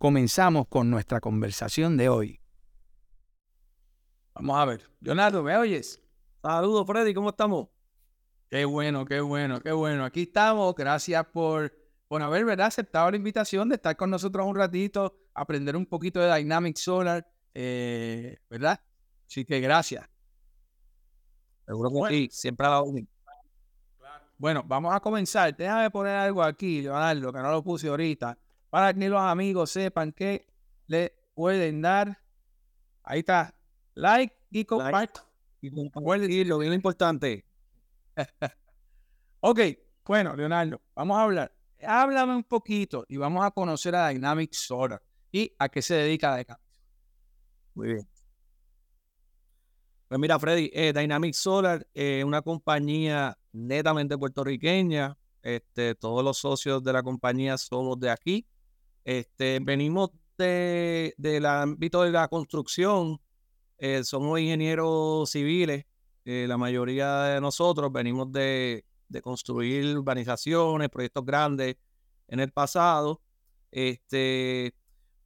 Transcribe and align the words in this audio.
comenzamos 0.00 0.66
con 0.68 0.88
nuestra 0.88 1.20
conversación 1.20 1.98
de 1.98 2.08
hoy. 2.08 2.40
Vamos 4.34 4.56
a 4.56 4.64
ver. 4.64 4.90
Leonardo, 5.00 5.42
¿me 5.42 5.54
oyes? 5.54 6.00
Saludos, 6.40 6.86
Freddy, 6.86 7.12
¿cómo 7.12 7.28
estamos? 7.28 7.68
Qué 8.48 8.64
bueno, 8.64 9.04
qué 9.04 9.20
bueno, 9.20 9.60
qué 9.60 9.72
bueno. 9.72 10.06
Aquí 10.06 10.22
estamos. 10.22 10.74
Gracias 10.74 11.26
por, 11.26 11.70
por 12.08 12.22
haber 12.22 12.46
¿verdad? 12.46 12.68
aceptado 12.68 13.10
la 13.10 13.18
invitación 13.18 13.68
de 13.68 13.74
estar 13.74 13.94
con 13.94 14.08
nosotros 14.08 14.46
un 14.46 14.56
ratito, 14.56 15.18
aprender 15.34 15.76
un 15.76 15.84
poquito 15.84 16.18
de 16.18 16.34
Dynamic 16.34 16.78
Solar, 16.78 17.30
eh, 17.52 18.38
¿verdad? 18.48 18.80
Así 19.26 19.44
que 19.44 19.60
gracias. 19.60 20.08
Seguro 21.66 21.90
que 22.08 22.14
sí, 22.14 22.28
siempre 22.32 22.66
ha 22.66 22.70
dado 22.70 22.84
un... 22.84 23.06
Bueno, 24.38 24.64
vamos 24.66 24.94
a 24.94 25.00
comenzar. 25.00 25.54
Déjame 25.54 25.90
poner 25.90 26.16
algo 26.16 26.42
aquí, 26.42 26.80
Leonardo, 26.80 27.30
que 27.30 27.38
no 27.40 27.50
lo 27.50 27.62
puse 27.62 27.88
ahorita 27.88 28.38
para 28.70 28.94
que 28.94 29.08
los 29.08 29.20
amigos 29.20 29.70
sepan 29.70 30.12
que 30.12 30.46
le 30.86 31.14
pueden 31.34 31.82
dar. 31.82 32.18
Ahí 33.02 33.20
está. 33.20 33.54
Like 33.94 34.34
y 34.50 34.64
comparte. 34.64 35.20
Y 35.60 35.70
compartirlo, 35.70 36.58
bien 36.58 36.72
importante. 36.72 37.44
ok, 39.40 39.60
bueno, 40.06 40.34
Leonardo, 40.34 40.80
vamos 40.94 41.18
a 41.18 41.22
hablar. 41.22 41.54
Háblame 41.82 42.36
un 42.36 42.44
poquito 42.44 43.04
y 43.08 43.16
vamos 43.16 43.44
a 43.44 43.50
conocer 43.50 43.94
a 43.94 44.08
Dynamic 44.08 44.52
Solar 44.52 45.02
y 45.32 45.54
a 45.58 45.68
qué 45.68 45.82
se 45.82 45.94
dedica 45.94 46.36
Dynamic 46.36 46.60
Muy 47.74 47.88
bien. 47.88 48.08
Pues 50.08 50.18
mira, 50.18 50.38
Freddy, 50.38 50.70
eh, 50.74 50.92
Dynamic 50.92 51.34
Solar 51.34 51.86
es 51.94 52.24
una 52.24 52.42
compañía 52.42 53.38
netamente 53.52 54.18
puertorriqueña. 54.18 55.16
Este, 55.42 55.94
todos 55.94 56.24
los 56.24 56.38
socios 56.38 56.82
de 56.82 56.92
la 56.92 57.02
compañía 57.02 57.56
somos 57.56 57.98
de 58.00 58.10
aquí. 58.10 58.46
Este, 59.04 59.58
venimos 59.60 60.10
de, 60.36 61.14
del 61.16 61.46
ámbito 61.46 62.02
de 62.02 62.10
la 62.10 62.28
construcción, 62.28 63.20
eh, 63.78 64.04
somos 64.04 64.38
ingenieros 64.40 65.30
civiles, 65.30 65.86
eh, 66.24 66.46
la 66.46 66.58
mayoría 66.58 67.22
de 67.22 67.40
nosotros 67.40 67.90
venimos 67.92 68.30
de, 68.32 68.84
construir 69.22 69.96
urbanizaciones, 69.96 70.88
proyectos 70.88 71.24
grandes 71.24 71.76
en 72.28 72.40
el 72.40 72.52
pasado. 72.52 73.20
Este, 73.72 74.74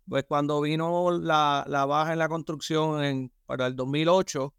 pues 0.09 0.25
cuando 0.25 0.61
vino 0.61 1.11
la, 1.11 1.64
baja 1.86 2.12
en 2.12 2.19
la 2.19 2.28
construcción 2.28 3.31
para 3.47 3.66
el 3.66 3.77
2008, 3.77 4.55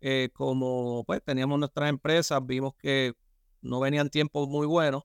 eh, 0.00 0.30
como 0.32 1.04
pues 1.04 1.22
teníamos 1.24 1.58
nuestras 1.58 1.88
empresas, 1.88 2.44
vimos 2.46 2.74
que 2.78 3.14
no 3.62 3.80
venían 3.80 4.10
tiempos 4.10 4.48
muy 4.48 4.66
buenos 4.66 5.04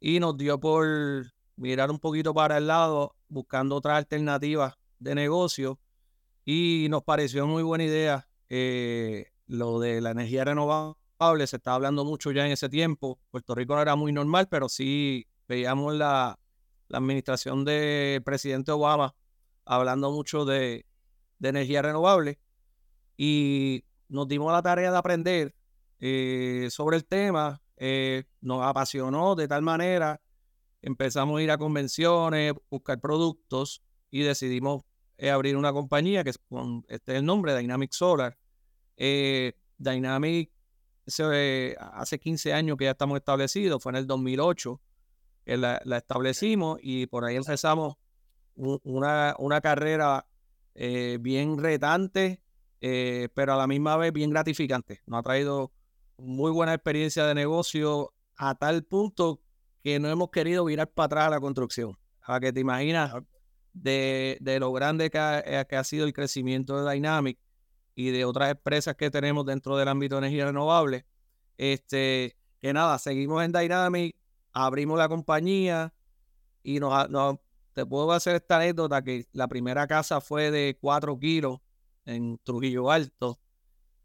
y 0.00 0.18
nos 0.18 0.36
dio 0.36 0.58
por 0.58 1.26
mirar 1.56 1.90
un 1.90 1.98
poquito 1.98 2.34
para 2.34 2.58
el 2.58 2.66
lado, 2.66 3.16
buscando 3.28 3.76
otras 3.76 3.96
alternativas 3.96 4.74
de 4.98 5.14
negocio. 5.14 5.80
Y 6.44 6.86
nos 6.90 7.02
pareció 7.02 7.46
muy 7.46 7.62
buena 7.62 7.84
idea 7.84 8.28
eh, 8.48 9.32
lo 9.46 9.80
de 9.80 10.00
la 10.00 10.10
energía 10.10 10.44
renovable. 10.44 11.46
Se 11.46 11.56
estaba 11.56 11.76
hablando 11.76 12.04
mucho 12.04 12.30
ya 12.30 12.46
en 12.46 12.52
ese 12.52 12.68
tiempo. 12.68 13.18
Puerto 13.30 13.54
Rico 13.54 13.74
no 13.74 13.82
era 13.82 13.96
muy 13.96 14.12
normal, 14.12 14.46
pero 14.48 14.68
sí 14.68 15.26
veíamos 15.48 15.94
la, 15.94 16.38
administración 16.88 17.64
del 17.64 18.22
presidente 18.22 18.70
Obama 18.70 19.12
hablando 19.64 20.12
mucho 20.12 20.44
de, 20.44 20.86
energía 21.42 21.82
renovable. 21.82 22.38
Y 23.16 23.84
nos 24.08 24.28
dimos 24.28 24.52
la 24.52 24.62
tarea 24.62 24.92
de 24.92 24.98
aprender 24.98 25.54
eh, 25.98 26.68
sobre 26.70 26.96
el 26.96 27.04
tema. 27.06 27.60
Eh, 27.78 28.24
nos 28.40 28.62
apasionó 28.62 29.34
de 29.34 29.48
tal 29.48 29.62
manera 29.62 30.20
empezamos 30.86 31.40
a 31.40 31.42
ir 31.42 31.50
a 31.50 31.58
convenciones, 31.58 32.54
buscar 32.70 33.00
productos 33.00 33.82
y 34.08 34.22
decidimos 34.22 34.84
eh, 35.18 35.30
abrir 35.30 35.56
una 35.56 35.72
compañía 35.72 36.22
que 36.22 36.30
es 36.30 36.38
con 36.38 36.84
este 36.88 37.16
el 37.16 37.24
nombre, 37.24 37.58
Dynamic 37.58 37.90
Solar. 37.92 38.38
Eh, 38.96 39.54
Dynamic 39.78 40.50
hace 41.78 42.18
15 42.20 42.52
años 42.52 42.76
que 42.76 42.84
ya 42.84 42.92
estamos 42.92 43.16
establecidos, 43.18 43.82
fue 43.82 43.90
en 43.90 43.96
el 43.96 44.06
2008 44.06 44.80
que 45.44 45.56
la, 45.56 45.80
establecimos 45.96 46.78
y 46.80 47.06
por 47.06 47.24
ahí 47.24 47.34
empezamos 47.34 47.96
una, 48.54 49.34
una 49.38 49.60
carrera 49.60 50.26
eh, 50.74 51.18
bien 51.20 51.58
retante, 51.58 52.42
pero 52.80 53.54
a 53.54 53.56
la 53.56 53.66
misma 53.66 53.96
vez 53.96 54.12
bien 54.12 54.30
gratificante. 54.30 55.02
Nos 55.06 55.18
ha 55.18 55.22
traído 55.22 55.72
muy 56.16 56.52
buena 56.52 56.74
experiencia 56.74 57.26
de 57.26 57.34
negocio 57.34 58.12
a 58.36 58.54
tal 58.54 58.84
punto 58.84 59.40
que 59.86 60.00
no 60.00 60.08
hemos 60.08 60.30
querido 60.30 60.64
virar 60.64 60.90
para 60.90 61.06
atrás 61.06 61.26
a 61.28 61.30
la 61.30 61.40
construcción. 61.40 61.96
A 62.22 62.40
que 62.40 62.52
te 62.52 62.58
imaginas 62.58 63.14
de, 63.72 64.36
lo 64.58 64.72
grande 64.72 65.04
eh, 65.12 65.64
que 65.68 65.76
ha, 65.76 65.84
sido 65.84 66.06
el 66.06 66.12
crecimiento 66.12 66.82
de 66.82 66.92
Dynamic 66.92 67.38
y 67.94 68.10
de 68.10 68.24
otras 68.24 68.50
empresas 68.50 68.96
que 68.96 69.12
tenemos 69.12 69.46
dentro 69.46 69.76
del 69.76 69.86
ámbito 69.86 70.16
de 70.16 70.26
energía 70.26 70.46
renovable. 70.46 71.06
Este, 71.56 72.36
que 72.60 72.72
nada, 72.72 72.98
seguimos 72.98 73.44
en 73.44 73.52
Dynamic, 73.52 74.16
abrimos 74.52 74.98
la 74.98 75.08
compañía 75.08 75.94
y 76.64 76.80
nos, 76.80 77.38
te 77.72 77.86
puedo 77.86 78.10
hacer 78.10 78.34
esta 78.34 78.56
anécdota 78.56 79.04
que 79.04 79.28
la 79.30 79.46
primera 79.46 79.86
casa 79.86 80.20
fue 80.20 80.50
de 80.50 80.76
4 80.80 81.16
kilos 81.20 81.60
en 82.06 82.40
Trujillo 82.42 82.90
Alto 82.90 83.38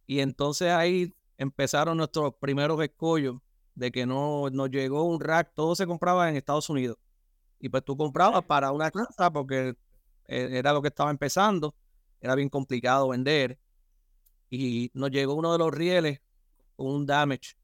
y 0.05 0.19
entonces 0.19 0.69
ahí 0.69 1.11
empezaron 1.39 1.97
nuestros 1.97 2.35
primeros 2.35 2.79
escollos 2.83 3.41
de 3.75 3.91
que 3.91 4.05
no 4.05 4.49
nos 4.49 4.69
llegó 4.69 5.03
un 5.03 5.19
rack, 5.19 5.51
todo 5.53 5.75
se 5.75 5.87
compraba 5.87 6.29
en 6.29 6.35
Estados 6.35 6.69
Unidos. 6.69 6.97
Y 7.59 7.69
pues 7.69 7.83
tú 7.83 7.95
comprabas 7.95 8.43
para 8.43 8.71
una 8.71 8.91
casa 8.91 9.31
porque 9.31 9.75
e, 10.27 10.57
era 10.57 10.73
lo 10.73 10.81
que 10.81 10.89
estaba 10.89 11.11
empezando, 11.11 11.75
era 12.19 12.35
bien 12.35 12.49
complicado 12.49 13.09
vender. 13.09 13.59
Y 14.49 14.91
nos 14.93 15.11
llegó 15.11 15.35
uno 15.35 15.51
de 15.53 15.59
los 15.59 15.71
rieles 15.71 16.21
con 16.75 16.87
un 16.87 17.05
damage 17.05 17.55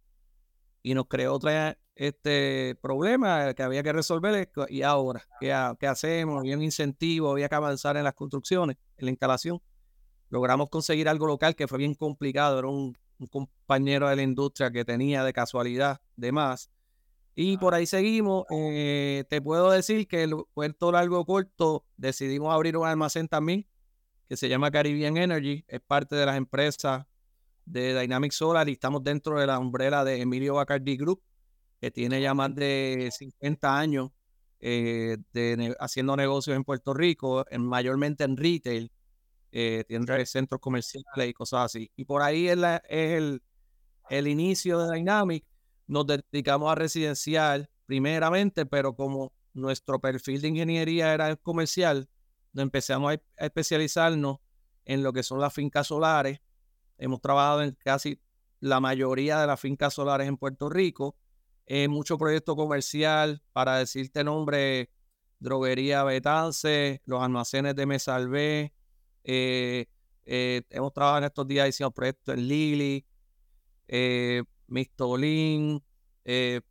y 0.81 0.93
nos 0.93 1.07
creó 1.07 1.33
otra 1.33 1.77
este 1.95 2.75
problema 2.81 3.53
que 3.53 3.63
había 3.63 3.83
que 3.83 3.91
resolver. 3.91 4.49
Y 4.69 4.83
ahora, 4.83 5.23
¿qué, 5.39 5.53
qué 5.79 5.87
hacemos? 5.87 6.39
Había 6.39 6.55
un 6.55 6.63
incentivo, 6.63 7.31
había 7.31 7.49
que 7.49 7.55
avanzar 7.55 7.97
en 7.97 8.03
las 8.03 8.13
construcciones, 8.13 8.77
en 8.97 9.05
la 9.05 9.11
instalación. 9.11 9.61
Logramos 10.29 10.69
conseguir 10.69 11.09
algo 11.09 11.25
local 11.25 11.55
que 11.55 11.67
fue 11.67 11.79
bien 11.79 11.95
complicado, 11.95 12.59
era 12.59 12.67
un 12.67 12.95
un 13.19 13.27
compañero 13.27 14.07
de 14.09 14.15
la 14.15 14.21
industria 14.23 14.71
que 14.71 14.85
tenía 14.85 15.23
de 15.23 15.33
casualidad 15.33 16.01
de 16.15 16.31
más. 16.31 16.69
Y 17.35 17.57
por 17.57 17.75
ahí 17.75 17.85
seguimos. 17.85 18.45
Eh, 18.49 19.23
te 19.29 19.41
puedo 19.41 19.69
decir 19.69 20.07
que 20.07 20.23
el 20.23 20.35
puerto 20.53 20.91
largo 20.91 21.25
corto 21.25 21.85
decidimos 21.95 22.53
abrir 22.53 22.77
un 22.77 22.87
almacén 22.87 23.27
también 23.27 23.67
que 24.27 24.35
se 24.35 24.49
llama 24.49 24.71
Caribbean 24.71 25.17
Energy. 25.17 25.63
Es 25.67 25.79
parte 25.81 26.15
de 26.15 26.25
las 26.25 26.37
empresas 26.37 27.05
de 27.65 27.99
Dynamic 27.99 28.31
Solar 28.31 28.67
y 28.69 28.73
estamos 28.73 29.03
dentro 29.03 29.39
de 29.39 29.47
la 29.47 29.59
umbrella 29.59 30.03
de 30.03 30.21
Emilio 30.21 30.55
Bacardi 30.55 30.97
Group, 30.97 31.21
que 31.79 31.91
tiene 31.91 32.21
ya 32.21 32.33
más 32.33 32.53
de 32.55 33.09
50 33.11 33.77
años 33.77 34.09
eh, 34.59 35.17
de, 35.33 35.75
haciendo 35.79 36.15
negocios 36.15 36.55
en 36.55 36.63
Puerto 36.63 36.93
Rico, 36.93 37.45
en, 37.49 37.63
mayormente 37.65 38.23
en 38.23 38.35
retail 38.37 38.91
eh, 39.51 39.83
tiene 39.87 40.25
centros 40.25 40.61
comerciales 40.61 41.29
y 41.29 41.33
cosas 41.33 41.65
así. 41.65 41.91
Y 41.95 42.05
por 42.05 42.21
ahí 42.21 42.47
es, 42.47 42.57
el, 42.89 43.41
el 44.09 44.27
inicio 44.27 44.79
de 44.79 44.95
Dynamic. 44.95 45.45
Nos 45.87 46.05
dedicamos 46.05 46.71
a 46.71 46.75
residencial 46.75 47.69
primeramente, 47.85 48.65
pero 48.65 48.95
como 48.95 49.33
nuestro 49.53 49.99
perfil 49.99 50.41
de 50.41 50.49
ingeniería 50.49 51.13
era 51.13 51.35
comercial, 51.37 52.09
empezamos 52.55 53.13
a, 53.13 53.45
especializarnos 53.45 54.37
en 54.85 55.03
lo 55.03 55.13
que 55.13 55.23
son 55.23 55.39
las 55.39 55.53
fincas 55.53 55.87
solares. 55.87 56.39
Hemos 56.97 57.21
trabajado 57.21 57.63
en 57.63 57.77
casi 57.83 58.19
la 58.59 58.79
mayoría 58.79 59.39
de 59.39 59.47
las 59.47 59.59
fincas 59.59 59.93
solares 59.93 60.27
en 60.27 60.37
Puerto 60.37 60.69
Rico. 60.69 61.15
Eh, 61.65 61.87
mucho 61.87 62.17
proyecto 62.17 62.55
comercial, 62.55 63.41
para 63.51 63.77
decirte 63.77 64.23
nombre, 64.23 64.89
droguería 65.39 66.03
Betance, 66.03 67.01
los 67.05 67.21
almacenes 67.21 67.75
de 67.75 67.85
Mesalvé, 67.85 68.73
eh, 69.27 69.87
eh, 70.25 70.63
hemos 70.69 70.93
trabajado 70.93 71.19
en 71.19 71.23
estos 71.25 71.47
días, 71.47 71.69
hicimos 71.69 71.93
proyectos 71.93 72.35
en 72.35 72.47
Lili, 72.47 73.05
eh, 73.87 74.43
Mistolín, 74.67 75.81
eh, 76.25 76.61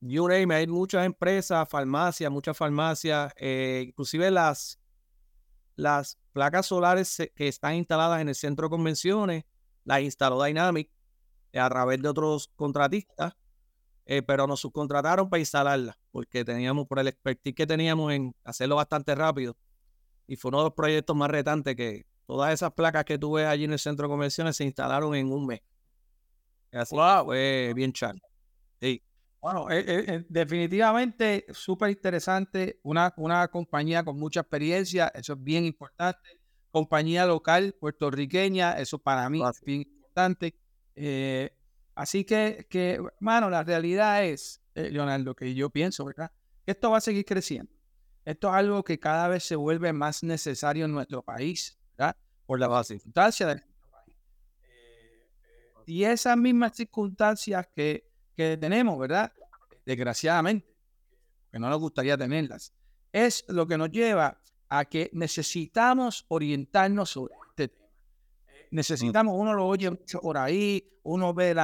hay 0.00 0.66
muchas 0.66 1.06
empresas, 1.06 1.68
farmacias, 1.68 2.30
muchas 2.30 2.56
farmacias, 2.56 3.32
inclusive 3.40 4.30
las, 4.30 4.78
las 5.76 6.18
placas 6.32 6.66
solares 6.66 7.16
que 7.34 7.48
están 7.48 7.76
instaladas 7.76 8.20
en 8.20 8.28
el 8.28 8.34
centro 8.34 8.66
de 8.66 8.70
convenciones 8.70 9.44
las 9.84 10.02
instaló 10.02 10.42
Dynamic 10.42 10.90
a 11.54 11.68
través 11.70 12.02
de 12.02 12.08
otros 12.08 12.50
contratistas, 12.56 13.34
pero 14.26 14.46
nos 14.46 14.60
subcontrataron 14.60 15.30
para 15.30 15.40
instalarlas 15.40 15.96
porque 16.10 16.44
teníamos, 16.44 16.86
por 16.86 16.98
el 16.98 17.08
expertise 17.08 17.54
que 17.54 17.66
teníamos 17.66 18.12
en 18.12 18.34
hacerlo 18.44 18.76
bastante 18.76 19.14
rápido, 19.14 19.56
y 20.26 20.36
fue 20.36 20.50
uno 20.50 20.58
de 20.58 20.64
los 20.64 20.74
proyectos 20.74 21.16
más 21.16 21.30
retantes 21.30 21.76
que 21.76 22.06
todas 22.26 22.52
esas 22.52 22.72
placas 22.72 23.04
que 23.04 23.18
tú 23.18 23.32
ves 23.32 23.46
allí 23.46 23.64
en 23.64 23.72
el 23.72 23.78
centro 23.78 24.06
de 24.06 24.12
convenciones 24.12 24.56
se 24.56 24.64
instalaron 24.64 25.14
en 25.14 25.30
un 25.30 25.46
mes. 25.46 25.60
Así 26.72 26.94
wow. 26.94 27.26
fue 27.26 27.72
bien 27.74 27.92
charla. 27.92 28.22
Sí. 28.80 29.02
Bueno, 29.40 29.70
eh, 29.70 29.84
eh, 29.86 30.24
definitivamente 30.28 31.44
súper 31.50 31.90
interesante, 31.90 32.80
una, 32.82 33.12
una 33.18 33.46
compañía 33.48 34.02
con 34.02 34.18
mucha 34.18 34.40
experiencia, 34.40 35.08
eso 35.14 35.34
es 35.34 35.42
bien 35.42 35.66
importante. 35.66 36.40
Compañía 36.70 37.26
local 37.26 37.74
puertorriqueña, 37.78 38.78
eso 38.78 38.98
para 38.98 39.28
mí 39.28 39.42
es 39.42 39.60
bien 39.60 39.82
importante. 39.82 40.58
Eh, 40.96 41.50
así 41.94 42.24
que, 42.24 42.66
que, 42.70 43.00
mano, 43.20 43.50
la 43.50 43.62
realidad 43.62 44.24
es, 44.24 44.62
Leonardo, 44.74 45.34
que 45.36 45.54
yo 45.54 45.68
pienso, 45.68 46.06
¿verdad? 46.06 46.32
Que 46.64 46.72
esto 46.72 46.90
va 46.90 46.96
a 46.96 47.02
seguir 47.02 47.26
creciendo. 47.26 47.70
Esto 48.24 48.48
es 48.48 48.54
algo 48.54 48.82
que 48.82 48.98
cada 48.98 49.28
vez 49.28 49.44
se 49.44 49.56
vuelve 49.56 49.92
más 49.92 50.22
necesario 50.22 50.86
en 50.86 50.92
nuestro 50.92 51.22
país, 51.22 51.78
¿verdad? 51.96 52.16
Por 52.46 52.58
la 52.58 52.84
circunstancia 52.84 53.46
de 53.46 53.54
nuestro 53.54 53.90
país. 53.90 54.16
y 55.86 56.04
esas 56.04 56.36
mismas 56.36 56.74
circunstancias 56.74 57.66
que 57.74 58.14
que 58.36 58.56
tenemos, 58.56 58.98
¿verdad? 58.98 59.32
Desgraciadamente, 59.84 60.66
que 61.50 61.58
no 61.58 61.68
nos 61.68 61.78
gustaría 61.78 62.16
tenerlas, 62.16 62.72
es 63.12 63.44
lo 63.48 63.66
que 63.66 63.78
nos 63.78 63.90
lleva 63.90 64.40
a 64.68 64.84
que 64.84 65.10
necesitamos 65.12 66.24
orientarnos 66.28 67.10
sobre 67.10 67.34
este 67.50 67.68
tema. 67.68 67.88
Necesitamos, 68.70 69.34
uno 69.36 69.54
lo 69.54 69.66
oye 69.66 69.90
mucho 69.90 70.20
por 70.20 70.36
ahí, 70.36 70.84
uno 71.04 71.32
ve, 71.32 71.54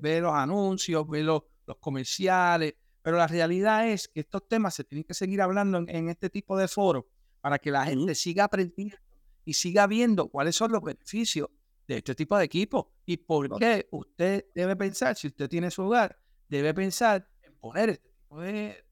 ve, 0.00 0.20
los 0.20 0.32
anuncios, 0.32 1.06
ve 1.08 1.22
los, 1.22 1.42
comerciales, 1.80 2.74
pero 3.06 3.18
la 3.18 3.28
realidad 3.28 3.88
es 3.88 4.08
que 4.08 4.18
estos 4.18 4.48
temas 4.48 4.74
se 4.74 4.82
tienen 4.82 5.04
que 5.04 5.14
seguir 5.14 5.40
hablando 5.40 5.78
en, 5.86 6.08
este 6.08 6.28
tipo 6.28 6.58
de 6.58 6.66
foros 6.66 7.04
para 7.40 7.56
que 7.60 7.70
la 7.70 7.86
gente 7.86 8.16
siga 8.16 8.42
aprendiendo 8.42 8.96
y 9.44 9.52
siga 9.52 9.86
viendo 9.86 10.26
cuáles 10.26 10.56
son 10.56 10.72
los 10.72 10.82
beneficios 10.82 11.48
de 11.86 11.98
este 11.98 12.16
tipo 12.16 12.36
de 12.36 12.46
equipo. 12.46 12.90
¿Y 13.04 13.18
por 13.18 13.60
qué 13.60 13.86
usted 13.92 14.46
debe 14.52 14.74
pensar, 14.74 15.14
si 15.14 15.28
usted 15.28 15.48
tiene 15.48 15.70
su 15.70 15.84
hogar, 15.84 16.18
debe 16.48 16.74
pensar 16.74 17.28
en 17.42 17.54
poner 17.58 17.90
este 17.90 18.08
tipo 18.08 18.40
de, 18.40 18.84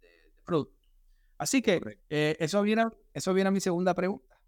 productos? 0.45 0.89
Así 1.37 1.61
que 1.61 1.81
eh, 2.09 2.37
eso, 2.39 2.63
viene, 2.63 2.85
eso 3.13 3.35
viene 3.35 3.49
a 3.49 3.51
mi 3.51 3.61
segunda 3.61 3.95
pregunta. 3.95 4.39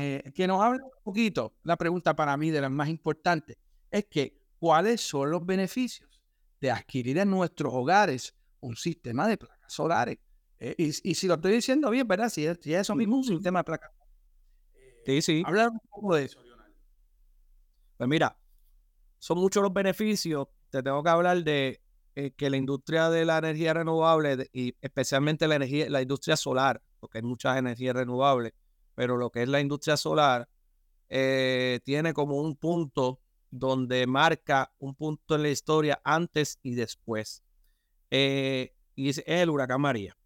Eh, 0.00 0.32
que 0.34 0.46
nos 0.46 0.62
habla 0.62 0.82
un 0.82 1.02
poquito, 1.02 1.52
la 1.62 1.76
pregunta 1.76 2.16
para 2.16 2.34
mí 2.38 2.50
de 2.50 2.62
las 2.62 2.70
más 2.70 2.88
importantes, 2.88 3.58
es 3.90 4.06
que 4.06 4.40
¿cuáles 4.58 5.02
son 5.02 5.30
los 5.30 5.44
beneficios 5.44 6.22
de 6.58 6.70
adquirir 6.70 7.18
en 7.18 7.28
nuestros 7.28 7.70
hogares 7.74 8.34
un 8.64 8.76
sistema 8.76 9.28
de 9.28 9.36
placas 9.36 9.72
solares? 9.72 10.18
Eh, 10.58 10.74
y, 10.78 10.92
si 10.92 11.26
lo 11.26 11.34
estoy 11.34 11.52
diciendo 11.52 11.90
bien, 11.90 12.06
¿verdad? 12.06 12.28
Si 12.28 12.46
es, 12.46 12.58
eso 12.64 12.94
mismo, 12.94 13.16
un 13.16 13.24
sistema 13.24 13.60
de 13.60 13.64
placas. 13.64 13.90
sí, 15.04 15.22
sí. 15.22 15.42
Hablar 15.44 15.70
un 15.70 15.80
poco 15.90 16.14
de 16.14 16.24
eso. 16.24 16.40
Pues 17.96 18.08
mira, 18.08 18.36
son 19.18 19.38
muchos 19.38 19.62
los 19.62 19.72
beneficios. 19.72 20.48
Te 20.70 20.82
tengo 20.82 21.02
que 21.02 21.10
hablar 21.10 21.42
de 21.44 21.80
eh, 22.16 22.32
que 22.32 22.50
la 22.50 22.56
industria 22.56 23.10
de 23.10 23.24
la 23.24 23.38
energía 23.38 23.74
renovable 23.74 24.48
y 24.52 24.74
especialmente 24.80 25.46
la 25.48 25.56
energía, 25.56 25.88
la 25.88 26.02
industria 26.02 26.36
solar, 26.36 26.82
porque 27.00 27.18
hay 27.18 27.22
muchas 27.22 27.56
energías 27.56 27.94
renovables, 27.94 28.52
pero 28.94 29.16
lo 29.16 29.30
que 29.30 29.42
es 29.42 29.48
la 29.48 29.60
industria 29.60 29.96
solar 29.96 30.48
eh, 31.08 31.80
tiene 31.84 32.12
como 32.12 32.36
un 32.36 32.56
punto 32.56 33.20
donde 33.50 34.06
marca 34.06 34.72
un 34.78 34.94
punto 34.94 35.36
en 35.36 35.42
la 35.42 35.50
historia 35.50 36.00
antes 36.04 36.58
y 36.62 36.74
después. 36.74 37.42
Eh, 38.10 38.74
y 38.94 39.08
es 39.08 39.22
el 39.26 39.50
huracán 39.50 39.80
María. 39.80 40.16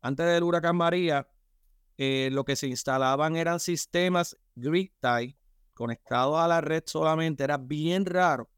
Antes 0.00 0.26
del 0.26 0.42
huracán 0.42 0.76
María, 0.76 1.28
lo 1.96 2.44
que 2.44 2.56
se 2.56 2.66
instalaban 2.66 3.36
eran 3.36 3.60
sistemas 3.60 4.36
grid 4.54 4.90
tie 5.00 5.36
conectado 5.74 6.38
a 6.38 6.48
la 6.48 6.60
red 6.60 6.82
solamente, 6.86 7.44
era 7.44 7.58
bien 7.58 8.06
raro 8.06 8.48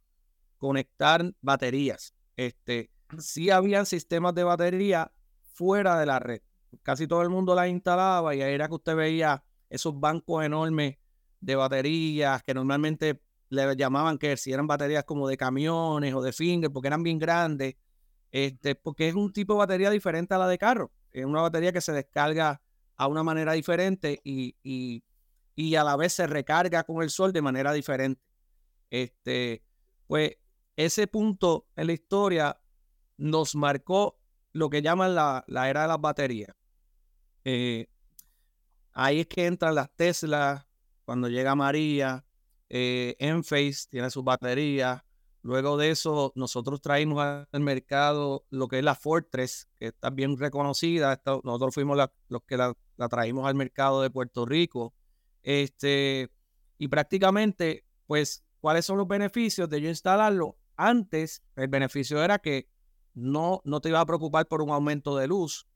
conectar 0.58 1.32
baterías. 1.40 2.14
Este, 2.36 2.90
sí 3.18 3.50
habían 3.50 3.86
sistemas 3.86 4.34
de 4.34 4.44
batería 4.44 5.12
fuera 5.54 5.98
de 5.98 6.06
la 6.06 6.18
red. 6.18 6.42
Casi 6.82 7.06
todo 7.06 7.22
el 7.22 7.30
mundo 7.30 7.54
las 7.54 7.68
instalaba 7.68 8.34
y 8.34 8.42
ahí 8.42 8.54
era 8.54 8.68
que 8.68 8.74
usted 8.74 8.94
veía 8.94 9.42
esos 9.70 9.98
bancos 9.98 10.44
enormes 10.44 10.96
de 11.40 11.56
baterías 11.56 12.42
que 12.42 12.54
normalmente 12.54 13.22
le 13.48 13.76
llamaban 13.76 14.18
que 14.18 14.36
si 14.36 14.52
eran 14.52 14.66
baterías 14.66 15.04
como 15.04 15.28
de 15.28 15.36
camiones 15.36 16.14
o 16.14 16.20
de 16.20 16.32
finger 16.32 16.70
porque 16.70 16.88
eran 16.88 17.02
bien 17.02 17.18
grandes. 17.18 17.76
Este, 18.30 18.74
porque 18.74 19.08
es 19.08 19.14
un 19.14 19.32
tipo 19.32 19.54
de 19.54 19.58
batería 19.58 19.90
diferente 19.90 20.34
a 20.34 20.38
la 20.38 20.48
de 20.48 20.58
carro. 20.58 20.92
Es 21.12 21.24
una 21.24 21.42
batería 21.42 21.72
que 21.72 21.80
se 21.80 21.92
descarga 21.92 22.60
a 22.96 23.06
una 23.06 23.22
manera 23.22 23.52
diferente 23.52 24.20
y, 24.24 24.56
y 24.62 25.04
y 25.56 25.74
a 25.74 25.82
la 25.82 25.96
vez 25.96 26.12
se 26.12 26.26
recarga 26.26 26.84
con 26.84 27.02
el 27.02 27.10
sol 27.10 27.32
de 27.32 27.42
manera 27.42 27.72
diferente. 27.72 28.22
Este, 28.90 29.64
pues 30.06 30.36
ese 30.76 31.06
punto 31.08 31.66
en 31.74 31.88
la 31.88 31.94
historia 31.94 32.60
nos 33.16 33.56
marcó 33.56 34.20
lo 34.52 34.68
que 34.68 34.82
llaman 34.82 35.14
la, 35.14 35.44
era 35.48 35.82
de 35.82 35.88
las 35.88 36.00
baterías. 36.00 36.54
Eh, 37.44 37.88
ahí 38.92 39.20
es 39.20 39.26
que 39.26 39.46
entran 39.46 39.74
las 39.74 39.90
Tesla, 39.96 40.68
cuando 41.04 41.28
llega 41.28 41.54
María, 41.54 42.24
eh, 42.68 43.16
Enphase 43.18 43.88
tiene 43.88 44.10
sus 44.10 44.22
baterías. 44.22 45.02
Luego 45.46 45.76
de 45.76 45.90
eso, 45.90 46.32
nosotros 46.34 46.80
traímos 46.80 47.22
al 47.22 47.60
mercado 47.60 48.44
lo 48.50 48.66
que 48.66 48.78
es 48.78 48.84
la 48.84 48.96
Fortress, 48.96 49.68
que 49.78 49.86
está 49.86 50.10
bien 50.10 50.36
reconocida. 50.36 51.22
nosotros 51.44 51.72
fuimos 51.72 51.96
los 52.26 52.42
que 52.42 52.56
la, 52.56 52.74
traímos 53.08 53.46
al 53.46 53.54
mercado 53.54 54.02
de 54.02 54.10
Puerto 54.10 54.44
Rico. 54.44 54.92
Este, 55.44 56.32
y 56.78 56.88
prácticamente, 56.88 57.84
pues, 58.08 58.42
¿cuáles 58.60 58.86
son 58.86 58.98
los 58.98 59.06
beneficios 59.06 59.68
de 59.70 59.80
yo 59.80 59.88
instalarlo? 59.88 60.58
Antes, 60.76 61.44
el 61.54 61.68
beneficio 61.68 62.24
era 62.24 62.40
que 62.40 62.68
no, 63.14 63.62
no 63.64 63.80
te 63.80 63.90
iba 63.90 64.00
a 64.00 64.06
preocupar 64.06 64.48
por 64.48 64.62
un 64.62 64.70
aumento 64.70 65.16
de 65.16 65.28
luz, 65.28 65.68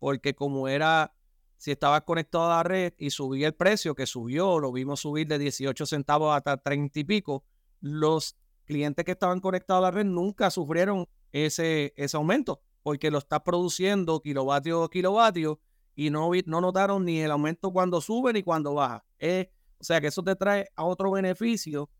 porque 0.00 0.34
como 0.34 0.68
era, 0.68 1.14
si 1.56 1.70
estabas 1.70 2.02
conectado 2.02 2.52
a 2.52 2.56
la 2.56 2.62
red 2.62 2.92
y 2.98 3.08
subía 3.08 3.46
el 3.46 3.54
precio, 3.54 3.94
que 3.94 4.04
subió, 4.04 4.58
lo 4.58 4.70
vimos 4.70 5.00
subir 5.00 5.26
de 5.28 5.38
18 5.38 5.86
centavos 5.86 6.36
hasta 6.36 6.58
30 6.58 7.00
y 7.00 7.04
pico, 7.04 7.42
los 7.80 8.36
clientes 8.64 9.04
que 9.04 9.12
estaban 9.12 9.40
conectados 9.40 9.82
a 9.82 9.86
la 9.86 9.90
red 9.90 10.04
nunca 10.04 10.50
sufrieron 10.50 11.08
ese, 11.32 11.92
ese 11.96 12.16
aumento, 12.16 12.62
porque 12.82 13.10
lo 13.10 13.18
está 13.18 13.42
produciendo 13.42 14.20
kilovatio 14.20 14.84
a 14.84 14.90
kilovatio 14.90 15.60
y 15.94 16.10
no, 16.10 16.30
no 16.46 16.60
notaron 16.60 17.04
ni 17.04 17.20
el 17.20 17.30
aumento 17.30 17.72
cuando 17.72 18.00
sube 18.00 18.32
ni 18.32 18.42
cuando 18.42 18.74
baja. 18.74 19.04
o 19.20 19.84
sea 19.84 20.00
que 20.00 20.08
eso 20.08 20.22
te 20.22 20.36
trae 20.36 20.68
a 20.74 20.84
otro 20.84 21.10
beneficio, 21.10 21.90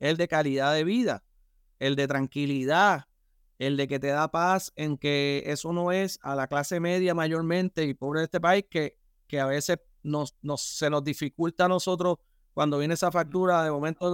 el 0.00 0.16
de 0.16 0.28
calidad 0.28 0.74
de 0.74 0.84
vida, 0.84 1.24
el 1.78 1.96
de 1.96 2.06
tranquilidad, 2.06 3.06
el 3.58 3.76
de 3.76 3.88
que 3.88 3.98
te 3.98 4.08
da 4.08 4.30
paz 4.30 4.72
en 4.76 4.96
que 4.96 5.42
eso 5.46 5.72
no 5.72 5.92
es 5.92 6.18
a 6.22 6.34
la 6.34 6.46
clase 6.46 6.78
media 6.78 7.14
mayormente 7.14 7.84
y 7.84 7.94
pobre 7.94 8.20
de 8.20 8.24
este 8.24 8.40
país 8.40 8.64
que, 8.70 8.96
que 9.26 9.40
a 9.40 9.46
veces 9.46 9.78
nos, 10.02 10.36
nos, 10.42 10.62
se 10.62 10.88
nos 10.90 11.02
dificulta 11.02 11.64
a 11.64 11.68
nosotros 11.68 12.18
cuando 12.54 12.78
viene 12.78 12.94
esa 12.94 13.10
factura 13.10 13.64
de 13.64 13.70
momento 13.70 14.06
de 14.06 14.12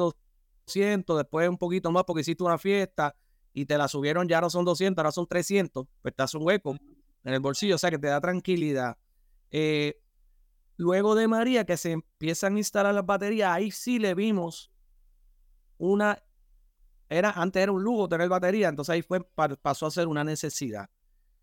200, 0.67 1.17
después 1.17 1.49
un 1.49 1.59
poquito 1.59 1.91
más 1.91 2.05
porque 2.05 2.23
hiciste 2.23 2.43
una 2.43 2.59
fiesta 2.59 3.15
y 3.53 3.67
te 3.67 3.79
la 3.79 3.89
subieron, 3.89 4.29
ya 4.29 4.41
no 4.41 4.51
son 4.51 4.65
200, 4.65 4.99
ahora 4.99 5.13
son 5.13 5.27
300, 5.27 5.87
pues 6.03 6.13
estás 6.13 6.35
un 6.35 6.45
hueco 6.45 6.77
en 7.25 7.35
el 7.35 7.41
bolsillo, 7.41 7.77
o 7.77 7.79
sea 7.79 7.91
que 7.91 7.99
te 7.99 8.09
da 8.09 8.21
tranquilidad. 8.21 8.97
Eh, 9.51 10.01
luego 10.77 11.15
de 11.15 11.29
María, 11.29 11.65
que 11.65 11.77
se 11.77 11.93
empiezan 11.93 12.57
a 12.57 12.59
instalar 12.59 12.95
las 12.95 13.07
baterías, 13.07 13.53
ahí 13.53 13.71
sí 13.71 13.99
le 13.99 14.15
vimos 14.15 14.73
una. 15.79 16.23
Era, 17.09 17.31
antes 17.31 17.63
era 17.63 17.71
un 17.71 17.83
lujo 17.83 18.09
tener 18.09 18.29
batería, 18.29 18.69
entonces 18.69 18.93
ahí 18.93 19.03
fue, 19.03 19.21
pasó 19.63 19.87
a 19.87 19.91
ser 19.91 20.09
una 20.09 20.25
necesidad. 20.25 20.89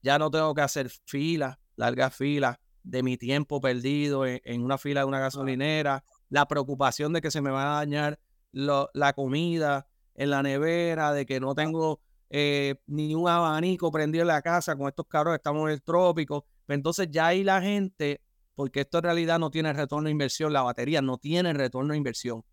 Ya 0.01 0.17
no 0.17 0.29
tengo 0.29 0.53
que 0.53 0.61
hacer 0.61 0.89
filas, 1.05 1.57
largas 1.75 2.15
filas 2.15 2.57
de 2.83 3.03
mi 3.03 3.15
tiempo 3.15 3.61
perdido 3.61 4.25
en, 4.25 4.63
una 4.63 4.77
fila 4.77 5.01
de 5.01 5.05
una 5.05 5.19
gasolinera, 5.19 6.03
la 6.29 6.47
preocupación 6.47 7.13
de 7.13 7.21
que 7.21 7.31
se 7.31 7.41
me 7.41 7.51
va 7.51 7.77
a 7.77 7.79
dañar 7.79 8.19
la 8.51 9.13
comida 9.13 9.87
en 10.15 10.29
la 10.29 10.43
nevera, 10.43 11.13
de 11.13 11.25
que 11.25 11.39
no 11.39 11.55
tengo 11.55 12.01
eh, 12.29 12.75
ni 12.87 13.13
un 13.13 13.27
abanico 13.27 13.91
prendido 13.91 14.21
en 14.21 14.29
la 14.29 14.41
casa 14.41 14.75
con 14.75 14.87
estos 14.87 15.05
carros, 15.07 15.35
estamos 15.35 15.67
en 15.67 15.73
el 15.73 15.81
trópico. 15.81 16.45
Entonces 16.67 17.09
ya 17.11 17.27
ahí 17.27 17.43
la 17.43 17.61
gente, 17.61 18.21
porque 18.55 18.81
esto 18.81 18.99
en 18.99 19.03
realidad 19.03 19.39
no 19.39 19.51
tiene 19.51 19.73
retorno 19.73 20.05
de 20.05 20.11
inversión, 20.11 20.53
la 20.53 20.61
batería 20.61 21.01
no 21.01 21.17
tiene 21.17 21.53
retorno 21.53 21.91
de 21.91 21.97
inversión. 21.97 22.43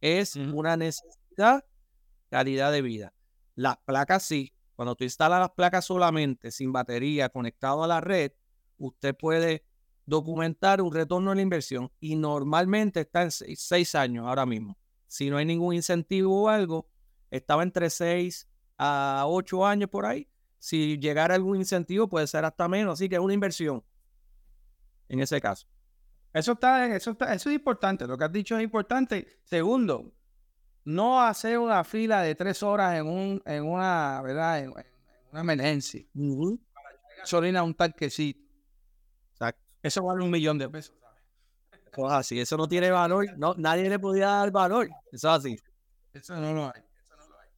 Es 0.00 0.36
una 0.36 0.76
necesidad, 0.76 1.64
calidad 2.30 2.72
de 2.72 2.82
vida. 2.82 3.12
Las 3.54 3.76
placas 3.78 4.22
sí. 4.22 4.54
Cuando 4.76 4.94
tú 4.94 5.04
instalas 5.04 5.40
las 5.40 5.50
placas 5.50 5.84
solamente, 5.84 6.52
sin 6.52 6.72
batería, 6.72 7.28
conectado 7.28 7.82
a 7.82 7.88
la 7.88 8.00
red, 8.00 8.32
usted 8.78 9.14
puede 9.16 9.64
documentar 10.06 10.80
un 10.80 10.92
retorno 10.92 11.32
en 11.32 11.36
la 11.36 11.42
inversión 11.42 11.90
y 12.00 12.16
normalmente 12.16 13.00
está 13.00 13.22
en 13.22 13.30
seis, 13.30 13.94
años 13.94 14.26
ahora 14.26 14.46
mismo. 14.46 14.78
Si 15.08 15.30
no 15.30 15.38
hay 15.38 15.44
ningún 15.44 15.74
incentivo 15.74 16.44
o 16.44 16.48
algo, 16.48 16.88
estaba 17.30 17.62
entre 17.62 17.90
seis 17.90 18.48
a 18.76 19.24
ocho 19.26 19.66
años 19.66 19.90
por 19.90 20.06
ahí. 20.06 20.28
Si 20.58 20.98
llegara 20.98 21.34
algún 21.34 21.56
incentivo 21.56 22.08
puede 22.08 22.26
ser 22.26 22.44
hasta 22.44 22.68
menos, 22.68 22.94
así 22.94 23.08
que 23.08 23.16
es 23.16 23.20
una 23.20 23.34
inversión 23.34 23.82
en 25.08 25.20
ese 25.20 25.40
caso. 25.40 25.66
Eso 26.32 26.52
está, 26.52 26.94
eso 26.94 27.12
está, 27.12 27.34
eso 27.34 27.48
es 27.48 27.56
importante. 27.56 28.06
Lo 28.06 28.16
que 28.16 28.24
has 28.24 28.32
dicho 28.32 28.56
es 28.56 28.62
importante. 28.62 29.40
Segundo, 29.44 30.12
no 30.84 31.20
hacer 31.20 31.58
una 31.58 31.82
fila 31.84 32.22
de 32.22 32.34
tres 32.34 32.62
horas 32.62 32.98
en 32.98 33.06
un, 33.06 33.42
en 33.44 33.64
una, 33.64 34.20
¿verdad? 34.22 34.60
En, 34.60 34.74
una 35.32 35.40
emergencia. 35.40 36.04
Para 36.74 36.90
echar 36.90 37.18
gasolina 37.18 37.60
a 37.60 37.62
un 37.62 37.74
tanquecito. 37.74 38.40
Exacto. 39.32 39.62
Eso 39.82 40.02
vale 40.04 40.22
un 40.22 40.30
millón 40.30 40.58
de 40.58 40.68
pesos. 40.68 40.94
Eso 41.98 42.06
es 42.06 42.12
así. 42.12 42.40
Eso 42.40 42.56
no 42.56 42.68
tiene 42.68 42.90
valor. 42.90 43.26
No, 43.36 43.54
nadie 43.56 43.88
le 43.88 43.98
podía 43.98 44.26
dar 44.26 44.50
valor. 44.52 44.88
Eso 45.10 45.28
es 45.28 45.34
así. 45.34 45.56
Eso 46.12 46.36
no 46.36 46.52
lo 46.52 46.64
hay. 46.66 46.82
Eso 47.02 47.16
no 47.16 47.28
lo 47.28 47.38
hay. 47.40 47.48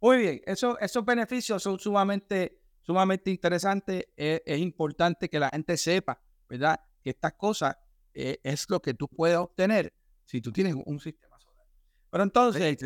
Muy 0.00 0.18
bien. 0.18 0.40
Eso, 0.46 0.78
esos 0.78 1.04
beneficios 1.04 1.62
son 1.62 1.78
sumamente, 1.78 2.60
sumamente 2.82 3.30
interesantes. 3.30 4.04
Es, 4.16 4.42
es 4.46 4.58
importante 4.60 5.28
que 5.28 5.40
la 5.40 5.48
gente 5.48 5.76
sepa, 5.76 6.20
¿verdad? 6.48 6.78
Que 7.02 7.10
estas 7.10 7.34
cosas 7.34 7.76
eh, 8.14 8.38
es 8.42 8.68
lo 8.68 8.80
que 8.80 8.94
tú 8.94 9.08
puedes 9.08 9.36
obtener 9.36 9.92
si 10.24 10.40
tú 10.40 10.52
tienes 10.52 10.74
un 10.74 11.00
sistema 11.00 11.38
solar. 11.40 11.66
Pero 12.10 12.22
entonces, 12.22 12.78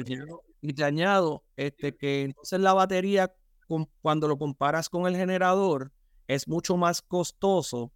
y 0.61 0.73
te 0.73 0.85
añado 0.85 1.45
este, 1.57 1.97
que 1.97 2.23
entonces 2.23 2.61
la 2.61 2.73
batería, 2.73 3.35
cuando 4.01 4.29
lo 4.29 4.39
comparas 4.39 4.89
con 4.89 5.07
el 5.07 5.17
generador, 5.17 5.93
es 6.27 6.49
mucho 6.49 6.77
más 6.77 7.03
costoso, 7.03 7.93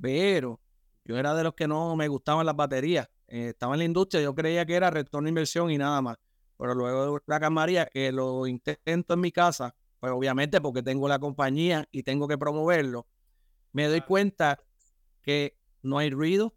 pero 0.00 0.61
yo 1.04 1.16
era 1.16 1.34
de 1.34 1.44
los 1.44 1.54
que 1.54 1.68
no 1.68 1.96
me 1.96 2.08
gustaban 2.08 2.46
las 2.46 2.56
baterías. 2.56 3.08
Eh, 3.28 3.48
estaba 3.48 3.74
en 3.74 3.78
la 3.78 3.84
industria, 3.84 4.22
yo 4.22 4.34
creía 4.34 4.64
que 4.66 4.74
era 4.74 4.90
retorno 4.90 5.26
de 5.26 5.30
inversión 5.30 5.70
y 5.70 5.78
nada 5.78 6.00
más. 6.02 6.16
Pero 6.58 6.74
luego 6.74 7.14
de 7.14 7.20
la 7.26 7.50
María, 7.50 7.86
que 7.86 8.12
lo 8.12 8.46
intento 8.46 9.14
en 9.14 9.20
mi 9.20 9.32
casa, 9.32 9.74
pues 9.98 10.12
obviamente 10.12 10.60
porque 10.60 10.82
tengo 10.82 11.08
la 11.08 11.18
compañía 11.18 11.88
y 11.90 12.02
tengo 12.02 12.28
que 12.28 12.38
promoverlo, 12.38 13.06
me 13.72 13.88
doy 13.88 14.02
cuenta 14.02 14.60
que 15.22 15.58
no 15.82 15.98
hay 15.98 16.10
ruido, 16.10 16.54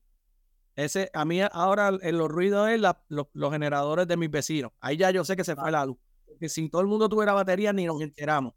ese, 0.75 1.09
a 1.13 1.23
mí 1.23 1.39
ahora 1.51 1.97
en 2.01 2.17
los 2.17 2.29
ruidos 2.29 2.69
es 2.69 2.81
los 3.07 3.51
generadores 3.51 4.07
de 4.07 4.17
mis 4.17 4.29
vecinos. 4.29 4.71
Ahí 4.81 4.97
ya 4.97 5.09
yo 5.11 5.23
sé 5.23 5.35
que 5.35 5.43
se 5.43 5.55
fue 5.55 5.71
la 5.71 5.85
luz. 5.85 5.97
Que 6.39 6.49
si 6.49 6.69
todo 6.69 6.81
el 6.81 6.87
mundo 6.87 7.07
tuviera 7.07 7.33
batería 7.33 7.71
ni 7.71 7.85
nos 7.85 8.01
enteramos. 8.01 8.53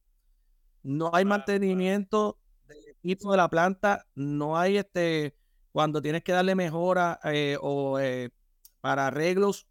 No 0.82 1.10
hay 1.12 1.24
mantenimiento 1.24 2.38
del 2.66 2.88
equipo 2.88 3.30
de 3.30 3.36
la 3.36 3.48
planta, 3.48 4.06
no 4.14 4.58
hay 4.58 4.78
este, 4.78 5.36
cuando 5.78 6.02
tienes 6.02 6.24
que 6.24 6.32
darle 6.32 6.56
mejora 6.56 7.20
eh, 7.22 7.56
o 7.60 8.00
eh, 8.00 8.30
para 8.80 9.06
arreglos, 9.06 9.68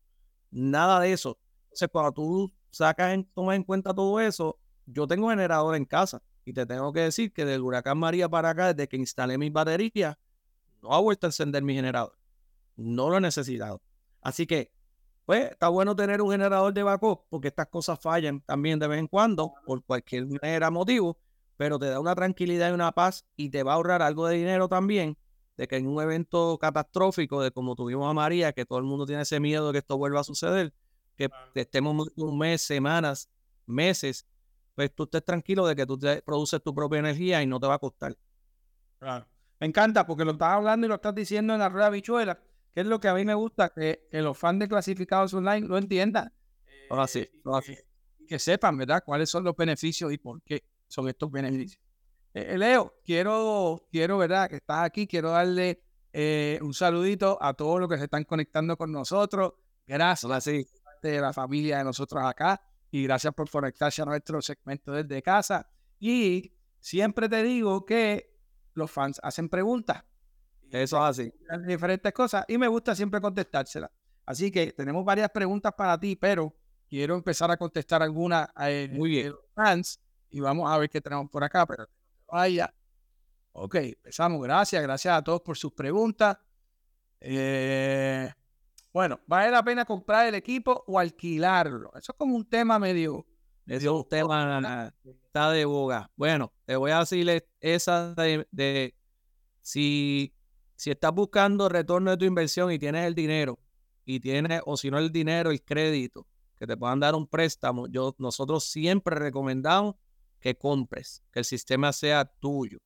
nada 0.52 1.02
de 1.02 1.12
eso. 1.12 1.38
Entonces, 1.64 1.90
cuando 1.92 2.14
tú 2.14 2.54
sacas 2.72 3.14
en, 3.14 3.26
tomas 3.26 3.58
en 3.58 3.64
cuenta 3.64 3.94
todo 3.94 4.22
eso, 4.22 4.58
yo 4.86 5.06
tengo 5.06 5.32
generador 5.32 5.76
en 5.76 5.84
casa 5.84 6.24
y 6.46 6.54
te 6.54 6.66
tengo 6.66 6.94
que 6.94 7.02
decir 7.02 7.34
que 7.34 7.44
del 7.44 7.62
huracán 7.62 7.98
María 7.98 8.30
para 8.30 8.52
acá, 8.52 8.74
desde 8.74 8.88
que 8.88 8.96
instalé 8.96 9.38
mis 9.38 9.52
baterías, 9.52 10.16
no 10.82 10.94
ha 10.94 11.02
vuelto 11.02 11.28
a 11.28 11.30
encender 11.30 11.62
mi 11.62 11.74
generador 11.74 12.18
no 12.78 13.10
lo 13.10 13.18
he 13.18 13.20
necesitado. 13.20 13.82
Así 14.22 14.48
que, 14.48 14.72
pues, 15.26 15.52
está 15.52 15.68
bueno 15.68 15.94
tener 15.94 16.22
un 16.22 16.32
generador 16.32 16.74
de 16.74 16.84
backup 16.84 17.26
porque 17.28 17.50
estas 17.50 17.68
cosas 17.68 18.00
fallan 18.00 18.40
también 18.46 18.80
de 18.80 18.88
vez 18.88 19.00
en 19.00 19.08
cuando 19.08 19.56
por 19.66 19.84
cualquier 19.84 20.26
manera 20.26 20.72
motivo, 20.72 21.18
pero 21.58 21.78
te 21.78 21.88
da 21.88 22.00
una 22.00 22.16
tranquilidad 22.16 22.70
y 22.70 22.74
una 22.74 22.94
paz 22.94 23.26
y 23.36 23.50
te 23.50 23.64
va 23.64 23.74
a 23.74 23.76
ahorrar 23.76 24.02
algo 24.02 24.26
de 24.26 24.38
dinero 24.38 24.70
también 24.70 25.18
de 25.58 25.68
que 25.68 25.76
en 25.76 25.88
un 25.88 26.02
evento 26.02 26.58
catastrófico 26.60 27.42
de 27.42 27.52
como 27.52 27.76
tuvimos 27.76 28.10
a 28.10 28.14
María, 28.14 28.54
que 28.54 28.66
todo 28.66 28.80
el 28.80 28.86
mundo 28.86 29.06
tiene 29.06 29.24
ese 29.24 29.40
miedo 29.40 29.68
de 29.68 29.74
que 29.74 29.80
esto 29.80 29.98
vuelva 29.98 30.22
a 30.22 30.24
suceder, 30.24 30.74
que 31.16 31.30
estemos 31.56 32.10
un 32.16 32.38
mes, 32.38 32.62
semanas, 32.62 33.30
meses, 33.66 34.26
pues 34.76 34.94
tú 34.94 35.04
estés 35.04 35.26
tranquilo 35.26 35.66
de 35.66 35.76
que 35.76 35.86
tú 35.86 35.98
te 35.98 36.22
produces 36.22 36.62
tu 36.62 36.74
propia 36.74 37.00
energía 37.00 37.42
y 37.42 37.48
no 37.48 37.60
te 37.60 37.68
va 37.68 37.74
a 37.74 37.80
costar. 37.80 38.16
Claro. 39.00 39.28
Me 39.60 39.66
encanta 39.66 40.06
porque 40.06 40.24
lo 40.24 40.34
estás 40.34 40.50
hablando 40.50 40.86
y 40.86 40.90
lo 40.90 40.96
estás 40.96 41.16
diciendo 41.16 41.54
en 41.54 41.60
la 41.60 41.70
rueda 41.70 41.90
bichuela 41.90 42.40
es 42.82 42.86
lo 42.86 43.00
que 43.00 43.08
a 43.08 43.16
mí 43.16 43.26
me 43.26 43.34
gusta, 43.34 43.70
que, 43.70 44.08
los 44.12 44.38
fans 44.38 44.60
de 44.60 44.68
clasificados 44.68 45.34
online 45.34 45.68
lo 45.68 45.80
entiendan. 45.80 46.32
así, 46.92 47.28
eh, 47.72 47.86
Que 48.28 48.38
sepan, 48.38 48.78
¿verdad?, 48.78 49.02
cuáles 49.04 49.32
son 49.32 49.44
los 49.44 49.56
beneficios 49.56 50.14
y 50.14 50.20
por 50.20 50.44
qué 50.44 50.64
son 50.88 51.10
estos 51.10 51.32
beneficios. 51.32 51.82
Eh, 52.38 52.54
eh, 52.54 52.58
Leo, 52.58 52.94
quiero, 53.04 53.88
quiero, 53.90 54.20
¿verdad?, 54.20 54.48
que 54.48 54.58
estás 54.58 54.84
aquí, 54.84 55.08
quiero 55.08 55.32
darle 55.32 55.82
un 56.62 56.74
saludito 56.74 57.38
a 57.42 57.54
todos 57.54 57.80
los 57.80 57.90
que 57.90 57.98
se 57.98 58.06
están 58.06 58.24
conectando 58.24 58.76
con 58.76 58.92
nosotros. 58.92 59.54
Gracias 59.86 60.46
de 61.02 61.22
la 61.22 61.32
familia 61.32 61.80
de 61.80 61.84
nosotros 61.84 62.24
acá 62.24 62.60
y 62.90 63.04
gracias 63.04 63.34
por 63.34 63.50
conectarse 63.50 64.02
a 64.02 64.06
nuestro 64.06 64.42
segmento 64.42 64.92
desde 64.92 65.22
casa. 65.22 65.70
Y 66.00 66.54
siempre 66.80 67.30
te 67.30 67.44
digo 67.44 67.86
que 67.86 68.36
los 68.74 68.90
fans 68.90 69.20
hacen 69.22 69.48
preguntas. 69.50 70.04
Eso 70.72 70.98
es 70.98 71.04
así. 71.04 71.34
Diferentes 71.68 72.12
cosas 72.14 72.46
y 72.48 72.58
me 72.58 72.68
gusta 72.68 72.96
siempre 72.96 73.22
contestárselas. 73.22 73.92
Así 74.26 74.52
que 74.52 74.74
tenemos 74.74 75.06
varias 75.06 75.30
preguntas 75.30 75.74
para 75.78 76.00
ti, 76.00 76.16
pero 76.16 76.56
quiero 76.90 77.16
empezar 77.16 77.50
a 77.52 77.58
contestar 77.58 78.02
algunas 78.02 78.50
eh, 78.60 78.90
Muy 78.92 79.10
bien. 79.10 79.34
fans 79.54 80.00
y 80.30 80.40
vamos 80.40 80.70
a 80.70 80.78
ver 80.78 80.90
qué 80.90 81.00
tenemos 81.00 81.30
por 81.30 81.44
acá. 81.44 81.66
Pero 81.66 81.88
vaya. 82.32 82.74
Ok, 83.54 83.76
empezamos. 83.76 84.42
Gracias, 84.42 84.82
gracias 84.82 85.18
a 85.18 85.24
todos 85.24 85.42
por 85.42 85.58
sus 85.58 85.74
preguntas. 85.74 86.38
Eh, 87.20 88.32
bueno, 88.94 89.20
¿vale 89.26 89.52
la 89.52 89.64
pena 89.64 89.86
comprar 89.86 90.28
el 90.28 90.36
equipo 90.36 90.84
o 90.88 91.00
alquilarlo? 91.00 91.92
Eso 91.96 92.12
es 92.12 92.18
como 92.18 92.36
un 92.36 92.48
tema 92.48 92.78
medio. 92.80 93.26
Eso 93.66 93.98
es 93.98 94.04
un 94.04 94.08
tema 94.08 94.94
está 95.04 95.52
de 95.52 95.66
boga. 95.66 96.10
Bueno, 96.16 96.54
te 96.66 96.76
voy 96.76 96.92
a 96.92 97.00
decirle 97.00 97.48
esa 97.60 98.14
de 98.14 98.96
si 99.62 100.34
si 100.78 100.92
estás 100.92 101.12
buscando 101.12 101.68
retorno 101.68 102.12
de 102.12 102.18
tu 102.18 102.26
inversión 102.26 102.72
y 102.72 102.80
tienes 102.80 103.06
el 103.06 103.16
dinero, 103.16 103.60
y 104.06 104.20
tienes, 104.20 104.62
o 104.66 104.78
si 104.78 104.90
no 104.90 105.00
el 105.00 105.12
dinero, 105.12 105.52
el 105.52 105.62
crédito, 105.64 106.28
que 106.56 106.68
te 106.68 106.78
puedan 106.78 107.00
dar 107.00 107.16
un 107.16 107.28
préstamo, 107.28 107.88
yo, 107.88 108.16
nosotros 108.20 108.64
siempre 108.64 109.16
recomendamos 109.16 109.96
que 110.40 110.56
compres, 110.56 111.24
que 111.32 111.40
el 111.40 111.46
sistema 111.46 111.94
sea 111.94 112.26
tuyo. 112.26 112.80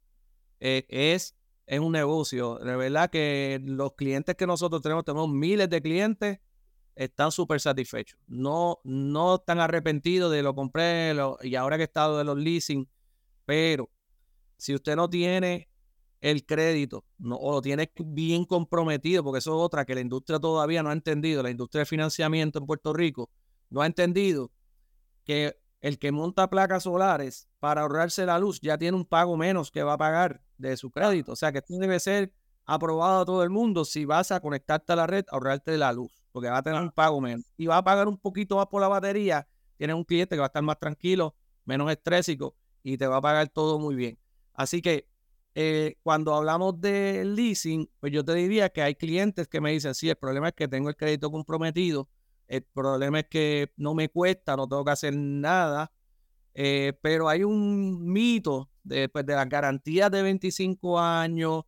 Eh, 0.59 0.85
es, 0.89 1.35
es 1.65 1.79
un 1.79 1.91
negocio. 1.91 2.57
De 2.59 2.75
verdad 2.75 3.09
que 3.09 3.59
los 3.63 3.93
clientes 3.93 4.35
que 4.35 4.47
nosotros 4.47 4.81
tenemos, 4.81 5.03
tenemos 5.03 5.29
miles 5.29 5.69
de 5.69 5.81
clientes, 5.81 6.39
están 6.95 7.31
súper 7.31 7.59
satisfechos. 7.59 8.19
No, 8.27 8.79
no 8.83 9.35
están 9.35 9.59
arrepentidos 9.59 10.31
de 10.31 10.43
lo 10.43 10.53
compré 10.53 11.15
y 11.41 11.55
ahora 11.55 11.77
que 11.77 11.83
he 11.83 11.85
estado 11.85 12.17
de 12.17 12.23
los 12.23 12.37
leasing, 12.37 12.87
pero 13.45 13.89
si 14.57 14.75
usted 14.75 14.95
no 14.95 15.09
tiene 15.09 15.69
el 16.19 16.45
crédito 16.45 17.03
no, 17.17 17.35
o 17.35 17.51
lo 17.53 17.61
tienes 17.61 17.89
bien 17.97 18.45
comprometido, 18.45 19.23
porque 19.23 19.39
eso 19.39 19.51
es 19.51 19.65
otra 19.65 19.85
que 19.85 19.95
la 19.95 20.01
industria 20.01 20.39
todavía 20.39 20.83
no 20.83 20.89
ha 20.89 20.93
entendido, 20.93 21.41
la 21.41 21.49
industria 21.49 21.79
de 21.79 21.85
financiamiento 21.85 22.59
en 22.59 22.67
Puerto 22.67 22.93
Rico 22.93 23.31
no 23.69 23.81
ha 23.81 23.87
entendido 23.87 24.51
que 25.23 25.57
el 25.81 25.97
que 25.97 26.11
monta 26.11 26.49
placas 26.49 26.83
solares 26.83 27.49
para 27.59 27.81
ahorrarse 27.81 28.25
la 28.25 28.39
luz 28.39 28.61
ya 28.61 28.77
tiene 28.77 28.95
un 28.95 29.05
pago 29.05 29.35
menos 29.35 29.71
que 29.71 29.83
va 29.83 29.93
a 29.93 29.97
pagar 29.97 30.41
de 30.57 30.77
su 30.77 30.91
crédito. 30.91 31.33
O 31.33 31.35
sea 31.35 31.51
que 31.51 31.57
esto 31.57 31.77
debe 31.77 31.99
ser 31.99 32.33
aprobado 32.65 33.21
a 33.21 33.25
todo 33.25 33.43
el 33.43 33.49
mundo 33.49 33.83
si 33.83 34.05
vas 34.05 34.31
a 34.31 34.39
conectarte 34.39 34.93
a 34.93 34.95
la 34.95 35.07
red, 35.07 35.25
ahorrarte 35.29 35.77
la 35.77 35.91
luz, 35.91 36.11
porque 36.31 36.49
va 36.49 36.59
a 36.59 36.63
tener 36.63 36.81
un 36.81 36.91
pago 36.91 37.19
menos. 37.19 37.45
Y 37.57 37.65
va 37.65 37.77
a 37.77 37.83
pagar 37.83 38.07
un 38.07 38.17
poquito 38.17 38.57
más 38.57 38.67
por 38.67 38.81
la 38.81 38.87
batería. 38.87 39.47
Tienes 39.77 39.95
un 39.95 40.03
cliente 40.03 40.35
que 40.35 40.39
va 40.39 40.45
a 40.45 40.47
estar 40.47 40.63
más 40.63 40.79
tranquilo, 40.79 41.35
menos 41.65 41.91
estrésico 41.91 42.55
y 42.83 42.97
te 42.97 43.07
va 43.07 43.17
a 43.17 43.21
pagar 43.21 43.49
todo 43.49 43.79
muy 43.79 43.95
bien. 43.95 44.19
Así 44.53 44.81
que 44.81 45.07
eh, 45.55 45.97
cuando 46.03 46.33
hablamos 46.35 46.79
de 46.79 47.25
leasing, 47.25 47.89
pues 47.99 48.13
yo 48.13 48.23
te 48.23 48.33
diría 48.35 48.69
que 48.69 48.81
hay 48.81 48.95
clientes 48.95 49.47
que 49.47 49.59
me 49.59 49.71
dicen, 49.71 49.95
sí, 49.95 50.09
el 50.09 50.15
problema 50.15 50.49
es 50.49 50.53
que 50.53 50.67
tengo 50.67 50.89
el 50.89 50.95
crédito 50.95 51.31
comprometido, 51.31 52.07
el 52.51 52.63
problema 52.63 53.19
es 53.21 53.27
que 53.29 53.71
no 53.77 53.93
me 53.93 54.09
cuesta, 54.09 54.57
no 54.57 54.67
tengo 54.67 54.83
que 54.83 54.91
hacer 54.91 55.15
nada, 55.15 55.89
eh, 56.53 56.91
pero 57.01 57.29
hay 57.29 57.45
un 57.45 58.11
mito 58.11 58.69
de, 58.83 59.07
pues, 59.07 59.25
de 59.25 59.35
las 59.35 59.47
garantías 59.47 60.11
de 60.11 60.21
25 60.21 60.99
años, 60.99 61.63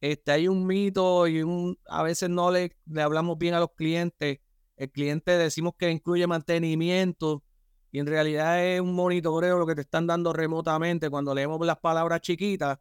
este, 0.00 0.32
hay 0.32 0.48
un 0.48 0.66
mito 0.66 1.28
y 1.28 1.42
un, 1.42 1.78
a 1.86 2.02
veces 2.02 2.28
no 2.30 2.50
le, 2.50 2.76
le 2.86 3.02
hablamos 3.02 3.38
bien 3.38 3.54
a 3.54 3.60
los 3.60 3.72
clientes, 3.76 4.40
el 4.76 4.90
cliente 4.90 5.38
decimos 5.38 5.74
que 5.78 5.88
incluye 5.88 6.26
mantenimiento, 6.26 7.44
y 7.92 8.00
en 8.00 8.06
realidad 8.06 8.64
es 8.66 8.80
un 8.80 8.94
monitoreo 8.94 9.56
lo 9.56 9.66
que 9.66 9.76
te 9.76 9.82
están 9.82 10.08
dando 10.08 10.32
remotamente 10.32 11.10
cuando 11.10 11.32
leemos 11.32 11.64
las 11.64 11.78
palabras 11.78 12.20
chiquitas 12.22 12.78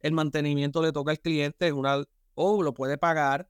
el 0.00 0.12
mantenimiento 0.12 0.82
le 0.82 0.92
toca 0.92 1.12
al 1.12 1.18
cliente 1.18 1.72
o 2.34 2.62
lo 2.62 2.74
puede 2.74 2.98
pagar, 2.98 3.48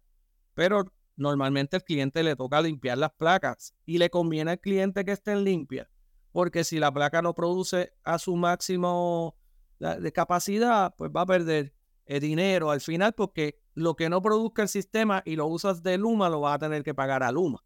pero 0.55 0.85
normalmente 1.17 1.77
al 1.77 1.85
cliente 1.85 2.23
le 2.23 2.37
toca 2.37 2.61
limpiar 2.61 2.99
las 2.99 3.13
placas 3.13 3.75
y 3.87 3.99
le 3.99 4.11
conviene 4.11 4.53
al 4.53 4.61
cliente 4.61 5.05
que 5.05 5.13
estén 5.13 5.45
limpias, 5.45 5.89
porque 6.33 6.65
si 6.65 6.79
la 6.79 6.93
placa 6.93 7.23
no 7.23 7.35
produce 7.35 7.93
a 8.05 8.19
su 8.19 8.37
máximo 8.37 9.37
de 9.79 10.13
capacidad, 10.13 10.95
pues 10.97 11.11
va 11.15 11.23
a 11.23 11.27
perder 11.27 11.75
eh, 12.07 12.21
dinero 12.21 12.71
al 12.71 12.83
final 12.83 13.15
porque 13.15 13.59
lo 13.75 13.97
que 13.97 14.11
no 14.11 14.21
produzca 14.21 14.63
el 14.63 14.69
sistema 14.69 15.23
y 15.25 15.37
lo 15.37 15.47
usas 15.47 15.83
de 15.83 15.97
Luma 15.97 16.29
lo 16.29 16.41
vas 16.41 16.57
a 16.57 16.59
tener 16.59 16.83
que 16.83 16.95
pagar 16.95 17.23
a 17.23 17.33
Luma. 17.33 17.65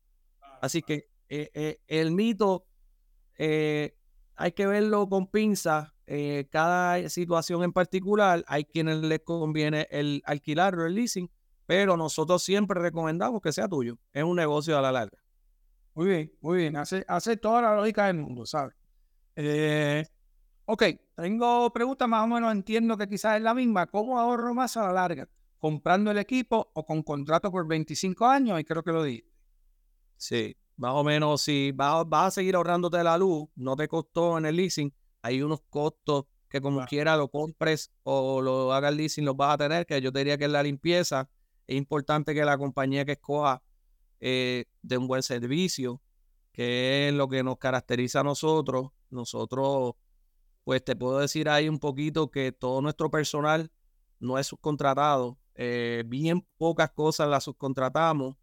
Así 0.60 0.80
que 0.80 1.08
eh, 1.28 1.50
eh, 1.54 1.80
el 1.86 2.12
mito 2.12 2.66
hay 3.36 4.52
que 4.52 4.66
verlo 4.66 5.08
con 5.08 5.28
pinza. 5.28 5.94
cada 6.50 7.08
situación 7.08 7.62
en 7.62 7.72
particular, 7.72 8.44
hay 8.48 8.64
quienes 8.64 8.98
les 8.98 9.20
conviene 9.20 9.86
el 9.90 10.22
alquilar 10.24 10.76
o 10.76 10.86
el 10.86 10.94
leasing, 10.94 11.30
pero 11.68 11.98
nosotros 11.98 12.42
siempre 12.42 12.80
recomendamos 12.80 13.42
que 13.42 13.52
sea 13.52 13.68
tuyo. 13.68 13.98
Es 14.14 14.24
un 14.24 14.36
negocio 14.36 14.78
a 14.78 14.80
la 14.80 14.90
larga. 14.90 15.18
Muy 15.92 16.06
bien, 16.06 16.32
muy 16.40 16.56
bien. 16.60 16.76
Hace, 16.76 17.04
hace 17.06 17.36
toda 17.36 17.60
la 17.60 17.76
lógica 17.76 18.06
del 18.06 18.16
mundo, 18.16 18.46
¿sabes? 18.46 18.74
Eh, 19.36 20.02
ok, 20.64 20.82
tengo 21.14 21.70
preguntas 21.70 22.08
más 22.08 22.24
o 22.24 22.26
menos, 22.26 22.52
entiendo 22.52 22.96
que 22.96 23.06
quizás 23.06 23.36
es 23.36 23.42
la 23.42 23.52
misma. 23.52 23.86
¿Cómo 23.86 24.18
ahorro 24.18 24.54
más 24.54 24.78
a 24.78 24.86
la 24.86 24.94
larga? 24.94 25.28
¿Comprando 25.58 26.10
el 26.10 26.16
equipo 26.16 26.70
o 26.72 26.86
con 26.86 27.02
contrato 27.02 27.52
por 27.52 27.68
25 27.68 28.24
años? 28.24 28.58
Y 28.58 28.64
creo 28.64 28.82
que 28.82 28.92
lo 28.92 29.02
di. 29.02 29.22
Sí, 30.16 30.56
más 30.78 30.92
o 30.94 31.04
menos, 31.04 31.42
si 31.42 31.72
vas, 31.72 32.06
a 32.10 32.30
seguir 32.30 32.56
ahorrándote 32.56 33.04
la 33.04 33.18
luz, 33.18 33.46
no 33.56 33.76
te 33.76 33.88
costó 33.88 34.38
en 34.38 34.46
el 34.46 34.56
leasing, 34.56 34.90
hay 35.20 35.42
unos 35.42 35.60
costos 35.68 36.24
que 36.48 36.62
como 36.62 36.86
quiera 36.86 37.14
lo 37.18 37.28
compres 37.28 37.92
o 38.04 38.40
lo 38.40 38.72
hagas 38.72 38.94
leasing, 38.94 39.26
los 39.26 39.36
vas 39.36 39.52
a 39.52 39.58
tener, 39.58 39.84
que 39.84 40.00
yo 40.00 40.10
te 40.10 40.20
diría 40.20 40.38
que 40.38 40.46
es 40.46 40.50
la 40.50 40.62
limpieza. 40.62 41.28
Es 41.68 41.76
importante 41.76 42.34
que 42.34 42.44
la 42.44 42.56
compañía 42.56 43.04
que 43.04 43.12
escoja 43.12 43.62
eh, 44.20 44.64
de 44.82 44.96
un 44.96 45.06
buen 45.06 45.22
servicio, 45.22 46.00
que 46.50 47.08
es 47.08 47.14
lo 47.14 47.28
que 47.28 47.42
nos 47.42 47.58
caracteriza 47.58 48.20
a 48.20 48.24
nosotros. 48.24 48.90
Nosotros, 49.10 49.94
pues 50.64 50.82
te 50.82 50.96
puedo 50.96 51.18
decir 51.18 51.48
ahí 51.48 51.68
un 51.68 51.78
poquito 51.78 52.30
que 52.30 52.52
todo 52.52 52.80
nuestro 52.80 53.10
personal 53.10 53.70
no 54.18 54.38
es 54.38 54.46
subcontratado. 54.46 55.38
Eh, 55.54 56.04
bien 56.06 56.46
pocas 56.56 56.90
cosas 56.90 57.28
las 57.28 57.44
subcontratamos. 57.44 58.36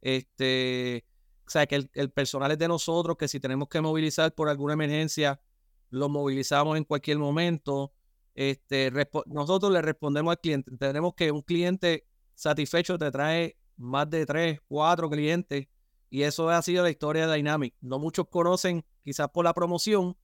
Este, 0.00 1.04
o 1.46 1.50
sea, 1.50 1.66
que 1.66 1.88
el, 1.92 2.10
personal 2.10 2.52
es 2.52 2.58
de 2.58 2.68
nosotros, 2.68 3.18
que 3.18 3.28
si 3.28 3.38
tenemos 3.38 3.68
que 3.68 3.82
movilizar 3.82 4.34
por 4.34 4.48
alguna 4.48 4.72
emergencia, 4.72 5.42
lo 5.90 6.08
movilizamos 6.08 6.78
en 6.78 6.84
cualquier 6.84 7.18
momento. 7.18 7.92
Este, 8.34 8.90
nosotros 9.26 9.70
le 9.70 9.82
respondemos 9.82 10.32
al 10.32 10.40
cliente. 10.40 10.74
Tenemos 10.78 11.12
que 11.14 11.30
un 11.30 11.42
cliente 11.42 12.06
satisfecho 12.34 12.98
te 12.98 13.10
trae 13.10 13.56
más 13.76 14.08
de 14.10 14.26
tres, 14.26 14.60
cuatro 14.66 15.08
clientes. 15.10 15.66
Y 16.10 16.22
eso 16.22 16.50
ha 16.50 16.60
sido 16.60 16.82
la 16.82 16.90
historia 16.90 17.26
de 17.26 17.36
Dynamic. 17.36 17.74
No 17.80 17.98
muchos 17.98 18.28
conocen 18.28 18.84
quizás 19.02 19.28
por 19.30 19.44
la 19.44 19.54
promoción, 19.54 20.16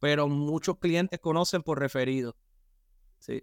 pero 0.00 0.28
muchos 0.28 0.78
clientes 0.78 1.20
conocen 1.20 1.62
por 1.62 1.78
referido. 1.78 2.36
Sí. 3.18 3.42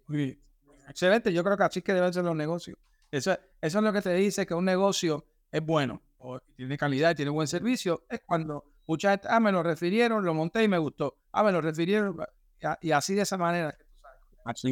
Excelente, 0.88 1.32
yo 1.32 1.44
creo 1.44 1.58
que 1.58 1.64
así 1.64 1.82
que 1.82 1.94
deben 1.94 2.14
ser 2.14 2.24
los 2.24 2.36
negocios. 2.36 2.78
Eso, 3.12 3.38
eso 3.62 3.78
es 3.78 3.84
lo 3.84 3.94
que 3.94 4.02
te 4.02 4.14
dice 4.14 4.46
que 4.46 4.54
un 4.54 4.66
negocio 4.66 5.26
es 5.52 5.64
bueno, 5.64 6.02
o 6.18 6.40
tiene 6.56 6.78
calidad, 6.78 7.16
tiene 7.16 7.32
buen 7.32 7.48
servicio. 7.48 8.06
Es 8.10 8.22
cuando 8.26 8.64
mucha 8.88 9.12
gente, 9.12 9.28
ah, 9.30 9.40
me 9.40 9.52
lo 9.52 9.64
refirieron, 9.64 10.24
lo 10.24 10.34
monté 10.34 10.64
y 10.64 10.68
me 10.68 10.78
gustó. 10.78 11.18
Ah, 11.32 11.44
me 11.44 11.52
lo 11.52 11.62
refirieron. 11.62 12.18
Y 12.82 12.92
así 12.92 13.16
de 13.16 13.24
esa 13.24 13.38
manera. 13.38 13.76
Así 14.46 14.72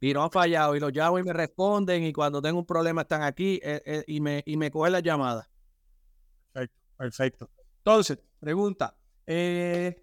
y 0.00 0.14
no 0.14 0.24
han 0.24 0.30
fallado 0.30 0.74
y 0.74 0.80
los 0.80 0.92
llamo 0.92 1.18
y 1.18 1.22
me 1.22 1.32
responden 1.32 2.04
y 2.04 2.12
cuando 2.12 2.40
tengo 2.40 2.58
un 2.58 2.66
problema 2.66 3.02
están 3.02 3.22
aquí 3.22 3.60
eh, 3.62 3.82
eh, 3.84 4.04
y, 4.06 4.20
me, 4.20 4.42
y 4.46 4.56
me 4.56 4.70
cogen 4.70 4.92
la 4.92 5.00
llamada. 5.00 5.48
Perfecto, 6.52 6.80
perfecto. 6.96 7.50
Entonces, 7.78 8.18
pregunta. 8.38 8.96
Eh, 9.26 10.02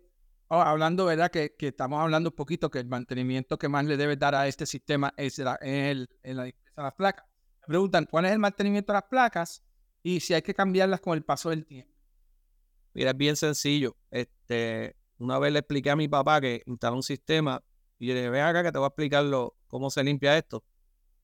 oh, 0.49 0.61
hablando, 0.61 1.05
¿verdad? 1.05 1.31
Que, 1.31 1.55
que, 1.55 1.69
estamos 1.69 1.99
hablando 1.99 2.29
un 2.29 2.35
poquito 2.35 2.69
que 2.69 2.79
el 2.79 2.87
mantenimiento 2.87 3.57
que 3.57 3.67
más 3.67 3.85
le 3.85 3.97
debe 3.97 4.15
dar 4.15 4.35
a 4.35 4.47
este 4.47 4.65
sistema 4.67 5.13
es, 5.17 5.39
la, 5.39 5.55
el, 5.55 6.07
la 6.23 6.43
de 6.43 6.55
las 6.75 6.93
placas. 6.93 7.25
Me 7.61 7.67
preguntan, 7.67 8.05
¿cuál 8.05 8.25
es 8.25 8.31
el 8.31 8.39
mantenimiento 8.39 8.93
de 8.93 8.97
las 8.97 9.09
placas? 9.09 9.63
Y 10.03 10.19
si 10.19 10.33
hay 10.35 10.43
que 10.43 10.53
cambiarlas 10.53 11.01
con 11.01 11.17
el 11.17 11.23
paso 11.23 11.49
del 11.49 11.65
tiempo. 11.65 11.91
Mira, 12.93 13.11
es 13.11 13.17
bien 13.17 13.35
sencillo. 13.35 13.97
Este, 14.11 14.95
una 15.17 15.39
vez 15.39 15.51
le 15.51 15.59
expliqué 15.59 15.89
a 15.89 15.95
mi 15.95 16.07
papá 16.07 16.39
que 16.39 16.61
instaló 16.67 16.95
un 16.95 17.03
sistema 17.03 17.61
y 17.99 18.07
le 18.07 18.13
dije, 18.15 18.29
ven 18.29 18.43
acá 18.43 18.63
que 18.63 18.71
te 18.71 18.77
voy 18.77 18.85
a 18.85 18.89
explicar 18.89 19.25
cómo 19.67 19.89
se 19.89 20.03
limpia 20.03 20.37
esto. 20.37 20.63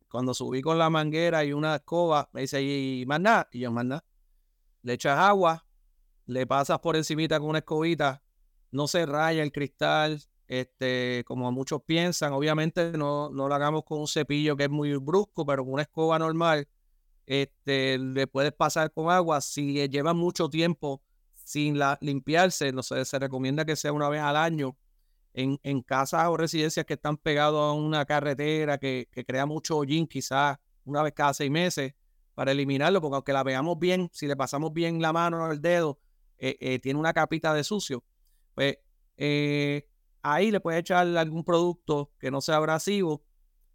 Cuando 0.10 0.34
subí 0.34 0.62
con 0.62 0.78
la 0.78 0.90
manguera 0.90 1.44
y 1.44 1.54
una 1.54 1.76
escoba, 1.76 2.30
me 2.34 2.42
dice, 2.42 2.62
¿y 2.62 3.04
más 3.08 3.20
nada? 3.20 3.50
Y 3.52 3.62
yo, 3.62 3.72
más 3.72 3.86
nada. 3.86 4.06
Le 4.84 4.94
echas 4.94 5.18
agua, 5.18 5.66
le 6.26 6.46
pasas 6.46 6.80
por 6.80 6.96
encimita 6.96 7.40
con 7.40 7.50
una 7.50 7.60
escobita, 7.60 8.22
no 8.72 8.88
se 8.88 9.06
raya 9.06 9.42
el 9.42 9.52
cristal, 9.52 10.22
este, 10.48 11.24
como 11.26 11.52
muchos 11.52 11.82
piensan. 11.84 12.34
Obviamente 12.34 12.92
no, 12.92 13.30
no 13.30 13.48
lo 13.48 13.56
hagamos 13.56 13.84
con 13.86 14.00
un 14.00 14.08
cepillo 14.08 14.56
que 14.56 14.66
es 14.66 14.70
muy 14.70 14.96
brusco, 14.98 15.46
pero 15.46 15.64
con 15.64 15.74
una 15.74 15.84
escoba 15.84 16.20
normal, 16.20 16.68
este, 17.26 17.98
le 17.98 18.28
puedes 18.28 18.54
pasar 18.54 18.92
con 18.92 19.10
agua. 19.10 19.42
Si 19.42 19.88
lleva 19.90 20.14
mucho 20.14 20.50
tiempo 20.50 21.02
sin 21.34 21.80
la, 21.80 21.98
limpiarse, 22.02 22.72
no 22.72 22.84
sé, 22.84 23.04
se 23.06 23.20
recomienda 23.20 23.66
que 23.66 23.76
sea 23.76 23.94
una 23.94 24.10
vez 24.10 24.22
al 24.22 24.36
año 24.36 24.78
en, 25.34 25.82
casas 25.82 26.28
o 26.28 26.38
residencias 26.38 26.86
que 26.86 26.94
están 26.94 27.18
pegados 27.18 27.60
a 27.60 27.74
una 27.74 28.06
carretera 28.06 28.78
que, 28.78 29.08
crea 29.28 29.46
mucho 29.46 29.78
hollín, 29.78 30.08
quizás 30.08 30.58
una 30.86 31.02
vez 31.02 31.14
cada 31.14 31.34
seis 31.34 31.50
meses, 31.50 31.94
para 32.36 32.52
eliminarlo, 32.52 33.00
porque 33.02 33.16
aunque 33.16 33.34
la 33.34 33.44
veamos 33.44 33.78
bien, 33.80 34.10
si 34.12 34.28
le 34.28 34.36
pasamos 34.36 34.74
bien 34.74 35.02
la 35.02 35.14
mano 35.14 35.44
o 35.44 35.52
el 35.52 35.62
dedo, 35.62 36.00
eh, 36.38 36.58
eh, 36.60 36.80
tiene 36.80 37.00
una 37.00 37.14
capita 37.14 37.54
de 37.54 37.64
sucio, 37.64 38.04
pues 38.56 38.78
eh, 39.18 39.88
ahí 40.22 40.52
le 40.52 40.60
puedes 40.60 40.80
echar 40.80 41.06
algún 41.16 41.44
producto 41.44 42.12
que 42.20 42.32
no 42.32 42.42
sea 42.42 42.58
abrasivo 42.58 43.24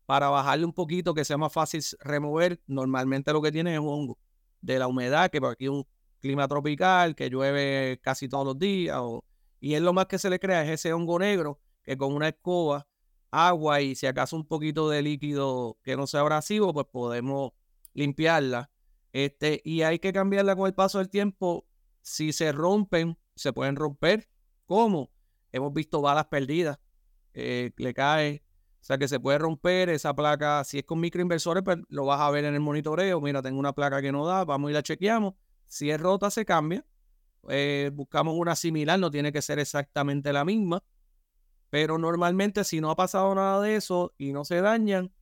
para 0.07 0.29
bajarle 0.29 0.65
un 0.65 0.73
poquito, 0.73 1.15
que 1.15 1.25
sea 1.25 1.37
más 1.37 1.53
fácil 1.53 1.83
remover. 2.01 2.61
Normalmente 2.67 3.33
lo 3.33 3.43
que 3.43 3.53
tiene 3.53 3.75
es 3.75 3.81
hongo 3.81 4.19
de 4.61 4.79
la 4.79 4.89
humedad, 4.89 5.31
que 5.31 5.41
por 5.41 5.53
aquí 5.53 5.67
es 5.67 5.71
un 5.71 5.87
clima 6.21 6.49
tropical, 6.49 7.15
que 7.15 7.31
llueve 7.31 8.01
casi 8.03 8.29
todos 8.29 8.45
los 8.45 8.59
días, 8.59 8.97
o 8.99 9.25
y 9.61 9.75
es 9.75 9.83
lo 9.83 9.93
más 9.93 10.07
que 10.07 10.19
se 10.19 10.31
le 10.31 10.39
crea, 10.39 10.65
es 10.65 10.71
ese 10.71 10.93
hongo 10.93 11.19
negro 11.19 11.61
que 11.83 11.97
con 11.97 12.13
una 12.13 12.29
escoba, 12.29 12.87
agua 13.31 13.81
y 13.81 13.95
si 13.95 14.07
acaso 14.07 14.37
un 14.37 14.47
poquito 14.47 14.89
de 14.89 15.03
líquido 15.03 15.79
que 15.83 15.97
no 15.97 16.07
sea 16.07 16.21
abrasivo, 16.21 16.73
pues 16.73 16.87
podemos 16.91 17.53
limpiarla. 17.95 18.71
Este, 19.13 19.61
y 19.65 19.83
hay 19.83 19.99
que 19.99 20.13
cambiarla 20.13 20.55
con 20.55 20.67
el 20.67 20.75
paso 20.75 20.99
del 20.99 21.09
tiempo. 21.09 21.67
Si 22.03 22.33
se 22.33 22.53
rompen, 22.53 23.19
se 23.35 23.53
pueden 23.53 23.77
romper. 23.77 24.29
¿Cómo? 24.67 25.11
Hemos 25.53 25.73
visto 25.73 26.01
balas 26.01 26.27
perdidas. 26.27 26.79
Eh, 27.35 27.73
le 27.77 27.95
cae. 27.95 28.45
O 28.81 28.85
sea 28.85 28.99
que 28.99 29.09
se 29.09 29.19
puede 29.19 29.39
romper 29.39 29.89
esa 29.89 30.15
placa. 30.15 30.63
Si 30.65 30.79
es 30.79 30.85
con 30.85 31.01
microinversores, 31.01 31.63
pues 31.63 31.79
lo 31.89 32.05
vas 32.05 32.21
a 32.21 32.31
ver 32.31 32.45
en 32.45 32.55
el 32.55 32.61
monitoreo. 32.61 33.21
Mira, 33.21 33.43
tengo 33.43 33.59
una 33.59 33.73
placa 33.73 34.01
que 34.01 34.13
no 34.13 34.27
da, 34.27 34.45
vamos 34.45 34.71
y 34.71 34.75
la 34.75 34.83
chequeamos. 34.83 35.35
Si 35.67 35.91
es 35.91 36.01
rota, 36.01 36.31
se 36.31 36.45
cambia. 36.45 36.85
Eh, 37.49 37.91
buscamos 37.93 38.35
una 38.37 38.57
similar, 38.57 38.99
no 38.99 39.11
tiene 39.11 39.33
que 39.33 39.43
ser 39.43 39.59
exactamente 39.59 40.33
la 40.33 40.45
misma, 40.45 40.83
pero 41.71 41.99
normalmente 41.99 42.65
si 42.65 42.81
no 42.81 42.91
ha 42.91 42.97
pasado 42.97 43.35
nada 43.35 43.61
de 43.63 43.77
eso 43.77 44.13
y 44.19 44.33
no 44.33 44.45
se 44.45 44.61
dañan, 44.61 45.13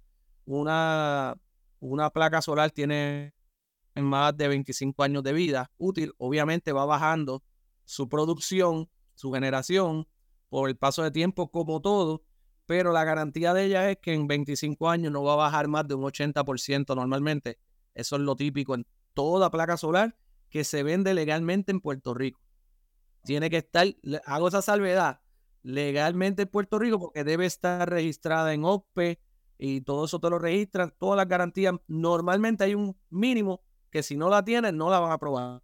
una, 0.45 1.37
una 1.81 2.11
placa 2.11 2.41
solar 2.41 2.71
tiene 2.71 3.35
más 3.95 4.37
de 4.37 4.49
25 4.49 5.03
años 5.03 5.23
de 5.23 5.33
vida 5.33 5.71
útil, 5.79 6.13
obviamente 6.19 6.73
va 6.73 6.85
bajando 6.85 7.43
su 7.85 8.09
producción, 8.09 8.89
su 9.15 9.33
generación 9.33 10.07
por 10.49 10.69
el 10.69 10.77
paso 10.77 11.03
de 11.03 11.11
tiempo 11.11 11.51
como 11.51 11.81
todo, 11.81 12.23
pero 12.67 12.93
la 12.93 13.05
garantía 13.05 13.55
de 13.55 13.65
ella 13.65 13.91
es 13.91 13.99
que 13.99 14.13
en 14.13 14.27
25 14.27 14.89
años 14.89 15.13
no 15.13 15.23
va 15.23 15.35
a 15.35 15.37
bajar 15.37 15.69
más 15.69 15.87
de 15.87 15.95
un 15.95 16.03
80% 16.05 16.95
normalmente. 16.95 17.59
Eso 17.95 18.17
es 18.17 18.23
lo 18.23 18.37
típico 18.37 18.75
en 18.75 18.87
toda 19.15 19.51
placa 19.51 19.77
solar 19.77 20.17
que 20.51 20.65
se 20.65 20.83
vende 20.83 21.15
legalmente 21.15 21.73
en 21.73 21.81
Puerto 21.81 22.15
Rico. 22.15 22.41
Tiene 23.25 23.51
que 23.51 23.59
estar, 23.59 23.87
hago 24.25 24.49
esa 24.49 24.63
salvedad, 24.63 25.21
legalmente 25.63 26.43
en 26.43 26.49
Puerto 26.49 26.79
Rico 26.79 26.99
porque 26.99 27.25
debe 27.25 27.47
estar 27.47 27.89
registrada 27.91 28.55
en 28.55 28.65
OPE 28.65 29.19
y 29.59 29.81
todo 29.81 30.05
eso 30.05 30.21
te 30.21 30.31
lo 30.31 30.39
registran, 30.39 30.95
todas 30.99 31.17
las 31.17 31.29
garantías. 31.29 31.75
Normalmente 31.89 32.65
hay 32.65 32.75
un 32.75 32.97
mínimo 33.11 33.63
que 33.91 34.03
si 34.03 34.17
no 34.17 34.29
la 34.29 34.45
tienen 34.45 34.77
no 34.77 34.91
la 34.91 35.01
van 35.01 35.11
a 35.11 35.15
aprobar. 35.15 35.63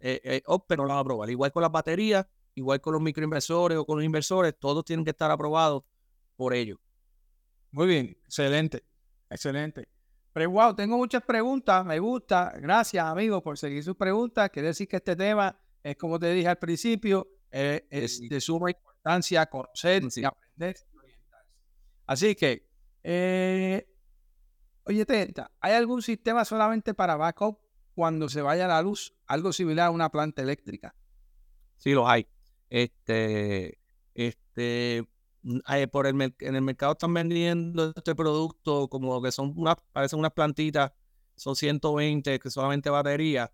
Eh, 0.00 0.20
eh, 0.24 0.42
OPE 0.46 0.76
no 0.76 0.86
la 0.86 0.94
va 0.94 0.98
a 0.98 1.02
aprobar. 1.02 1.30
Igual 1.30 1.52
con 1.52 1.62
las 1.62 1.70
baterías, 1.70 2.26
igual 2.54 2.80
con 2.80 2.94
los 2.94 3.02
microinversores 3.02 3.78
o 3.78 3.86
con 3.86 3.98
los 3.98 4.04
inversores, 4.04 4.54
todos 4.58 4.84
tienen 4.84 5.04
que 5.04 5.10
estar 5.10 5.30
aprobados 5.30 5.84
por 6.36 6.54
ellos. 6.54 6.78
Muy 7.70 7.86
bien, 7.86 8.16
excelente, 8.24 8.84
excelente. 9.30 9.93
Pero 10.34 10.50
wow, 10.50 10.74
tengo 10.74 10.96
muchas 10.96 11.22
preguntas, 11.22 11.86
me 11.86 12.00
gusta. 12.00 12.52
Gracias, 12.56 13.04
amigos, 13.06 13.40
por 13.40 13.56
seguir 13.56 13.84
sus 13.84 13.94
preguntas. 13.94 14.50
Quiere 14.50 14.68
decir 14.68 14.88
que 14.88 14.96
este 14.96 15.14
tema 15.14 15.56
es, 15.80 15.96
como 15.96 16.18
te 16.18 16.32
dije 16.32 16.48
al 16.48 16.58
principio, 16.58 17.28
eh, 17.52 17.86
es 17.88 18.20
de 18.28 18.40
suma 18.40 18.68
importancia 18.68 19.46
conocer 19.46 20.02
y 20.16 20.24
aprender 20.24 20.76
Así 22.06 22.34
que, 22.34 22.68
eh, 23.04 23.86
oye, 24.82 25.06
Tenta, 25.06 25.52
¿hay 25.60 25.74
algún 25.74 26.02
sistema 26.02 26.44
solamente 26.44 26.94
para 26.94 27.14
backup 27.14 27.60
cuando 27.94 28.28
se 28.28 28.42
vaya 28.42 28.66
la 28.66 28.82
luz? 28.82 29.14
Algo 29.26 29.52
similar 29.52 29.86
a 29.86 29.90
una 29.92 30.10
planta 30.10 30.42
eléctrica. 30.42 30.96
Sí, 31.76 31.92
los 31.92 32.08
hay. 32.08 32.26
Este, 32.68 33.78
este, 34.14 35.06
eh, 35.68 35.88
por 35.88 36.06
el, 36.06 36.20
en 36.38 36.54
el 36.54 36.62
mercado 36.62 36.92
están 36.92 37.12
vendiendo 37.14 37.92
este 37.94 38.14
producto 38.14 38.88
como 38.88 39.20
que 39.22 39.32
son 39.32 39.52
unas, 39.56 39.76
parecen 39.92 40.18
unas 40.18 40.32
plantitas, 40.32 40.92
son 41.36 41.56
120, 41.56 42.38
que 42.38 42.50
solamente 42.50 42.90
batería. 42.90 43.52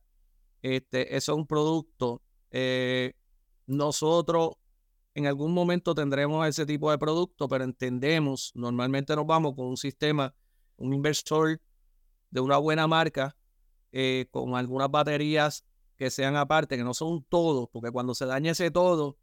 Este, 0.63 1.17
eso 1.17 1.33
es 1.33 1.39
un 1.39 1.47
producto. 1.47 2.23
Eh, 2.51 3.15
nosotros 3.67 4.51
en 5.15 5.27
algún 5.27 5.53
momento 5.53 5.95
tendremos 5.95 6.47
ese 6.47 6.67
tipo 6.67 6.91
de 6.91 6.99
producto, 6.99 7.49
pero 7.49 7.65
entendemos, 7.65 8.53
normalmente 8.55 9.15
nos 9.17 9.27
vamos 9.27 9.55
con 9.55 9.67
un 9.67 9.77
sistema, 9.77 10.35
un 10.77 10.95
inversor 10.95 11.61
de 12.31 12.41
una 12.41 12.59
buena 12.59 12.87
marca, 12.87 13.37
eh, 13.93 14.27
con 14.31 14.55
algunas 14.55 14.91
baterías 14.91 15.65
que 15.97 16.11
sean 16.11 16.37
aparte, 16.37 16.77
que 16.77 16.85
no 16.85 16.95
son 16.95 17.25
todos, 17.29 17.69
porque 17.73 17.91
cuando 17.91 18.15
se 18.15 18.25
daña 18.25 18.53
ese 18.53 18.71
todo, 18.71 19.19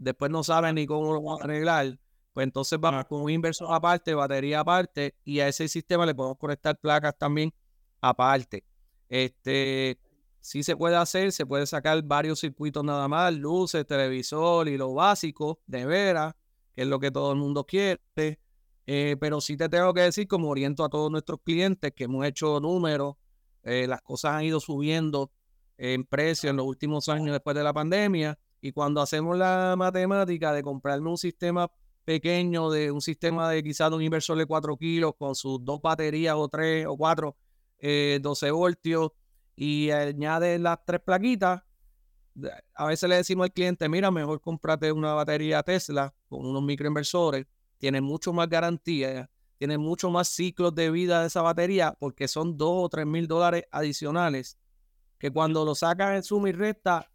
después 0.00 0.30
no 0.30 0.42
saben 0.42 0.74
ni 0.74 0.86
cómo 0.86 1.12
lo 1.12 1.22
van 1.22 1.40
a 1.40 1.44
arreglar. 1.44 1.98
Pues 2.32 2.44
entonces 2.44 2.78
vamos 2.80 3.04
con 3.06 3.22
un 3.22 3.30
inversor 3.30 3.68
aparte, 3.70 4.14
batería 4.14 4.60
aparte, 4.60 5.16
y 5.24 5.40
a 5.40 5.48
ese 5.48 5.68
sistema 5.68 6.06
le 6.06 6.14
podemos 6.14 6.38
conectar 6.38 6.78
placas 6.78 7.16
también 7.18 7.52
aparte. 8.00 8.64
Este, 9.08 9.98
sí 10.40 10.62
se 10.62 10.76
puede 10.76 10.96
hacer, 10.96 11.32
se 11.32 11.44
puede 11.44 11.66
sacar 11.66 12.02
varios 12.02 12.40
circuitos 12.40 12.84
nada 12.84 13.08
más, 13.08 13.34
luces, 13.34 13.86
televisor 13.86 14.68
y 14.68 14.76
lo 14.76 14.94
básico, 14.94 15.60
de 15.66 15.84
veras, 15.84 16.34
que 16.74 16.82
es 16.82 16.88
lo 16.88 16.98
que 16.98 17.10
todo 17.10 17.32
el 17.32 17.38
mundo 17.38 17.64
quiere. 17.64 18.00
Eh, 18.86 19.16
pero 19.20 19.40
sí 19.40 19.56
te 19.56 19.68
tengo 19.68 19.92
que 19.92 20.02
decir, 20.02 20.26
como 20.26 20.48
oriento 20.48 20.84
a 20.84 20.88
todos 20.88 21.10
nuestros 21.10 21.40
clientes, 21.44 21.92
que 21.94 22.04
hemos 22.04 22.24
hecho 22.26 22.60
números, 22.60 23.16
eh, 23.62 23.86
las 23.86 24.00
cosas 24.02 24.32
han 24.32 24.44
ido 24.44 24.60
subiendo 24.60 25.30
en 25.76 26.04
precio 26.04 26.50
en 26.50 26.56
los 26.56 26.66
últimos 26.66 27.08
años 27.08 27.32
después 27.32 27.56
de 27.56 27.64
la 27.64 27.72
pandemia. 27.72 28.38
Y 28.60 28.72
cuando 28.72 29.00
hacemos 29.00 29.36
la 29.36 29.74
matemática 29.76 30.52
de 30.52 30.62
comprarme 30.62 31.08
un 31.10 31.18
sistema 31.18 31.70
pequeño, 32.04 32.70
de 32.70 32.90
un 32.90 33.00
sistema 33.00 33.48
de 33.50 33.62
quizás 33.62 33.92
un 33.92 34.02
inversor 34.02 34.36
de 34.36 34.46
4 34.46 34.76
kilos 34.76 35.14
con 35.18 35.34
sus 35.34 35.64
dos 35.64 35.80
baterías 35.80 36.34
o 36.36 36.48
tres 36.48 36.86
o 36.86 36.96
cuatro, 36.96 37.36
12 37.80 38.46
eh, 38.46 38.50
voltios, 38.50 39.12
y 39.56 39.90
añade 39.90 40.58
las 40.58 40.78
tres 40.84 41.00
plaquitas, 41.00 41.62
a 42.74 42.86
veces 42.86 43.08
le 43.08 43.16
decimos 43.16 43.44
al 43.44 43.52
cliente, 43.52 43.88
mira, 43.88 44.10
mejor 44.10 44.40
cómprate 44.40 44.90
una 44.92 45.12
batería 45.14 45.62
Tesla 45.62 46.14
con 46.28 46.46
unos 46.46 46.62
microinversores, 46.62 47.46
tiene 47.78 48.00
mucho 48.00 48.32
más 48.32 48.48
garantía, 48.48 49.30
tiene 49.58 49.76
mucho 49.76 50.10
más 50.10 50.28
ciclos 50.28 50.74
de 50.74 50.90
vida 50.90 51.20
de 51.20 51.26
esa 51.26 51.42
batería 51.42 51.94
porque 51.98 52.28
son 52.28 52.56
dos 52.56 52.84
o 52.84 52.88
tres 52.88 53.04
mil 53.04 53.26
dólares 53.26 53.64
adicionales 53.70 54.58
que 55.18 55.30
cuando 55.30 55.64
lo 55.66 55.74
sacan 55.74 56.14
en 56.16 56.22
suma 56.22 56.48
y 56.48 56.52
resta, 56.52 57.10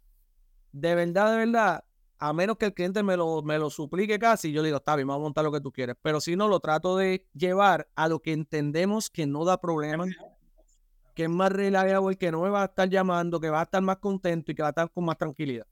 de 0.80 0.94
verdad, 0.94 1.32
de 1.32 1.46
verdad, 1.46 1.84
a 2.18 2.32
menos 2.32 2.56
que 2.56 2.66
el 2.66 2.74
cliente 2.74 3.02
me 3.02 3.16
lo, 3.16 3.42
me 3.42 3.58
lo 3.58 3.70
suplique 3.70 4.18
casi, 4.18 4.52
yo 4.52 4.62
le 4.62 4.68
digo, 4.68 4.78
está 4.78 4.96
bien, 4.96 5.08
vamos 5.08 5.22
a 5.22 5.24
montar 5.24 5.44
lo 5.44 5.52
que 5.52 5.60
tú 5.60 5.72
quieres. 5.72 5.96
Pero 6.02 6.20
si 6.20 6.36
no, 6.36 6.48
lo 6.48 6.60
trato 6.60 6.96
de 6.96 7.26
llevar 7.34 7.88
a 7.94 8.08
lo 8.08 8.20
que 8.20 8.32
entendemos 8.32 9.10
que 9.10 9.26
no 9.26 9.44
da 9.44 9.60
problema 9.60 10.06
que 11.14 11.22
es 11.24 11.30
más 11.30 11.50
reliable, 11.50 12.16
que 12.16 12.30
no 12.30 12.42
me 12.42 12.50
va 12.50 12.62
a 12.62 12.64
estar 12.66 12.90
llamando, 12.90 13.40
que 13.40 13.48
va 13.48 13.60
a 13.60 13.62
estar 13.62 13.82
más 13.82 13.96
contento 13.96 14.52
y 14.52 14.54
que 14.54 14.60
va 14.60 14.68
a 14.68 14.70
estar 14.70 14.90
con 14.92 15.06
más 15.06 15.16
tranquilidad. 15.16 15.66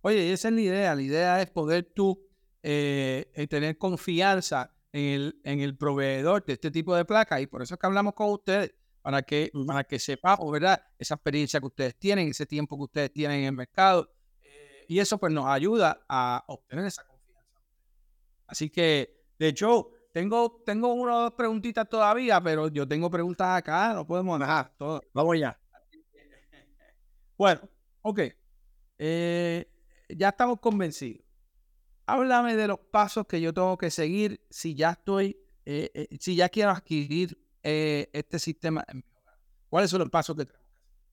Oye, 0.00 0.32
esa 0.32 0.48
es 0.48 0.54
la 0.54 0.60
idea. 0.60 0.94
La 0.96 1.02
idea 1.02 1.40
es 1.40 1.50
poder 1.50 1.92
tú 1.94 2.20
eh, 2.60 3.30
eh, 3.32 3.46
tener 3.46 3.78
confianza 3.78 4.74
en 4.92 5.04
el, 5.04 5.40
en 5.44 5.60
el 5.60 5.76
proveedor 5.76 6.44
de 6.44 6.54
este 6.54 6.72
tipo 6.72 6.96
de 6.96 7.04
placas 7.04 7.42
y 7.42 7.46
por 7.46 7.62
eso 7.62 7.74
es 7.74 7.80
que 7.80 7.86
hablamos 7.86 8.14
con 8.14 8.30
ustedes, 8.30 8.74
para 9.04 9.20
que, 9.20 9.52
para 9.66 9.84
que 9.84 9.98
sepamos, 9.98 10.50
¿verdad? 10.50 10.82
Esa 10.98 11.16
experiencia 11.16 11.60
que 11.60 11.66
ustedes 11.66 11.94
tienen, 11.98 12.28
ese 12.28 12.46
tiempo 12.46 12.74
que 12.78 12.84
ustedes 12.84 13.12
tienen 13.12 13.40
en 13.40 13.44
el 13.44 13.52
mercado. 13.52 14.10
Eh, 14.40 14.86
y 14.88 14.98
eso 14.98 15.18
pues 15.18 15.30
nos 15.30 15.44
ayuda 15.44 16.06
a 16.08 16.42
obtener 16.48 16.86
esa 16.86 17.06
confianza. 17.06 17.60
Así 18.46 18.70
que, 18.70 19.26
de 19.38 19.48
hecho, 19.48 19.90
tengo, 20.10 20.62
tengo 20.64 20.94
una 20.94 21.18
o 21.18 21.20
dos 21.24 21.34
preguntitas 21.34 21.86
todavía, 21.86 22.42
pero 22.42 22.68
yo 22.68 22.88
tengo 22.88 23.10
preguntas 23.10 23.58
acá, 23.58 23.92
no 23.92 24.06
podemos 24.06 24.40
dejar 24.40 24.74
todo. 24.78 25.02
Vamos 25.12 25.38
ya. 25.38 25.60
Bueno, 27.36 27.60
ok. 28.00 28.20
Eh, 28.96 29.70
ya 30.08 30.30
estamos 30.30 30.60
convencidos. 30.60 31.26
Háblame 32.06 32.56
de 32.56 32.68
los 32.68 32.78
pasos 32.78 33.26
que 33.26 33.38
yo 33.38 33.52
tengo 33.52 33.76
que 33.76 33.90
seguir 33.90 34.40
si 34.48 34.74
ya 34.74 34.92
estoy, 34.92 35.36
eh, 35.66 36.08
si 36.18 36.36
ya 36.36 36.48
quiero 36.48 36.70
adquirir 36.70 37.43
este 37.64 38.38
sistema. 38.38 38.84
¿Cuáles 39.68 39.90
son 39.90 40.00
los 40.00 40.10
pasos 40.10 40.36
que 40.36 40.46
tengo? 40.46 40.60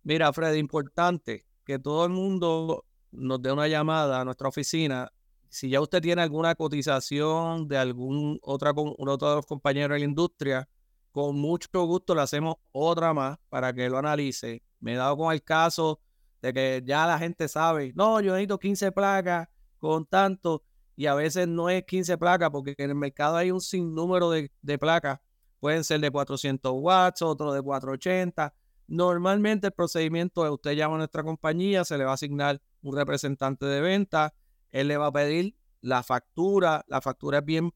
Mira, 0.04 0.32
Fred, 0.34 0.54
importante 0.56 1.46
que 1.66 1.80
todo 1.80 2.06
el 2.06 2.12
mundo 2.12 2.86
nos 3.12 3.42
dé 3.42 3.52
una 3.52 3.68
llamada 3.68 4.22
a 4.22 4.26
nuestra 4.26 4.48
oficina 4.48 5.12
si 5.52 5.70
ya 5.70 5.82
usted 5.82 6.02
tiene 6.02 6.22
alguna 6.22 6.56
cotización 6.56 7.68
de 7.68 7.78
algún 7.78 8.40
otra, 8.42 8.72
otro 8.74 9.30
de 9.30 9.36
los 9.36 9.46
compañeros 9.46 9.96
de 9.96 10.00
la 10.00 10.06
industria, 10.06 10.70
con 11.12 11.38
mucho 11.38 11.68
gusto 11.86 12.16
le 12.16 12.22
hacemos 12.22 12.56
otra 12.72 13.14
más 13.14 13.38
para 13.50 13.74
que 13.74 13.90
lo 13.90 13.98
analice. 13.98 14.64
Me 14.80 14.94
he 14.94 14.96
dado 14.96 15.18
con 15.18 15.34
el 15.34 15.44
caso 15.44 16.00
de 16.42 16.54
que 16.54 16.82
ya 16.86 17.06
la 17.06 17.20
gente 17.20 17.50
sabe, 17.50 17.92
no, 17.96 18.22
yo 18.22 18.32
necesito 18.32 18.58
15 18.58 18.94
placas 18.94 19.50
con 19.78 20.06
tanto, 20.06 20.64
y 20.96 21.08
a 21.08 21.16
veces 21.16 21.50
no 21.50 21.70
es 21.70 21.84
15 21.84 22.18
placas, 22.18 22.50
porque 22.50 22.74
en 22.78 22.92
el 22.92 22.96
mercado 22.96 23.36
hay 23.36 23.52
un 23.52 23.60
sinnúmero 23.60 24.30
de, 24.30 24.52
de 24.62 24.80
placas. 24.80 25.20
Pueden 25.62 25.84
ser 25.84 26.02
de 26.02 26.10
400 26.10 26.74
watts, 26.76 27.22
otro 27.22 27.54
de 27.54 27.62
480. 27.62 28.52
Normalmente 28.88 29.68
el 29.68 29.74
procedimiento 29.74 30.44
es 30.44 30.52
usted 30.52 30.72
llama 30.72 30.96
a 30.96 30.98
nuestra 30.98 31.24
compañía, 31.24 31.86
se 31.86 32.00
le 32.00 32.04
va 32.04 32.12
a 32.12 32.14
asignar 32.16 32.60
un 32.82 32.98
representante 32.98 33.68
de 33.68 33.80
venta, 33.80 34.34
él 34.72 34.88
le 34.88 34.98
va 34.98 35.06
a 35.06 35.12
pedir 35.12 35.56
la 35.80 36.02
factura. 36.02 36.84
La 36.88 37.00
factura 37.00 37.38
es 37.38 37.46
bien 37.46 37.72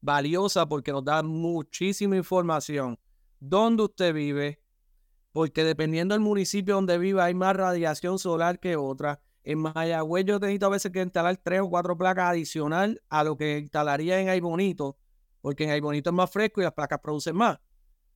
valiosa 0.00 0.66
porque 0.66 0.92
nos 0.92 1.04
da 1.04 1.22
muchísima 1.22 2.16
información. 2.16 2.98
¿Dónde 3.38 3.82
usted 3.82 4.14
vive? 4.14 4.62
Porque 5.30 5.62
dependiendo 5.62 6.14
del 6.14 6.22
municipio 6.22 6.76
donde 6.76 6.96
viva 6.96 7.26
hay 7.26 7.34
más 7.34 7.54
radiación 7.54 8.18
solar 8.18 8.60
que 8.60 8.76
otra. 8.76 9.20
En 9.44 9.58
Mayagüez 9.58 10.24
yo 10.24 10.38
necesito 10.38 10.66
a 10.66 10.70
veces 10.70 10.90
que 10.90 11.02
instalar 11.02 11.36
tres 11.36 11.60
o 11.60 11.68
cuatro 11.68 11.98
placas 11.98 12.30
adicional 12.30 13.02
a 13.10 13.24
lo 13.24 13.36
que 13.36 13.58
instalaría 13.58 14.18
en 14.20 14.30
Aybonito, 14.30 14.96
porque 15.46 15.62
en 15.62 15.70
Aybonito 15.70 16.10
es 16.10 16.16
más 16.16 16.28
fresco 16.28 16.60
y 16.60 16.64
las 16.64 16.72
placas 16.72 16.98
producen 16.98 17.36
más. 17.36 17.60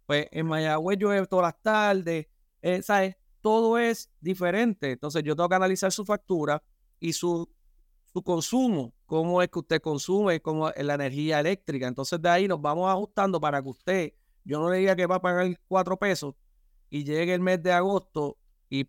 Pues 0.04 0.26
en 0.32 0.46
Mayagüez 0.46 0.98
llueve 0.98 1.24
todas 1.28 1.44
las 1.44 1.62
tardes, 1.62 2.26
eh, 2.60 2.82
¿sabes? 2.82 3.14
Todo 3.40 3.78
es 3.78 4.10
diferente. 4.20 4.90
Entonces 4.90 5.22
yo 5.22 5.36
tengo 5.36 5.48
que 5.48 5.54
analizar 5.54 5.92
su 5.92 6.04
factura 6.04 6.60
y 6.98 7.12
su 7.12 7.48
su 8.12 8.20
consumo, 8.24 8.92
cómo 9.06 9.42
es 9.42 9.48
que 9.48 9.60
usted 9.60 9.80
consume, 9.80 10.42
cómo 10.42 10.70
es 10.70 10.84
la 10.84 10.94
energía 10.94 11.38
eléctrica. 11.38 11.86
Entonces 11.86 12.20
de 12.20 12.28
ahí 12.28 12.48
nos 12.48 12.60
vamos 12.60 12.90
ajustando 12.90 13.40
para 13.40 13.62
que 13.62 13.68
usted, 13.68 14.12
yo 14.42 14.58
no 14.58 14.68
le 14.68 14.78
diga 14.78 14.96
que 14.96 15.06
va 15.06 15.14
a 15.14 15.22
pagar 15.22 15.56
cuatro 15.68 15.96
pesos 15.96 16.34
y 16.88 17.04
llegue 17.04 17.32
el 17.32 17.40
mes 17.40 17.62
de 17.62 17.70
agosto 17.70 18.38
y, 18.68 18.80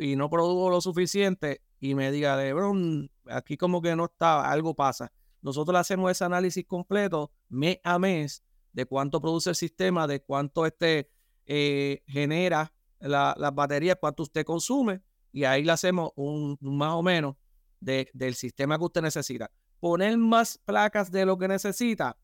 y 0.00 0.16
no 0.16 0.28
produjo 0.28 0.68
lo 0.68 0.82
suficiente 0.82 1.62
y 1.80 1.94
me 1.94 2.12
diga, 2.12 2.36
Lebron, 2.36 3.10
aquí 3.24 3.56
como 3.56 3.80
que 3.80 3.96
no 3.96 4.04
está, 4.04 4.50
algo 4.50 4.74
pasa. 4.74 5.10
Nosotros 5.46 5.78
hacemos 5.78 6.10
ese 6.10 6.24
análisis 6.24 6.66
completo 6.66 7.30
mes 7.48 7.78
a 7.84 8.00
mes 8.00 8.42
de 8.72 8.84
cuánto 8.84 9.20
produce 9.20 9.50
el 9.50 9.54
sistema, 9.54 10.08
de 10.08 10.20
cuánto 10.20 10.66
este 10.66 11.08
eh, 11.44 12.02
genera 12.08 12.74
las 12.98 13.54
baterías, 13.54 13.96
cuánto 14.00 14.24
usted 14.24 14.44
consume 14.44 15.02
y 15.30 15.44
ahí 15.44 15.62
le 15.62 15.70
hacemos 15.70 16.10
un 16.16 16.58
más 16.60 16.94
o 16.94 17.02
menos 17.04 17.36
del 17.78 18.34
sistema 18.34 18.76
que 18.76 18.86
usted 18.86 19.02
necesita. 19.02 19.52
Poner 19.78 20.18
más 20.18 20.58
placas 20.58 21.12
de 21.12 21.24
lo 21.24 21.38
que 21.38 21.46
necesita, 21.46 22.18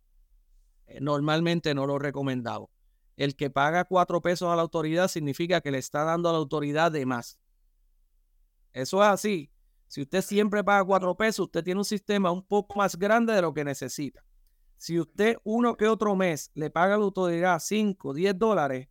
eh, 0.88 0.98
normalmente 1.00 1.76
no 1.76 1.86
lo 1.86 2.00
recomendamos. 2.00 2.70
El 3.16 3.36
que 3.36 3.50
paga 3.50 3.84
cuatro 3.84 4.20
pesos 4.20 4.48
a 4.48 4.56
la 4.56 4.62
autoridad 4.62 5.06
significa 5.06 5.60
que 5.60 5.70
le 5.70 5.78
está 5.78 6.02
dando 6.02 6.28
a 6.28 6.32
la 6.32 6.38
autoridad 6.38 6.90
de 6.90 7.06
más. 7.06 7.38
Eso 8.72 9.00
es 9.00 9.08
así. 9.08 9.51
Si 9.92 10.00
usted 10.00 10.22
siempre 10.22 10.64
paga 10.64 10.82
cuatro 10.82 11.14
pesos, 11.14 11.44
usted 11.44 11.62
tiene 11.62 11.78
un 11.78 11.84
sistema 11.84 12.30
un 12.30 12.42
poco 12.42 12.78
más 12.78 12.98
grande 12.98 13.34
de 13.34 13.42
lo 13.42 13.52
que 13.52 13.62
necesita. 13.62 14.24
Si 14.78 14.98
usted 14.98 15.36
uno 15.44 15.76
que 15.76 15.86
otro 15.86 16.16
mes 16.16 16.50
le 16.54 16.70
paga 16.70 16.94
a 16.94 16.96
la 16.96 17.04
autoridad 17.04 17.58
5, 17.60 18.14
10 18.14 18.38
dólares, 18.38 18.88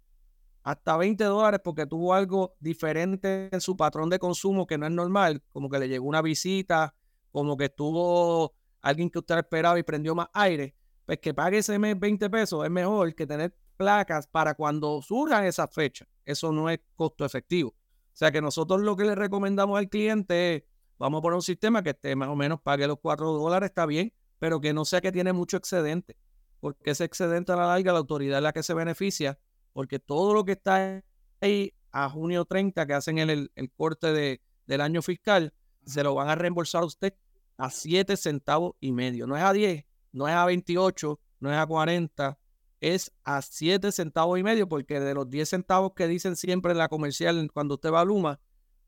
hasta 0.62 0.98
20 0.98 1.24
dólares 1.24 1.60
porque 1.64 1.88
tuvo 1.88 2.14
algo 2.14 2.54
diferente 2.60 3.50
en 3.52 3.62
su 3.62 3.76
patrón 3.76 4.12
de 4.12 4.20
consumo 4.20 4.68
que 4.68 4.78
no 4.78 4.86
es 4.86 4.92
normal, 4.92 5.42
como 5.50 5.72
que 5.72 5.80
le 5.80 5.90
llegó 5.90 6.06
una 6.08 6.22
visita, 6.22 6.94
como 7.32 7.58
que 7.58 7.66
estuvo 7.66 8.54
alguien 8.80 9.10
que 9.10 9.18
usted 9.18 9.40
esperaba 9.40 9.80
y 9.80 9.84
prendió 9.84 10.14
más 10.14 10.28
aire, 10.34 10.76
pues 11.08 11.18
que 11.18 11.34
pague 11.34 11.58
ese 11.58 11.80
mes 11.80 12.00
20 12.00 12.30
pesos 12.30 12.64
es 12.64 12.70
mejor 12.70 13.16
que 13.16 13.26
tener 13.26 13.56
placas 13.76 14.28
para 14.28 14.54
cuando 14.54 15.02
surjan 15.02 15.46
esas 15.46 15.74
fechas. 15.74 16.08
Eso 16.26 16.52
no 16.52 16.70
es 16.70 16.80
costo 16.96 17.26
efectivo. 17.26 17.70
O 17.70 18.16
sea 18.16 18.32
que 18.32 18.40
nosotros 18.40 18.82
lo 18.82 18.96
que 18.96 19.06
le 19.06 19.16
recomendamos 19.16 19.80
al 19.80 19.90
cliente 19.90 20.58
es, 20.58 20.64
vamos 21.02 21.20
a 21.20 21.22
poner 21.22 21.36
un 21.36 21.42
sistema 21.42 21.84
que 21.84 21.92
esté 21.92 22.16
más 22.16 22.30
o 22.30 22.36
menos 22.36 22.62
pague 22.62 22.88
los 22.88 23.00
4 23.02 23.32
dólares, 23.34 23.70
está 23.70 23.86
bien, 23.86 24.14
pero 24.40 24.62
que 24.62 24.74
no 24.74 24.86
sea 24.86 25.02
que 25.02 25.12
tiene 25.12 25.34
mucho 25.34 25.58
excedente, 25.58 26.16
porque 26.60 26.92
ese 26.92 27.04
excedente 27.04 27.52
a 27.52 27.56
la 27.56 27.68
larga 27.68 27.92
la 27.92 28.00
autoridad 28.00 28.38
es 28.38 28.44
la 28.44 28.54
que 28.54 28.64
se 28.64 28.74
beneficia 28.74 29.38
porque 29.74 30.00
todo 30.00 30.34
lo 30.34 30.46
que 30.46 30.54
está 30.54 31.04
ahí 31.40 31.74
a 31.92 32.10
junio 32.10 32.46
30 32.46 32.86
que 32.86 32.94
hacen 32.94 33.18
el, 33.18 33.52
el 33.56 33.72
corte 33.72 34.14
de, 34.14 34.42
del 34.66 34.82
año 34.82 35.02
fiscal, 35.02 35.54
se 35.86 36.04
lo 36.04 36.16
van 36.16 36.30
a 36.30 36.36
reembolsar 36.36 36.84
a 36.84 36.86
usted 36.86 37.14
a 37.58 37.70
7 37.70 38.18
centavos 38.18 38.76
y 38.80 38.92
medio. 38.92 39.28
No 39.28 39.36
es 39.38 39.44
a 39.44 39.54
10, 39.54 39.86
no 40.12 40.28
es 40.28 40.34
a 40.34 40.46
28, 40.46 41.20
no 41.40 41.52
es 41.52 41.58
a 41.58 41.66
40, 41.66 42.38
es 42.80 43.12
a 43.24 43.42
7 43.42 43.92
centavos 43.92 44.40
y 44.40 44.44
medio, 44.44 44.68
porque 44.68 45.00
de 45.00 45.14
los 45.14 45.30
10 45.30 45.50
centavos 45.50 45.94
que 45.96 46.08
dicen 46.08 46.36
siempre 46.36 46.72
en 46.72 46.78
la 46.78 46.90
comercial 46.90 47.50
cuando 47.52 47.76
usted 47.76 47.92
va 47.92 48.02
a 48.02 48.06
Luma, 48.06 48.40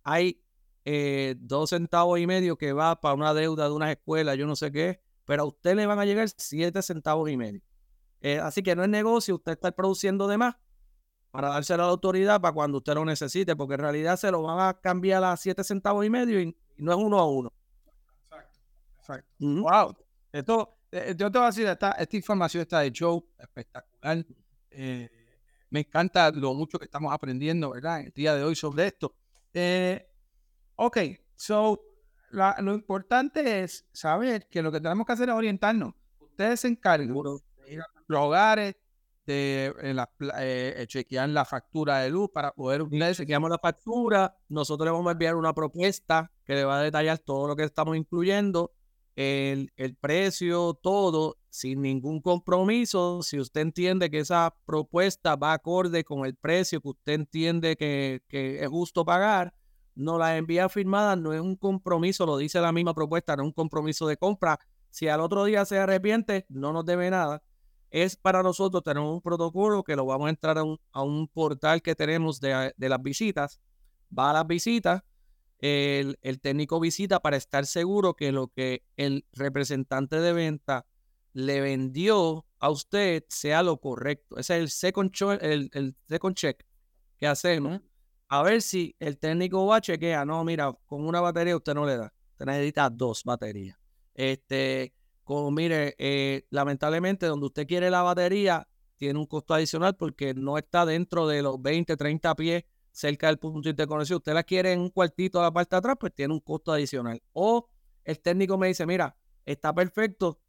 hay 0.04 0.41
eh, 0.86 1.36
2 1.39 1.69
centavos 1.69 2.19
y 2.19 2.28
medio 2.28 2.58
que 2.58 2.74
va 2.74 3.00
para 3.00 3.15
una 3.15 3.34
deuda 3.34 3.65
de 3.65 3.72
unas 3.72 3.91
escuelas, 3.91 4.38
yo 4.38 4.46
no 4.46 4.56
sé 4.56 4.72
qué, 4.72 5.02
pero 5.26 5.43
a 5.43 5.46
usted 5.46 5.76
le 5.76 5.86
van 5.86 6.00
a 6.00 6.06
llegar 6.06 6.28
7 6.30 6.82
centavos 6.82 7.30
y 7.30 7.38
medio. 7.38 7.62
Eh, 8.22 8.39
así 8.39 8.63
que 8.63 8.76
no 8.76 8.84
es 8.84 8.89
negocio 8.89 9.36
usted 9.36 9.54
está 9.54 9.72
produciendo 9.72 10.28
de 10.28 10.38
más 10.38 10.56
para 11.32 11.50
dárselo 11.50 11.84
a 11.84 11.88
la 11.88 11.91
autoridad 11.91 12.39
para 12.39 12.54
cuando 12.54 12.78
usted 12.78 12.93
lo 12.93 13.04
necesite, 13.06 13.56
porque 13.56 13.74
en 13.74 13.80
realidad 13.82 14.17
se 14.17 14.32
lo 14.32 14.43
van 14.43 14.60
a 14.60 14.74
cambiar 14.80 15.24
a 15.24 15.36
7 15.36 15.63
centavos 15.63 16.06
y 16.06 16.10
medio 16.10 16.39
y, 16.41 16.56
no 16.78 16.91
es 16.91 16.98
uno 16.98 17.19
a 17.19 17.30
uno. 17.30 17.54
Exacto, 18.26 18.60
exacto. 18.98 19.36
Wow. 19.39 19.96
Esto, 20.32 20.78
eh, 20.91 21.13
yo 21.17 21.32
te 21.32 21.38
voy 21.38 21.46
a 21.46 21.50
decir, 21.50 21.67
esta, 21.67 21.91
esta 21.91 22.17
información 22.17 22.62
está 22.62 22.80
de 22.80 22.91
show, 22.91 23.26
espectacular. 23.38 24.26
Me 25.74 25.80
encanta 25.80 26.30
lo 26.30 26.54
mucho 26.54 26.78
que 26.78 26.86
estamos 26.86 27.12
aprendiendo, 27.12 27.72
¿verdad? 27.72 28.02
En 28.02 28.06
el 28.06 28.12
día 28.12 28.36
de 28.36 28.43
hoy 28.43 28.56
sobre 28.56 28.86
esto. 28.86 29.15
Eh, 29.56 30.08
ok, 30.76 30.98
so, 31.36 31.82
lo 32.30 32.74
importante 32.74 33.64
es 33.64 33.86
saber 33.92 34.48
que 34.50 34.62
lo 34.62 34.72
que 34.72 34.82
tenemos 34.82 35.06
que 35.06 35.14
hacer 35.14 35.30
es 35.30 35.36
orientarnos. 35.36 35.94
Ustedes 36.20 36.62
se 36.62 36.68
encargan 36.68 37.14
de 37.14 37.74
ir 37.74 37.82
a 37.82 37.86
los 38.08 38.20
hogares, 38.22 38.76
de 39.26 39.74
la, 39.94 40.10
chequear 40.88 41.30
la 41.30 41.46
factura 41.46 42.00
de 42.00 42.10
luz 42.10 42.30
para 42.34 42.52
poder 42.52 42.82
ustedes 42.82 43.18
chequeamos 43.18 43.50
la 43.50 43.58
factura, 43.58 44.36
nosotros 44.50 44.86
le 44.86 44.92
vamos 44.92 45.08
a 45.08 45.12
enviar 45.14 45.36
una 45.36 45.54
propuesta 45.54 46.32
que 46.44 46.56
le 46.56 46.66
va 46.66 46.80
a 46.80 46.84
detallar 46.84 47.20
todo 47.20 47.48
lo 47.48 47.56
que 47.56 47.64
estamos 47.64 47.96
incluyendo 47.96 48.74
el, 49.16 49.98
precio, 50.00 50.74
todo, 50.82 51.38
sin 51.50 51.82
ningún 51.82 52.22
compromiso. 52.22 53.22
Si 53.22 53.40
usted 53.40 53.62
entiende 53.62 54.10
que 54.10 54.20
esa 54.20 54.56
propuesta 54.66 55.36
va 55.36 55.54
acorde 55.54 56.04
con 56.04 56.26
el 56.26 56.36
precio 56.36 56.82
que 56.82 56.90
usted 56.90 57.14
entiende 57.14 57.76
que, 57.76 58.22
es 58.30 58.68
justo 58.68 59.06
pagar, 59.06 59.54
no 59.96 60.18
la 60.18 60.38
envía 60.38 60.70
firmada, 60.70 61.16
no 61.16 61.34
es 61.34 61.42
un 61.42 61.56
compromiso, 61.56 62.26
lo 62.26 62.38
dice 62.38 62.60
la 62.60 62.72
misma 62.72 62.94
propuesta, 62.94 63.36
no 63.36 63.44
es 63.44 63.48
un 63.48 63.54
compromiso 63.54 64.08
de 64.08 64.18
compra. 64.18 64.60
Si 64.90 65.08
al 65.08 65.22
otro 65.22 65.46
día 65.46 65.66
se 65.66 65.78
arrepiente, 65.78 66.46
no 66.50 66.74
nos 66.74 66.86
debe 66.86 67.10
nada. 67.10 67.44
Es 67.90 68.16
para 68.16 68.42
nosotros 68.42 68.84
tener 68.84 69.04
un 69.04 69.22
protocolo 69.22 69.84
que 69.84 69.96
lo 69.96 70.06
vamos 70.06 70.28
a 70.28 70.30
entrar 70.32 70.58
a 70.58 70.64
un, 70.64 70.80
a 70.92 71.04
un 71.04 71.28
portal 71.28 71.82
que 71.82 71.96
tenemos 71.96 72.40
de, 72.40 72.74
de 72.76 72.90
las 72.90 73.02
visitas. 73.02 73.60
Va 74.18 74.32
a 74.32 74.34
las 74.34 74.48
visitas, 74.48 75.04
el, 75.64 76.40
técnico 76.42 76.80
visita 76.80 77.22
para 77.22 77.38
estar 77.38 77.66
seguro 77.66 78.16
que 78.16 78.32
lo 78.32 78.50
que 78.50 78.84
el 78.98 79.26
representante 79.32 80.20
de 80.20 80.34
venta 80.34 80.86
le 81.32 81.62
vendió 81.62 82.46
a 82.60 82.70
usted 82.70 83.24
sea 83.30 83.64
lo 83.64 83.80
correcto. 83.80 84.38
Ese 84.38 84.58
es 84.58 84.62
el 84.62 84.70
second, 84.70 85.14
el, 85.42 85.70
el 85.74 85.96
second 86.08 86.36
check 86.36 86.66
que 87.18 87.28
hacemos. 87.28 87.82
A 88.34 88.41
ver 88.41 88.63
si 88.63 88.96
el 89.00 89.19
técnico 89.19 89.67
va 89.67 89.76
a 89.76 89.82
chequear. 89.82 90.26
No, 90.26 90.43
mira, 90.43 90.76
con 90.88 91.06
una 91.06 91.22
batería 91.22 91.56
usted 91.56 91.76
no 91.76 91.86
le 91.86 91.98
da. 91.98 92.12
Usted 92.32 92.46
necesita 92.48 92.89
dos 92.89 93.24
baterías. 93.24 93.78
Este, 94.15 94.91
como 95.24 95.52
mire, 95.52 95.93
eh, 96.00 96.48
lamentablemente 96.50 97.28
donde 97.28 97.46
usted 97.46 97.67
quiere 97.67 97.91
la 97.91 98.02
batería 98.02 98.67
tiene 98.96 99.19
un 99.19 99.28
costo 99.28 99.54
adicional 99.54 99.96
porque 99.96 100.34
no 100.34 100.58
está 100.58 100.84
dentro 100.84 101.28
de 101.28 101.43
los 101.43 101.62
20, 101.62 101.96
30 101.96 102.34
pies 102.34 102.63
cerca 102.91 103.28
del 103.28 103.38
punto 103.38 103.62
de 103.62 103.69
interconexión, 103.69 104.17
usted 104.17 104.34
la 104.34 104.41
quiere 104.41 104.72
en 104.72 104.80
un 104.80 104.89
cuartito 104.89 105.39
a 105.39 105.43
la 105.43 105.52
parte 105.52 105.76
de 105.76 105.78
atrás, 105.78 105.98
pues 106.00 106.15
tiene 106.15 106.34
un 106.34 106.39
costo 106.39 106.72
adicional. 106.72 107.22
O 107.34 107.69
el 108.04 108.19
técnico 108.19 108.58
me 108.58 108.65
dice, 108.65 108.88
mira, 108.88 109.15
está 109.46 109.76
perfecto, 109.76 110.39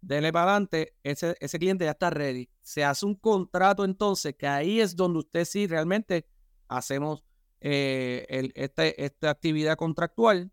denle 0.00 0.32
para 0.32 0.52
adelante, 0.52 0.96
ese 1.02 1.58
cliente 1.58 1.84
ya 1.84 1.90
está 1.90 2.08
ready. 2.08 2.48
Se 2.62 2.82
hace 2.82 3.04
un 3.04 3.16
contrato 3.16 3.84
entonces, 3.84 4.34
que 4.34 4.46
ahí 4.46 4.80
es 4.80 4.96
donde 4.96 5.18
usted 5.18 5.44
sí 5.44 5.66
realmente 5.66 6.26
hacemos 6.68 7.22
eh, 7.66 8.52
este, 8.54 9.02
esta 9.02 9.30
actividad 9.30 9.76
contractual 9.76 10.52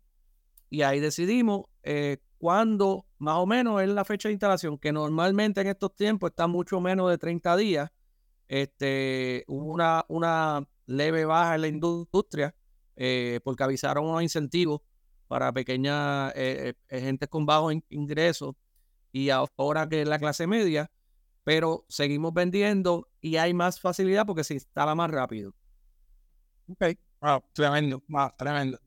y 0.70 0.80
ahí 0.80 0.98
decidimos 0.98 1.66
eh, 1.82 2.16
cuándo 2.38 3.06
más 3.18 3.36
o 3.36 3.46
menos 3.46 3.82
es 3.82 3.88
la 3.88 4.04
fecha 4.04 4.28
de 4.28 4.32
instalación, 4.32 4.78
que 4.78 4.90
normalmente 4.92 5.60
en 5.60 5.68
estos 5.68 5.94
tiempos 5.94 6.30
está 6.30 6.46
mucho 6.46 6.80
menos 6.80 7.10
de 7.10 7.18
30 7.18 7.56
días. 7.56 7.90
Este, 8.48 9.44
una, 9.46 10.04
una 10.08 10.66
leve 10.86 11.24
baja 11.24 11.54
en 11.54 11.60
la 11.60 11.68
industria 11.68 12.54
eh, 12.96 13.40
porque 13.44 13.62
avisaron 13.62 14.06
unos 14.06 14.22
incentivos 14.22 14.80
para 15.28 15.52
pequeñas 15.52 16.32
eh, 16.34 16.74
eh, 16.88 17.00
gente 17.00 17.28
con 17.28 17.46
bajos 17.46 17.74
ingresos 17.88 18.54
y 19.12 19.30
ahora 19.30 19.88
que 19.88 20.02
es 20.02 20.08
la 20.08 20.18
clase 20.18 20.46
media, 20.46 20.90
pero 21.44 21.84
seguimos 21.88 22.34
vendiendo 22.34 23.08
y 23.20 23.36
hay 23.36 23.54
más 23.54 23.80
facilidad 23.80 24.26
porque 24.26 24.44
se 24.44 24.54
instala 24.54 24.94
más 24.94 25.10
rápido. 25.10 25.54
Ok, 26.68 26.84
wow, 27.20 27.42
tremendo, 27.52 28.02
tremendo. 28.36 28.78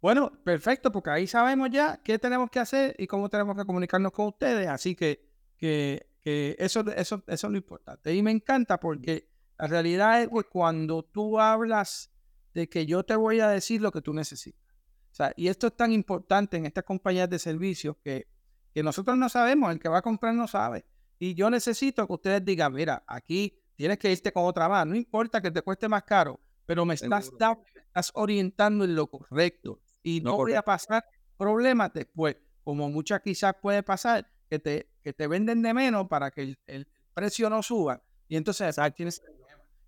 bueno, 0.00 0.32
perfecto, 0.44 0.92
porque 0.92 1.10
ahí 1.10 1.26
sabemos 1.26 1.70
ya 1.70 2.00
qué 2.02 2.18
tenemos 2.18 2.50
que 2.50 2.60
hacer 2.60 2.94
y 2.98 3.06
cómo 3.06 3.28
tenemos 3.28 3.56
que 3.56 3.64
comunicarnos 3.64 4.12
con 4.12 4.28
ustedes, 4.28 4.68
así 4.68 4.94
que, 4.94 5.28
que, 5.56 6.06
que 6.22 6.56
eso, 6.58 6.84
eso, 6.92 7.22
eso 7.26 7.46
es 7.46 7.50
lo 7.50 7.56
importante. 7.56 8.14
Y 8.14 8.22
me 8.22 8.30
encanta 8.30 8.78
porque 8.78 9.28
la 9.58 9.66
realidad 9.66 10.22
es 10.22 10.28
que 10.28 10.44
cuando 10.44 11.02
tú 11.02 11.40
hablas 11.40 12.12
de 12.54 12.68
que 12.68 12.86
yo 12.86 13.04
te 13.04 13.16
voy 13.16 13.40
a 13.40 13.48
decir 13.48 13.80
lo 13.80 13.90
que 13.90 14.00
tú 14.00 14.14
necesitas. 14.14 14.68
O 15.10 15.14
sea, 15.14 15.32
y 15.36 15.48
esto 15.48 15.66
es 15.66 15.76
tan 15.76 15.92
importante 15.92 16.56
en 16.56 16.66
estas 16.66 16.84
compañías 16.84 17.28
de 17.28 17.38
servicios 17.38 17.96
que, 18.04 18.28
que 18.72 18.82
nosotros 18.82 19.16
no 19.16 19.28
sabemos, 19.28 19.72
el 19.72 19.80
que 19.80 19.88
va 19.88 19.98
a 19.98 20.02
comprar 20.02 20.34
no 20.34 20.46
sabe. 20.46 20.84
Y 21.18 21.34
yo 21.34 21.50
necesito 21.50 22.06
que 22.06 22.12
ustedes 22.12 22.44
digan, 22.44 22.72
mira, 22.72 23.02
aquí 23.06 23.60
tienes 23.78 23.98
que 23.98 24.10
irte 24.10 24.32
con 24.32 24.44
otra 24.44 24.68
más, 24.68 24.84
no 24.86 24.96
importa 24.96 25.40
que 25.40 25.52
te 25.52 25.62
cueste 25.62 25.88
más 25.88 26.02
caro, 26.02 26.40
pero 26.66 26.84
me 26.84 26.94
estás, 26.94 27.30
estás 27.30 28.10
orientando 28.14 28.84
en 28.84 28.96
lo 28.96 29.06
correcto 29.06 29.80
y 30.02 30.20
no, 30.20 30.36
voy 30.36 30.54
a 30.54 30.62
pasar 30.62 31.04
problemas 31.36 31.92
después, 31.94 32.36
como 32.64 32.90
muchas 32.90 33.20
quizás 33.20 33.54
puede 33.62 33.84
pasar, 33.84 34.28
que 34.50 34.58
te, 34.58 34.90
que 35.04 35.12
te 35.12 35.28
venden 35.28 35.62
de 35.62 35.72
menos 35.72 36.08
para 36.08 36.32
que 36.32 36.56
el, 36.66 36.88
precio 37.14 37.48
no 37.50 37.62
suba 37.62 38.00
y 38.28 38.36
entonces 38.36 38.76
tienes 38.94 39.22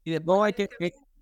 y 0.03 0.13
después 0.13 0.41
hay 0.41 0.53
que, 0.53 0.69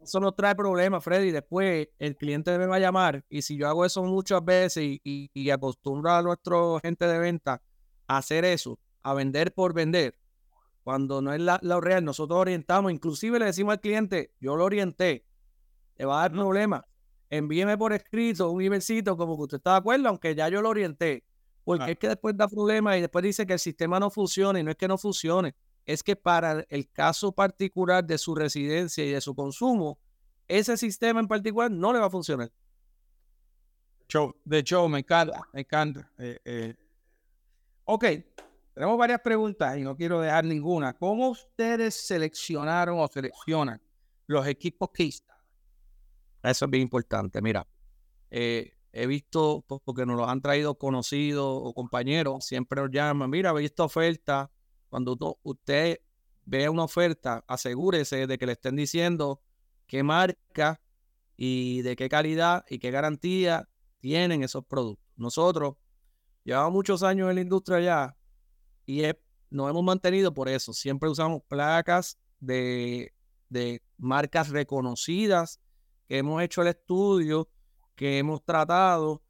eso 0.01 0.21
no 0.21 0.33
trae 0.33 0.55
problemas, 0.55 1.03
Freddy. 1.03 1.31
Después 1.31 1.89
el 1.99 2.17
cliente 2.17 2.57
me 2.57 2.67
va 2.67 2.77
a 2.77 2.81
llamar 2.81 3.25
y 3.29 3.43
si 3.43 3.57
yo 3.57 3.69
hago 3.69 3.85
eso 3.85 4.03
muchas 4.05 4.45
veces 4.45 4.85
y, 4.85 5.31
y, 5.35 5.51
acostumbro 5.51 6.13
a 6.13 6.23
nuestro 6.23 6.79
gente 6.81 7.07
de 7.07 7.19
venta 7.19 7.61
a 8.07 8.19
hacer 8.19 8.45
eso, 8.45 8.79
a 9.03 9.15
vender 9.15 9.53
por 9.53 9.75
vender, 9.75 10.15
cuando 10.89 11.21
no 11.21 11.35
es 11.35 11.41
la, 11.43 11.59
real, 11.83 12.03
nosotros 12.03 12.39
orientamos, 12.39 12.91
inclusive 12.91 13.39
le 13.39 13.45
decimos 13.45 13.73
al 13.73 13.81
cliente, 13.81 14.33
yo 14.41 14.57
lo 14.57 14.65
orienté, 14.65 15.27
le 15.99 16.07
va 16.07 16.17
a 16.17 16.23
dar 16.23 16.33
problemas. 16.33 16.83
Envíeme 17.29 17.77
por 17.77 17.93
escrito 17.93 18.51
un 18.51 18.63
emailcito 18.63 19.15
como 19.15 19.37
que 19.37 19.43
usted 19.43 19.57
está 19.59 19.73
de 19.73 19.77
acuerdo, 19.77 20.09
aunque 20.09 20.35
ya 20.35 20.49
yo 20.49 20.63
lo 20.63 20.71
orienté. 20.71 21.27
Porque 21.63 21.91
es 21.91 21.99
que 21.99 22.09
después 22.09 22.35
da 22.39 22.49
problemas 22.49 22.97
y 22.97 23.03
después 23.03 23.23
dice 23.23 23.45
que 23.45 23.53
el 23.53 23.59
sistema 23.59 24.01
no 24.01 24.09
funciona 24.09 24.61
y 24.61 24.63
no 24.63 24.71
es 24.71 24.79
que 24.79 24.89
no 24.89 24.97
funcione 24.97 25.55
es 25.85 26.03
que 26.03 26.17
para 26.17 26.65
el 26.71 26.91
caso 26.91 27.33
particular 27.33 28.03
de 28.03 28.17
su 28.17 28.35
residencia 28.35 29.05
y 29.05 29.11
de 29.11 29.21
su 29.21 29.35
consumo, 29.35 29.99
ese 30.47 30.79
sistema 30.79 31.21
en 31.21 31.29
particular 31.29 31.71
no 31.71 31.93
le 31.93 31.99
va 31.99 32.07
a 32.07 32.11
funcionar. 32.11 32.51
de 34.43 34.59
hecho, 34.59 34.89
me 34.89 35.01
encanta, 35.01 35.43
me 35.53 35.61
encanta. 35.61 36.11
Eh, 36.17 36.39
eh. 36.47 36.75
Ok, 37.85 38.07
tenemos 38.79 38.97
varias 38.97 39.21
preguntas 39.23 39.77
y 39.77 39.83
no 39.83 39.97
quiero 39.97 40.21
dejar 40.21 40.45
ninguna. 40.45 40.93
¿Cómo 40.97 41.31
ustedes 41.31 41.97
seleccionaron 41.97 43.01
o 43.01 43.09
seleccionan 43.09 43.83
los 44.29 44.47
equipos 44.47 44.91
que 44.95 45.07
están? 45.07 45.37
Eso 46.45 46.67
es 46.67 46.71
bien 46.71 46.83
importante. 46.85 47.43
Mira, 47.43 47.67
eh, 48.31 48.75
he 48.93 49.09
visto, 49.09 49.65
porque 49.67 50.07
nos 50.07 50.17
los 50.17 50.29
han 50.29 50.41
traído 50.41 50.77
conocidos 50.79 51.61
o 51.61 51.75
compañeros, 51.75 52.47
siempre 52.47 52.81
nos 52.81 52.93
llaman, 52.93 53.29
mira, 53.29 53.51
he 53.51 53.55
visto 53.55 53.83
oferta 53.83 54.49
cuando 54.89 55.19
usted 55.43 55.99
vea 56.45 56.71
una 56.71 56.85
oferta, 56.85 57.43
asegúrese 57.49 58.29
de 58.29 58.39
que 58.39 58.47
le 58.47 58.53
estén 58.53 58.77
diciendo 58.77 59.43
qué 59.89 60.05
marca 60.05 60.81
y 61.37 61.83
de 61.83 61.97
qué 61.97 62.09
calidad 62.09 62.65
y 62.71 62.79
qué 62.79 62.93
garantía 62.93 63.69
tienen 63.99 64.45
esos 64.45 64.65
productos. 64.65 65.05
Nosotros 65.17 65.75
llevamos 66.45 66.73
muchos 66.75 67.03
años 67.03 67.29
en 67.29 67.35
la 67.35 67.41
industria 67.41 67.81
ya 67.81 68.18
y 68.89 69.03
nos 69.51 69.69
hemos 69.69 69.85
mantenido 69.85 70.33
por 70.33 70.49
eso. 70.49 70.73
Siempre 70.73 71.11
usamos 71.11 71.43
placas 71.47 72.19
de, 72.41 73.13
de 73.51 73.83
marcas 73.99 74.49
reconocidas, 74.49 75.61
que 76.07 76.17
hemos 76.17 76.43
hecho 76.43 76.63
el 76.63 76.69
estudio, 76.69 77.51
que 77.95 78.17
hemos 78.17 78.43
tratado. 78.43 79.23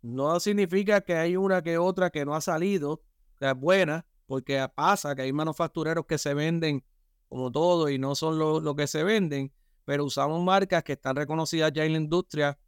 No 0.00 0.40
significa 0.40 1.02
que 1.02 1.14
hay 1.14 1.36
una 1.36 1.62
que 1.62 1.76
otra 1.76 2.08
que 2.08 2.24
no 2.24 2.34
ha 2.34 2.40
salido, 2.40 3.02
que 3.38 3.50
es 3.50 3.54
buena, 3.54 4.06
porque 4.24 4.66
pasa 4.74 5.14
que 5.14 5.22
hay 5.22 5.32
manufactureros 5.34 6.06
que 6.06 6.16
se 6.16 6.32
venden 6.32 6.82
como 7.28 7.52
todo 7.52 7.90
y 7.90 7.98
no 7.98 8.14
son 8.14 8.38
lo, 8.38 8.74
que 8.74 8.86
se 8.86 9.04
venden, 9.04 9.52
pero 9.84 10.06
usamos 10.06 10.42
marcas 10.42 10.82
que 10.84 10.94
están 10.94 11.16
reconocidas 11.16 11.70
ya 11.74 11.84
en 11.84 11.92
la 11.92 11.98
industria, 11.98 12.58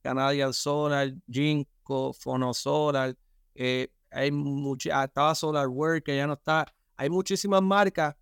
Canadian 0.00 0.54
Solar, 0.54 1.12
Ginkgo, 1.30 2.14
Fonosolar, 2.14 3.14
eh, 3.54 3.92
hay 4.10 4.30
mucha, 4.30 5.04
estaba 5.04 5.34
SolarWorld 5.34 6.02
que 6.02 6.16
ya 6.16 6.26
no 6.26 6.34
está. 6.34 6.66
Hay 6.96 7.10
muchísimas 7.10 7.62
marcas 7.62 8.16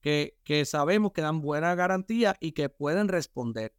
que, 0.00 0.38
que 0.44 0.64
sabemos 0.64 1.12
que 1.12 1.22
dan 1.22 1.40
buena 1.40 1.74
garantía 1.74 2.36
y 2.40 2.52
que 2.52 2.68
pueden 2.68 3.08
responder. 3.08 3.74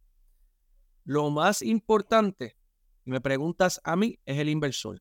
Lo 1.04 1.30
más 1.30 1.62
importante, 1.62 2.56
me 3.04 3.20
preguntas 3.20 3.80
a 3.84 3.96
mí, 3.96 4.18
es 4.24 4.38
el 4.38 4.48
inversor. 4.48 5.00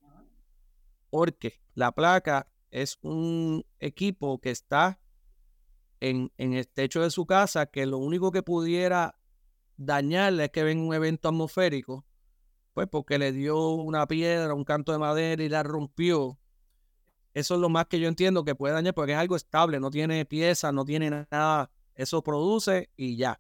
Porque 1.10 1.62
la 1.76 1.92
placa 1.92 2.48
es 2.72 2.98
un 3.02 3.66
equipo 3.80 4.40
que 4.40 4.52
está 4.52 5.00
en, 6.00 6.32
en 6.38 6.54
el 6.54 6.68
techo 6.68 7.02
de 7.02 7.12
su 7.12 7.26
casa, 7.26 7.66
que 7.68 7.86
lo 7.86 7.98
único 7.98 8.32
que 8.32 8.42
pudiera 8.42 9.20
dañarle 9.78 10.46
es 10.46 10.52
que 10.52 10.64
ven 10.64 10.80
un 10.80 10.94
evento 10.94 11.30
atmosférico, 11.30 12.06
pues 12.74 12.88
porque 12.88 13.18
le 13.18 13.32
dio 13.32 13.70
una 13.70 14.08
piedra, 14.08 14.54
un 14.54 14.64
canto 14.64 14.92
de 14.92 15.00
madera 15.00 15.44
y 15.44 15.50
la 15.50 15.64
rompió. 15.64 16.40
Eso 17.34 17.56
es 17.56 17.62
lo 17.62 17.70
más 17.70 17.86
que 17.88 18.00
yo 18.00 18.08
entiendo 18.08 18.44
que 18.44 18.56
puede 18.56 18.74
dañar 18.74 18.94
porque 18.94 19.14
es 19.14 19.18
algo 19.18 19.36
estable, 19.36 19.80
no 19.80 19.90
tiene 19.90 20.26
piezas, 20.26 20.74
no 20.74 20.84
tiene 20.84 21.10
nada. 21.10 21.72
Eso 21.96 22.22
produce 22.24 22.90
y 22.96 23.16
ya. 23.16 23.40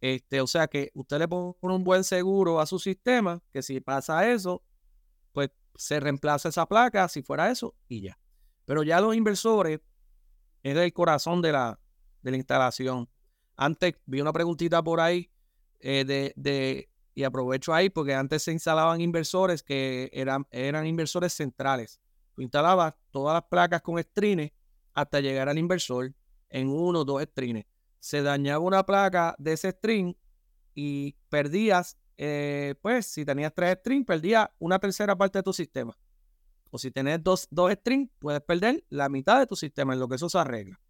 Este, 0.00 0.40
o 0.40 0.46
sea 0.48 0.66
que 0.66 0.90
usted 0.94 1.18
le 1.20 1.28
pone 1.28 1.54
un 1.60 1.84
buen 1.84 2.02
seguro 2.02 2.60
a 2.60 2.66
su 2.66 2.78
sistema, 2.80 3.40
que 3.52 3.62
si 3.62 3.80
pasa 3.80 4.28
eso, 4.28 4.62
pues 5.32 5.50
se 5.76 6.00
reemplaza 6.00 6.48
esa 6.48 6.66
placa, 6.66 7.08
si 7.08 7.22
fuera 7.22 7.50
eso, 7.50 7.74
y 7.88 8.00
ya. 8.00 8.18
Pero 8.64 8.82
ya 8.82 9.00
los 9.00 9.14
inversores 9.14 9.80
es 10.62 10.76
el 10.76 10.92
corazón 10.92 11.40
de 11.42 11.52
la, 11.52 11.78
de 12.22 12.30
la 12.32 12.36
instalación. 12.36 13.08
Antes 13.56 13.94
vi 14.06 14.20
una 14.20 14.32
preguntita 14.32 14.82
por 14.82 15.00
ahí 15.00 15.30
eh, 15.78 16.04
de, 16.04 16.32
de, 16.36 16.88
y 17.14 17.22
aprovecho 17.24 17.72
ahí 17.74 17.90
porque 17.90 18.14
antes 18.14 18.42
se 18.42 18.52
instalaban 18.52 19.00
inversores 19.00 19.62
que 19.62 20.10
eran, 20.12 20.46
eran 20.50 20.86
inversores 20.86 21.32
centrales. 21.32 22.00
Tú 22.34 22.42
instalabas 22.42 22.94
todas 23.10 23.34
las 23.34 23.44
placas 23.44 23.82
con 23.82 23.98
estrines 23.98 24.52
hasta 24.94 25.20
llegar 25.20 25.48
al 25.48 25.58
inversor 25.58 26.12
en 26.48 26.68
uno 26.68 27.00
o 27.00 27.04
dos 27.04 27.22
estrines. 27.22 27.66
Se 27.98 28.22
dañaba 28.22 28.58
una 28.64 28.84
placa 28.84 29.34
de 29.38 29.52
ese 29.52 29.70
string 29.70 30.14
y 30.74 31.14
perdías, 31.28 31.96
eh, 32.16 32.74
pues 32.82 33.06
si 33.06 33.24
tenías 33.24 33.52
tres 33.54 33.78
strings, 33.80 34.06
perdías 34.06 34.48
una 34.58 34.78
tercera 34.78 35.16
parte 35.16 35.38
de 35.38 35.42
tu 35.42 35.52
sistema. 35.52 35.96
O 36.70 36.78
si 36.78 36.90
tenés 36.90 37.22
dos, 37.22 37.46
dos 37.50 37.70
strings, 37.72 38.10
puedes 38.18 38.40
perder 38.40 38.84
la 38.88 39.08
mitad 39.08 39.38
de 39.38 39.46
tu 39.46 39.56
sistema, 39.56 39.92
en 39.92 40.00
lo 40.00 40.08
que 40.08 40.16
eso 40.16 40.28
se 40.28 40.38
arregla. 40.38 40.80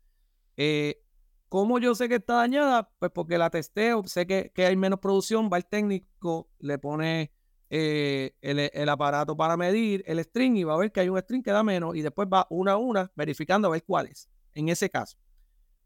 Eh, 0.57 1.03
¿Cómo 1.49 1.79
yo 1.79 1.95
sé 1.95 2.09
que 2.09 2.15
está 2.15 2.37
dañada? 2.37 2.91
Pues 2.99 3.11
porque 3.13 3.37
la 3.37 3.51
testeo, 3.51 4.03
sé 4.07 4.27
que, 4.27 4.53
hay 4.57 4.77
menos 4.77 5.01
producción, 5.01 5.51
va 5.53 5.59
el 5.59 5.67
técnico, 5.67 6.49
le 6.61 6.79
pone 6.79 7.33
eh, 7.75 8.35
el, 8.43 8.89
aparato 8.91 9.35
para 9.35 9.57
medir 9.57 10.05
el 10.07 10.23
string 10.23 10.59
y 10.59 10.65
va 10.65 10.75
a 10.75 10.77
ver 10.77 10.93
que 10.93 11.01
hay 11.01 11.09
un 11.09 11.19
string 11.19 11.43
que 11.43 11.53
da 11.53 11.63
menos 11.63 11.97
y 11.97 12.03
después 12.03 12.29
va 12.31 12.47
una 12.51 12.73
a 12.73 12.77
una 12.77 13.11
verificando 13.17 13.69
a 13.69 13.71
ver 13.71 13.83
cuál 13.83 14.09
es, 14.09 14.29
en 14.53 14.69
ese 14.69 14.91
caso. 14.91 15.17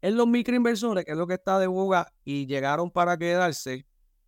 En 0.01 0.17
los 0.17 0.27
microinversores, 0.27 1.05
que 1.05 1.11
es 1.11 1.17
lo 1.17 1.25
que 1.25 1.35
está 1.35 1.57
de 1.59 1.67
boga 1.67 2.13
y 2.25 2.45
llegaron 2.45 2.91
para 2.91 3.17
quedarse, 3.17 3.85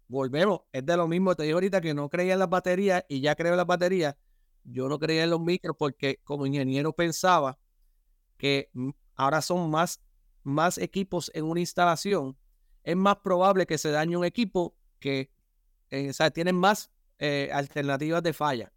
volvemos, 0.07 0.61
es 0.71 0.85
de 0.85 0.95
lo 0.95 1.09
mismo, 1.09 1.35
te 1.35 1.43
digo 1.43 1.57
ahorita 1.57 1.81
que 1.81 1.93
no 1.93 2.07
creía 2.07 2.31
en 2.31 2.39
las 2.39 2.49
baterías 2.49 3.03
y 3.09 3.19
ya 3.19 3.35
creo 3.35 3.51
en 3.51 3.57
las 3.57 3.67
baterías, 3.67 4.15
yo 4.63 4.87
no 4.87 4.97
creía 4.97 5.25
en 5.25 5.29
los 5.29 5.41
micros 5.41 5.75
porque 5.77 6.21
como 6.23 6.45
ingeniero 6.45 6.93
pensaba 6.93 7.59
que 8.37 8.71
ahora 9.15 9.41
son 9.41 9.69
más 9.69 9.99
más 10.43 10.77
equipos 10.77 11.29
en 11.33 11.43
una 11.43 11.59
instalación, 11.59 12.37
es 12.83 12.95
más 12.95 13.17
probable 13.17 13.65
que 13.65 13.77
se 13.77 13.91
dañe 13.91 14.15
un 14.15 14.23
equipo 14.23 14.77
que 14.99 15.29
eh, 15.89 16.13
tienen 16.33 16.55
más 16.55 16.89
eh, 17.19 17.49
alternativas 17.53 18.23
de 18.23 18.33
falla. 18.33 18.71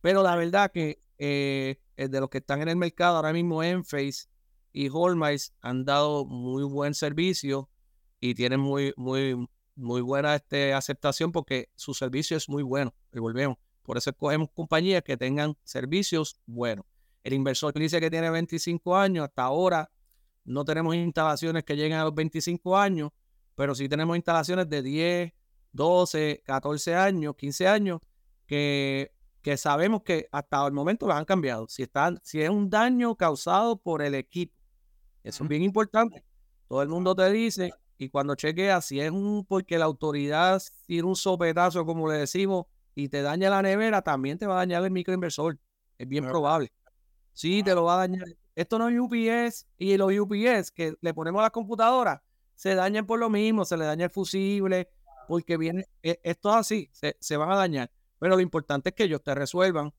Pero 0.00 0.22
la 0.22 0.36
verdad 0.36 0.70
que 0.72 1.02
eh, 1.18 1.76
de 1.96 2.20
los 2.20 2.30
que 2.30 2.38
están 2.38 2.62
en 2.62 2.68
el 2.68 2.76
mercado 2.76 3.16
ahora 3.16 3.32
mismo, 3.32 3.62
Enphase 3.62 4.28
y 4.72 4.88
Holmice 4.88 5.52
han 5.60 5.84
dado 5.84 6.24
muy 6.24 6.64
buen 6.64 6.94
servicio 6.94 7.68
y 8.20 8.34
tienen 8.34 8.60
muy, 8.60 8.94
muy, 8.96 9.36
muy 9.74 10.00
buena 10.00 10.34
este, 10.34 10.72
aceptación 10.72 11.32
porque 11.32 11.70
su 11.74 11.94
servicio 11.94 12.36
es 12.36 12.48
muy 12.48 12.62
bueno. 12.62 12.94
Y 13.12 13.18
volvemos. 13.18 13.58
Por 13.82 13.98
eso 13.98 14.10
escogemos 14.10 14.50
compañías 14.54 15.02
que 15.02 15.16
tengan 15.16 15.56
servicios 15.64 16.40
buenos. 16.46 16.86
El 17.24 17.34
inversor 17.34 17.74
dice 17.74 18.00
que 18.00 18.10
tiene 18.10 18.30
25 18.30 18.96
años, 18.96 19.24
hasta 19.24 19.42
ahora 19.42 19.90
no 20.44 20.64
tenemos 20.64 20.94
instalaciones 20.94 21.64
que 21.64 21.76
lleguen 21.76 21.98
a 21.98 22.04
los 22.04 22.14
25 22.14 22.76
años, 22.78 23.10
pero 23.54 23.74
sí 23.74 23.88
tenemos 23.88 24.16
instalaciones 24.16 24.68
de 24.68 24.82
10, 24.82 25.32
12, 25.72 26.42
14 26.44 26.94
años, 26.94 27.34
15 27.36 27.68
años, 27.68 28.00
que, 28.46 29.12
que 29.42 29.56
sabemos 29.56 30.02
que 30.02 30.28
hasta 30.32 30.66
el 30.66 30.72
momento 30.72 31.06
las 31.06 31.18
han 31.18 31.24
cambiado. 31.24 31.68
Si, 31.68 31.82
están, 31.82 32.18
si 32.22 32.40
es 32.40 32.50
un 32.50 32.68
daño 32.70 33.16
causado 33.16 33.76
por 33.76 34.02
el 34.02 34.14
equipo, 34.14 34.54
eso 35.22 35.44
es 35.44 35.48
bien 35.48 35.62
importante. 35.62 36.24
Todo 36.68 36.82
el 36.82 36.88
mundo 36.88 37.14
te 37.14 37.30
dice, 37.30 37.72
y 37.98 38.08
cuando 38.08 38.34
chequeas, 38.34 38.86
si 38.86 39.00
es 39.00 39.10
un 39.10 39.44
porque 39.44 39.78
la 39.78 39.84
autoridad 39.84 40.62
tiene 40.86 41.04
un 41.04 41.16
sopetazo, 41.16 41.84
como 41.84 42.08
le 42.08 42.18
decimos, 42.18 42.66
y 42.94 43.08
te 43.08 43.22
daña 43.22 43.50
la 43.50 43.62
nevera, 43.62 44.02
también 44.02 44.38
te 44.38 44.46
va 44.46 44.54
a 44.54 44.58
dañar 44.58 44.84
el 44.84 44.90
microinversor. 44.90 45.58
Es 45.98 46.08
bien 46.08 46.24
probable. 46.24 46.72
Sí, 47.32 47.62
te 47.62 47.74
lo 47.74 47.84
va 47.84 47.94
a 47.94 47.98
dañar. 47.98 48.26
Esto 48.54 48.78
no 48.78 48.88
es 48.88 48.98
UPS 48.98 49.66
y 49.78 49.96
los 49.96 50.12
UPS 50.12 50.70
que 50.70 50.94
le 51.00 51.14
ponemos 51.14 51.40
a 51.40 51.44
la 51.44 51.50
computadora 51.50 52.22
se 52.54 52.74
dañan 52.74 53.06
por 53.06 53.18
lo 53.18 53.30
mismo, 53.30 53.64
se 53.64 53.76
le 53.76 53.86
daña 53.86 54.04
el 54.04 54.10
fusible, 54.10 54.90
porque 55.30 55.56
viene, 55.56 55.86
e, 56.02 56.20
esto 56.24 56.50
es 56.50 56.56
así, 56.56 56.90
se, 56.92 57.36
van 57.36 57.52
a 57.52 57.54
dañar. 57.54 57.92
Pero 58.18 58.34
lo 58.34 58.40
importante 58.40 58.88
es 58.88 58.96
que 58.96 59.04
ellos 59.04 59.22
te 59.22 59.32
resuelvan, 59.32 59.94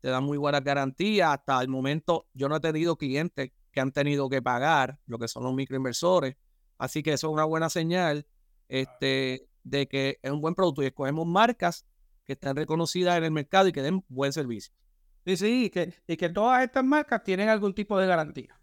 te 0.00 0.08
dan 0.08 0.24
muy 0.24 0.38
buenas 0.38 0.64
garantías. 0.64 1.30
Hasta 1.30 1.62
el 1.62 1.68
momento 1.68 2.26
yo 2.34 2.48
no 2.48 2.56
he 2.56 2.60
tenido 2.60 2.96
clientes 2.96 3.52
que 3.70 3.80
han 3.80 3.92
tenido 3.92 4.28
que 4.28 4.42
pagar 4.42 4.98
lo 5.06 5.20
que 5.20 5.28
son 5.28 5.44
los 5.44 5.54
microinversores. 5.54 6.34
Así 6.78 7.04
que 7.04 7.12
eso 7.12 7.28
es 7.28 7.32
una 7.32 7.44
buena 7.44 7.70
señal 7.70 8.26
este, 8.66 9.48
de 9.62 9.86
que 9.86 10.18
es 10.20 10.32
un 10.32 10.40
buen 10.40 10.56
producto 10.56 10.82
y 10.82 10.86
escogemos 10.86 11.28
marcas 11.28 11.86
que 12.24 12.32
estén 12.32 12.56
reconocidas 12.56 13.16
en 13.18 13.22
el 13.22 13.30
mercado 13.30 13.68
y 13.68 13.72
que 13.72 13.82
den 13.82 14.04
buen 14.08 14.32
servicio. 14.32 14.74
Sí, 15.24 15.36
sí, 15.36 15.64
y 15.66 15.70
que, 15.70 15.94
y 16.08 16.16
que 16.16 16.28
todas 16.28 16.64
estas 16.64 16.82
marcas 16.82 17.22
tienen 17.22 17.48
algún 17.48 17.72
tipo 17.72 17.96
de 18.00 18.08
garantía. 18.08 18.60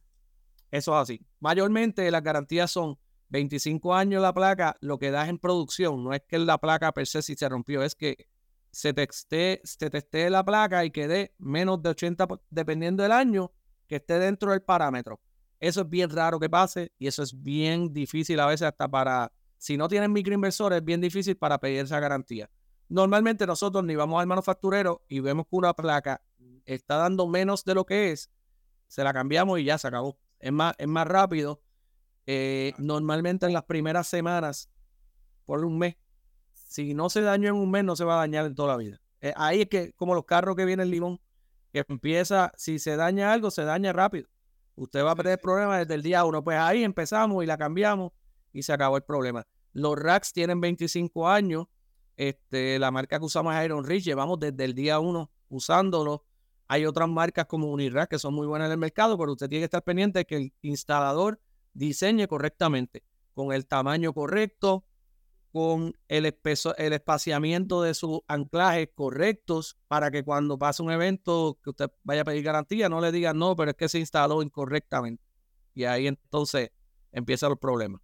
Eso 0.70 0.94
es 0.98 1.02
así. 1.02 1.26
Mayormente 1.40 2.12
las 2.12 2.24
garantías 2.24 2.70
son 2.70 3.00
25 3.30 3.94
años 3.94 4.22
la 4.22 4.34
placa, 4.34 4.78
lo 4.82 5.00
que 5.00 5.12
das 5.12 5.30
en 5.30 5.38
producción. 5.38 6.04
No 6.04 6.14
es 6.14 6.22
que 6.28 6.40
la 6.40 6.58
placa 6.58 6.92
per 6.92 7.08
se 7.08 7.22
si 7.22 7.36
se 7.36 7.48
rompió, 7.48 7.84
es 7.84 7.96
que 7.96 8.28
se 8.72 8.94
teste, 8.94 9.62
se 9.64 10.30
la 10.30 10.44
placa 10.44 10.86
y 10.86 10.92
quede 10.92 11.34
menos 11.38 11.82
de 11.82 11.90
80, 11.90 12.28
dependiendo 12.50 13.04
del 13.04 13.12
año, 13.12 13.52
que 13.88 13.98
esté 13.98 14.20
dentro 14.20 14.52
del 14.52 14.62
parámetro. 14.62 15.20
Eso 15.60 15.82
es 15.82 15.90
bien 15.90 16.10
raro 16.10 16.40
que 16.40 16.50
pase 16.50 16.94
y 16.98 17.08
eso 17.08 17.24
es 17.24 17.42
bien 17.42 17.92
difícil 17.92 18.40
a 18.40 18.46
veces 18.46 18.68
hasta 18.68 18.88
para, 18.88 19.32
si 19.58 19.76
no 19.76 19.88
tienen 19.88 20.14
microinversores, 20.14 20.78
es 20.80 20.86
bien 20.86 21.02
difícil 21.02 21.36
para 21.36 21.60
pedir 21.60 21.80
esa 21.80 22.00
garantía. 22.00 22.50
Normalmente 22.88 23.46
nosotros 23.46 23.84
ni 23.84 23.96
vamos 23.96 24.22
al 24.22 24.28
manufacturero 24.28 25.04
y 25.08 25.20
vemos 25.20 25.48
que 25.48 25.56
una 25.56 25.74
placa 25.74 26.22
está 26.66 26.98
dando 26.98 27.28
menos 27.28 27.66
de 27.66 27.76
lo 27.76 27.86
que 27.86 28.12
es, 28.12 28.30
se 28.88 29.04
la 29.04 29.14
cambiamos 29.14 29.60
y 29.60 29.66
ya 29.66 29.78
se 29.78 29.88
acabó. 29.88 30.18
Es 30.40 30.52
más, 30.52 30.74
es 30.78 30.88
más 30.88 31.08
rápido. 31.08 31.62
Eh, 32.32 32.74
normalmente 32.78 33.48
en 33.48 33.54
las 33.54 33.64
primeras 33.64 34.08
semanas, 34.08 34.70
por 35.46 35.66
un 35.66 35.80
mes, 35.80 35.96
si 36.54 36.94
no 36.94 37.10
se 37.10 37.22
dañó 37.22 37.50
en 37.50 37.56
un 37.56 37.72
mes, 37.72 37.84
no 37.84 37.96
se 37.96 38.04
va 38.04 38.14
a 38.14 38.18
dañar 38.18 38.46
en 38.46 38.54
toda 38.54 38.74
la 38.74 38.78
vida. 38.78 39.02
Eh, 39.20 39.34
ahí 39.36 39.62
es 39.62 39.68
que, 39.68 39.94
como 39.94 40.14
los 40.14 40.26
carros 40.26 40.56
que 40.56 40.64
vienen 40.64 40.92
limón, 40.92 41.20
que 41.74 41.84
empieza, 41.88 42.52
si 42.56 42.78
se 42.78 42.96
daña 42.98 43.34
algo, 43.34 43.50
se 43.50 43.64
daña 43.64 43.94
rápido. 43.94 44.28
Usted 44.76 45.04
va 45.04 45.10
a 45.10 45.16
perder 45.16 45.42
problemas 45.42 45.80
desde 45.80 45.96
el 45.96 46.04
día 46.04 46.24
uno. 46.24 46.44
Pues 46.44 46.60
ahí 46.60 46.84
empezamos 46.84 47.44
y 47.44 47.48
la 47.48 47.58
cambiamos 47.58 48.12
y 48.54 48.62
se 48.62 48.74
acabó 48.74 48.98
el 48.98 49.04
problema. 49.04 49.48
Los 49.74 49.98
racks 49.98 50.32
tienen 50.32 50.62
25 50.62 51.28
años. 51.28 51.66
Este, 52.16 52.78
la 52.78 52.92
marca 52.92 53.18
que 53.18 53.26
usamos 53.26 53.56
es 53.56 53.66
Iron 53.66 53.84
Ridge. 53.84 54.06
Llevamos 54.06 54.40
desde 54.40 54.66
el 54.66 54.76
día 54.76 55.00
uno 55.00 55.32
usándolo. 55.48 56.26
Hay 56.68 56.86
otras 56.86 57.10
marcas 57.10 57.48
como 57.48 57.72
Unirack 57.72 58.12
que 58.12 58.20
son 58.20 58.36
muy 58.36 58.46
buenas 58.46 58.68
en 58.68 58.74
el 58.74 58.78
mercado, 58.78 59.18
pero 59.18 59.32
usted 59.32 59.50
tiene 59.50 59.62
que 59.62 59.66
estar 59.66 59.84
pendiente 59.84 60.20
de 60.20 60.26
que 60.26 60.36
el 60.36 60.54
instalador 60.62 61.40
diseñe 61.74 62.28
correctamente, 62.28 63.04
con 63.34 63.54
el 63.54 63.66
tamaño 63.66 64.14
correcto, 64.14 64.86
con 65.52 65.94
el, 66.08 66.26
espeso, 66.26 66.76
el 66.78 66.94
espaciamiento 66.94 67.82
de 67.82 67.94
sus 67.94 68.20
anclajes 68.28 68.90
correctos, 68.94 69.78
para 69.88 70.12
que 70.12 70.24
cuando 70.24 70.60
pase 70.60 70.84
un 70.84 70.92
evento 70.92 71.58
que 71.64 71.72
usted 71.72 71.92
vaya 72.04 72.22
a 72.22 72.26
pedir 72.26 72.44
garantía, 72.44 72.90
no 72.90 73.02
le 73.02 73.12
digan 73.12 73.38
no, 73.38 73.56
pero 73.56 73.72
es 73.72 73.78
que 73.78 73.90
se 73.90 74.00
instaló 74.00 74.42
incorrectamente. 74.44 75.24
Y 75.74 75.86
ahí 75.86 76.08
entonces 76.08 76.72
empiezan 77.12 77.50
los 77.50 77.60
problemas. 77.60 78.02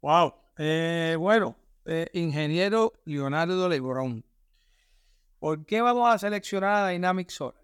Wow. 0.00 0.34
Eh, 0.58 1.16
bueno, 1.18 1.56
eh, 1.86 2.08
ingeniero 2.12 2.92
Leonardo 3.04 3.68
Lebrón, 3.68 4.24
¿Por 5.42 5.66
qué 5.66 5.80
vamos 5.80 6.08
a 6.08 6.16
seleccionar 6.18 6.84
a 6.84 6.88
Dynamic 6.90 7.28
Solar? 7.28 7.60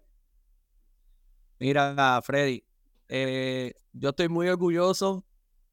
Mira, 1.59 2.21
Freddy, 2.21 2.61
eh, 3.09 3.73
yo 3.91 4.09
estoy 4.09 4.29
muy 4.29 4.47
orgulloso 4.47 5.25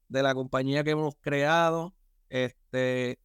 de 0.09 0.23
la 0.23 0.33
compañía 0.35 0.83
que 0.83 0.91
hemos 0.91 1.15
creado. 1.21 1.95
Este, 2.29 3.19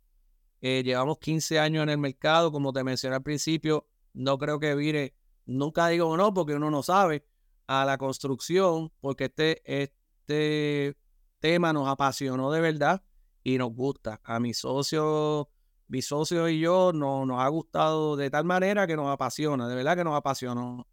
eh, 0.60 0.82
llevamos 0.84 1.18
15 1.18 1.58
años 1.58 1.82
en 1.82 1.88
el 1.88 1.98
mercado, 1.98 2.52
como 2.52 2.72
te 2.72 2.84
mencioné 2.84 3.16
al 3.16 3.22
principio. 3.22 3.88
No 4.12 4.38
creo 4.38 4.60
que 4.60 4.74
vire 4.74 5.14
nunca 5.46 5.88
digo 5.88 6.16
no 6.16 6.32
porque 6.32 6.54
uno 6.54 6.70
no 6.70 6.82
sabe, 6.82 7.26
a 7.66 7.84
la 7.84 7.96
construcción, 7.96 8.92
porque 9.00 9.24
este, 9.24 9.62
este 9.82 10.96
tema 11.38 11.72
nos 11.72 11.88
apasionó 11.88 12.50
de 12.50 12.60
verdad 12.60 13.02
y 13.42 13.56
nos 13.56 13.72
gusta. 13.72 14.20
A 14.24 14.40
mi 14.40 14.52
socio, 14.52 15.48
mi 15.88 16.02
socio 16.02 16.48
y 16.48 16.60
yo 16.60 16.92
no, 16.92 17.24
nos 17.24 17.40
ha 17.40 17.48
gustado 17.48 18.16
de 18.16 18.30
tal 18.30 18.44
manera 18.44 18.86
que 18.86 18.96
nos 18.96 19.08
apasiona, 19.08 19.68
de 19.68 19.74
verdad 19.74 19.96
que 19.96 20.04
nos 20.04 20.16
apasionó. 20.16 20.86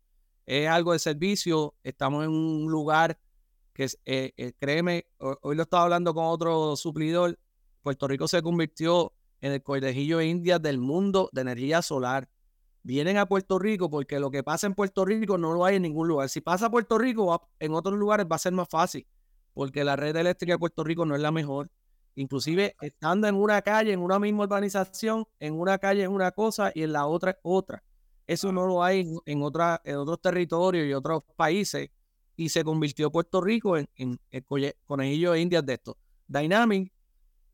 Es 0.50 0.68
algo 0.68 0.94
de 0.94 1.00
servicio, 1.00 1.76
estamos 1.84 2.24
en 2.24 2.32
un 2.32 2.72
lugar 2.72 3.20
que, 3.72 3.84
eh, 4.06 4.34
eh, 4.36 4.54
créeme, 4.58 5.06
hoy 5.20 5.56
lo 5.56 5.62
estaba 5.62 5.84
hablando 5.84 6.12
con 6.16 6.26
otro 6.26 6.76
suplidor, 6.76 7.38
Puerto 7.84 8.08
Rico 8.08 8.28
se 8.28 8.42
convirtió 8.42 9.14
en 9.42 9.52
el 9.52 9.62
colegio 9.62 10.18
de 10.18 10.26
Indias 10.26 10.60
del 10.60 10.80
mundo 10.80 11.30
de 11.34 11.42
energía 11.42 11.84
solar. 11.84 12.28
Vienen 12.82 13.18
a 13.18 13.28
Puerto 13.28 13.60
Rico 13.60 13.92
porque 13.92 14.20
lo 14.20 14.32
que 14.32 14.42
pasa 14.42 14.66
en 14.66 14.74
Puerto 14.74 15.06
Rico 15.06 15.38
no 15.38 15.54
lo 15.54 15.66
hay 15.66 15.76
en 15.76 15.84
ningún 15.84 16.08
lugar. 16.08 16.30
Si 16.30 16.42
pasa 16.42 16.66
a 16.66 16.72
Puerto 16.72 16.98
Rico, 16.98 17.48
en 17.60 17.76
otros 17.76 17.96
lugares 18.00 18.26
va 18.26 18.38
a 18.38 18.40
ser 18.40 18.54
más 18.54 18.68
fácil 18.68 19.06
porque 19.54 19.84
la 19.84 19.96
red 19.96 20.16
eléctrica 20.16 20.54
de 20.54 20.58
Puerto 20.58 20.84
Rico 20.84 21.06
no 21.06 21.14
es 21.14 21.22
la 21.22 21.32
mejor. 21.32 21.70
Inclusive 22.16 22.76
estando 22.82 23.28
en 23.28 23.36
una 23.36 23.62
calle, 23.62 23.94
en 23.94 24.00
una 24.00 24.18
misma 24.18 24.46
urbanización, 24.46 25.28
en 25.40 25.54
una 25.60 25.78
calle 25.78 26.02
es 26.02 26.10
una 26.10 26.32
cosa 26.32 26.72
y 26.74 26.82
en 26.82 26.94
la 26.94 27.06
otra 27.06 27.32
es 27.32 27.38
otra. 27.44 27.84
Eso 28.30 28.52
no 28.52 28.68
lo 28.68 28.84
hay 28.84 29.12
en, 29.26 29.42
otros 29.42 30.22
territorios 30.22 30.88
y 30.88 30.94
otros 30.94 31.24
países. 31.36 31.90
Y 32.36 32.50
se 32.50 32.64
convirtió 32.64 33.12
Puerto 33.12 33.42
Rico 33.42 33.76
en, 33.76 33.90
en 33.96 34.20
el 34.30 34.46
conejillo 34.86 35.32
de 35.32 35.42
indias 35.42 35.66
de 35.66 35.74
esto. 35.74 35.98
Dynamic 36.28 36.94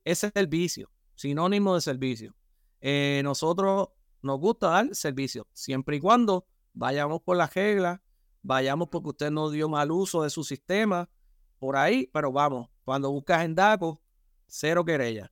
es 0.04 0.20
servicio, 0.20 0.92
sinónimo 1.16 1.76
de 1.76 1.82
servicio. 1.82 2.36
Eh, 2.82 3.22
nosotros 3.24 3.88
nos 4.22 4.38
gusta 4.38 4.68
dar 4.68 4.94
servicio, 4.94 5.48
siempre 5.54 5.96
y 5.96 6.02
cuando 6.02 6.46
vayamos 6.74 7.22
por 7.22 7.38
las 7.38 7.54
reglas, 7.54 8.02
vayamos 8.42 8.90
porque 8.90 9.10
usted 9.12 9.32
no 9.32 9.50
dio 9.50 9.70
mal 9.70 9.92
uso 9.92 10.24
de 10.24 10.30
su 10.30 10.44
sistema, 10.44 11.10
por 11.58 11.78
ahí, 11.78 12.10
pero 12.12 12.34
vamos, 12.34 12.68
cuando 12.84 13.10
buscas 13.12 13.46
en 13.46 13.56
DACO, 13.56 14.02
cero 14.46 14.84
querella. 14.84 15.32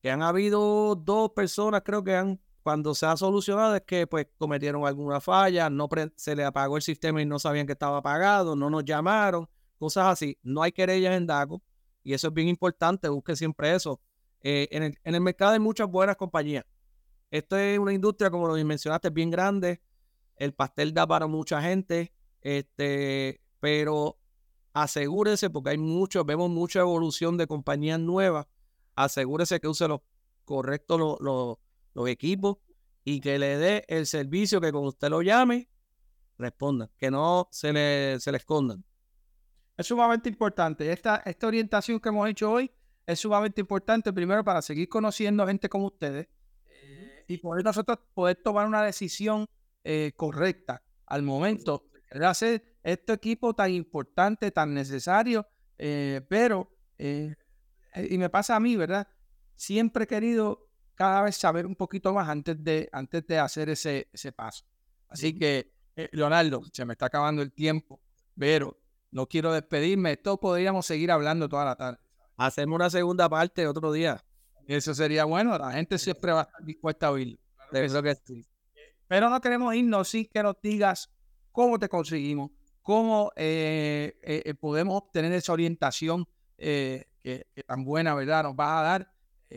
Que 0.00 0.10
han 0.10 0.22
habido 0.22 0.96
dos 0.96 1.30
personas, 1.30 1.82
creo 1.84 2.02
que 2.02 2.16
han, 2.16 2.40
cuando 2.62 2.94
se 2.94 3.06
ha 3.06 3.16
solucionado, 3.16 3.74
es 3.74 3.82
que 3.82 4.06
pues 4.06 4.26
cometieron 4.38 4.86
alguna 4.86 5.20
falla, 5.20 5.68
no 5.68 5.88
se 6.16 6.36
le 6.36 6.44
apagó 6.44 6.76
el 6.76 6.82
sistema 6.82 7.20
y 7.20 7.26
no 7.26 7.38
sabían 7.38 7.66
que 7.66 7.72
estaba 7.72 7.98
apagado, 7.98 8.56
no 8.56 8.70
nos 8.70 8.84
llamaron, 8.84 9.48
cosas 9.78 10.06
así. 10.06 10.38
No 10.42 10.62
hay 10.62 10.72
querellas 10.72 11.16
en 11.16 11.26
DACO 11.26 11.62
y 12.04 12.14
eso 12.14 12.28
es 12.28 12.34
bien 12.34 12.48
importante, 12.48 13.08
busque 13.08 13.36
siempre 13.36 13.74
eso. 13.74 14.00
Eh, 14.40 14.68
en, 14.70 14.96
el, 15.14 15.20
mercado 15.20 15.52
hay 15.52 15.60
muchas 15.60 15.88
buenas 15.88 16.16
compañías. 16.16 16.64
Esto 17.30 17.56
es 17.56 17.78
una 17.78 17.92
industria, 17.92 18.30
como 18.30 18.46
lo 18.46 18.64
mencionaste, 18.64 19.10
bien 19.10 19.30
grande. 19.30 19.80
El 20.36 20.52
pastel 20.52 20.92
da 20.92 21.06
para 21.06 21.26
mucha 21.26 21.62
gente, 21.62 22.12
este, 22.40 23.40
pero 23.60 24.18
asegúrese, 24.72 25.50
porque 25.50 25.70
hay 25.70 25.78
mucho, 25.78 26.24
vemos 26.24 26.50
mucha 26.50 26.80
evolución 26.80 27.36
de 27.36 27.46
compañías 27.46 28.00
nuevas. 28.00 28.46
Asegúrese 28.94 29.60
que 29.60 29.68
use 29.68 29.88
los 29.88 30.00
correctos 30.44 30.98
los, 30.98 31.20
los, 31.20 31.58
equipos 32.08 32.58
y 33.04 33.20
que 33.20 33.38
le 33.38 33.58
dé 33.58 33.84
el 33.88 34.06
servicio 34.06 34.60
que 34.60 34.70
cuando 34.70 34.88
usted 34.90 35.08
lo 35.08 35.22
llame, 35.22 35.68
responda, 36.38 36.90
que 36.96 37.10
no 37.10 37.48
se 37.50 37.72
le, 37.72 38.20
se 38.20 38.30
le 38.30 38.38
escondan. 38.38 38.84
Es 39.76 39.86
sumamente 39.86 40.28
importante. 40.28 40.90
Esta, 40.92 41.16
esta 41.24 41.46
orientación 41.46 41.98
que 41.98 42.08
hemos 42.08 42.28
hecho 42.28 42.50
hoy 42.50 42.70
es 43.06 43.18
sumamente 43.18 43.60
importante, 43.60 44.12
primero 44.12 44.44
para 44.44 44.62
seguir 44.62 44.88
conociendo 44.88 45.46
gente 45.46 45.68
como 45.68 45.86
ustedes 45.86 46.28
y 47.26 47.38
poder 47.38 47.64
nosotros 47.64 47.98
poder 48.14 48.36
tomar 48.42 48.66
una 48.66 48.82
decisión 48.82 49.46
eh, 49.84 50.12
correcta 50.16 50.82
al 51.06 51.22
momento 51.22 51.84
de 52.10 52.26
hacer 52.26 52.76
este 52.82 53.12
equipo 53.12 53.54
tan 53.54 53.70
importante, 53.70 54.50
tan 54.50 54.74
necesario, 54.74 55.46
eh, 55.78 56.20
pero, 56.28 56.70
eh, 56.98 57.34
y 58.10 58.18
me 58.18 58.28
pasa 58.28 58.56
a 58.56 58.60
mí, 58.60 58.76
¿verdad? 58.76 59.08
Siempre 59.56 60.04
he 60.04 60.06
querido 60.06 60.68
cada 60.94 61.22
vez 61.22 61.36
saber 61.36 61.66
un 61.66 61.76
poquito 61.76 62.12
más 62.12 62.28
antes 62.28 62.62
de, 62.62 62.88
antes 62.92 63.26
de 63.26 63.38
hacer 63.38 63.68
ese, 63.70 64.08
ese 64.12 64.32
paso. 64.32 64.64
Así 65.08 65.38
que, 65.38 65.72
Leonardo, 66.12 66.62
se 66.72 66.84
me 66.84 66.92
está 66.94 67.06
acabando 67.06 67.42
el 67.42 67.52
tiempo, 67.52 68.00
pero 68.38 68.78
no 69.10 69.26
quiero 69.26 69.52
despedirme. 69.52 70.12
Esto 70.12 70.38
podríamos 70.38 70.86
seguir 70.86 71.10
hablando 71.10 71.48
toda 71.48 71.64
la 71.64 71.76
tarde. 71.76 71.98
Hacemos 72.36 72.76
una 72.76 72.90
segunda 72.90 73.28
parte 73.28 73.66
otro 73.66 73.92
día. 73.92 74.24
Eso 74.66 74.94
sería 74.94 75.24
bueno. 75.24 75.56
La 75.58 75.72
gente 75.72 75.98
siempre 75.98 76.32
va 76.32 76.40
a 76.40 76.42
estar 76.44 76.64
dispuesta 76.64 77.06
a 77.08 77.10
oírlo. 77.12 77.38
Pero 79.08 79.28
no 79.28 79.40
queremos 79.40 79.74
irnos 79.74 80.08
sin 80.08 80.26
que 80.26 80.42
nos 80.42 80.56
digas 80.62 81.10
cómo 81.50 81.78
te 81.78 81.88
conseguimos, 81.88 82.50
cómo 82.80 83.30
eh, 83.36 84.18
eh, 84.22 84.42
eh, 84.44 84.54
podemos 84.54 84.96
obtener 84.96 85.32
esa 85.32 85.52
orientación 85.52 86.26
que, 86.56 87.06
tan 87.66 87.84
buena, 87.84 88.14
¿verdad? 88.14 88.44
Nos 88.44 88.56
vas 88.56 88.78
a 88.78 88.82
dar. 88.82 89.12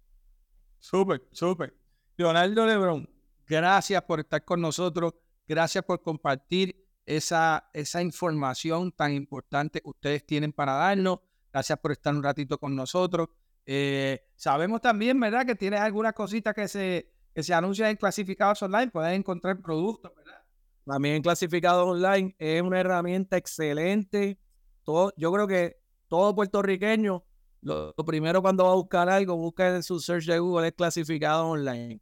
Súper, 0.78 1.22
súper. 1.30 1.74
Leonardo 2.16 2.66
Lebron, 2.66 3.08
gracias 3.46 4.02
por 4.02 4.20
estar 4.20 4.44
con 4.44 4.60
nosotros, 4.60 5.14
gracias 5.46 5.84
por 5.84 6.02
compartir 6.02 6.76
esa, 7.06 7.70
esa 7.72 8.02
información 8.02 8.92
tan 8.92 9.12
importante 9.12 9.80
que 9.80 9.88
ustedes 9.88 10.26
tienen 10.26 10.52
para 10.52 10.74
darnos. 10.74 11.20
Gracias 11.52 11.78
por 11.78 11.92
estar 11.92 12.14
un 12.14 12.22
ratito 12.22 12.58
con 12.58 12.74
nosotros. 12.74 13.28
Eh, 13.66 14.20
sabemos 14.34 14.80
también, 14.80 15.18
¿verdad?, 15.20 15.46
que 15.46 15.54
tienes 15.54 15.80
algunas 15.80 16.12
cositas 16.12 16.54
que 16.54 16.68
se, 16.68 17.12
que 17.34 17.42
se 17.42 17.54
anuncian 17.54 17.90
en 17.90 17.96
clasificados 17.96 18.62
online. 18.62 18.90
Pueden 18.90 19.14
encontrar 19.14 19.60
productos, 19.60 20.12
¿verdad? 20.14 20.42
También 20.84 21.22
clasificados 21.22 21.86
online 21.86 22.34
es 22.38 22.62
una 22.62 22.80
herramienta 22.80 23.36
excelente. 23.36 24.38
Todo, 24.82 25.12
yo 25.16 25.32
creo 25.32 25.46
que 25.46 25.80
todo 26.08 26.34
puertorriqueño, 26.34 27.24
lo, 27.60 27.94
primero 28.04 28.42
cuando 28.42 28.64
va 28.64 28.72
a 28.72 28.74
buscar 28.74 29.08
algo, 29.08 29.36
busca 29.36 29.74
en 29.74 29.82
su 29.82 30.00
search 30.00 30.26
de 30.26 30.38
Google 30.40 30.68
es 30.68 30.74
clasificados 30.74 31.46
online. 31.46 32.00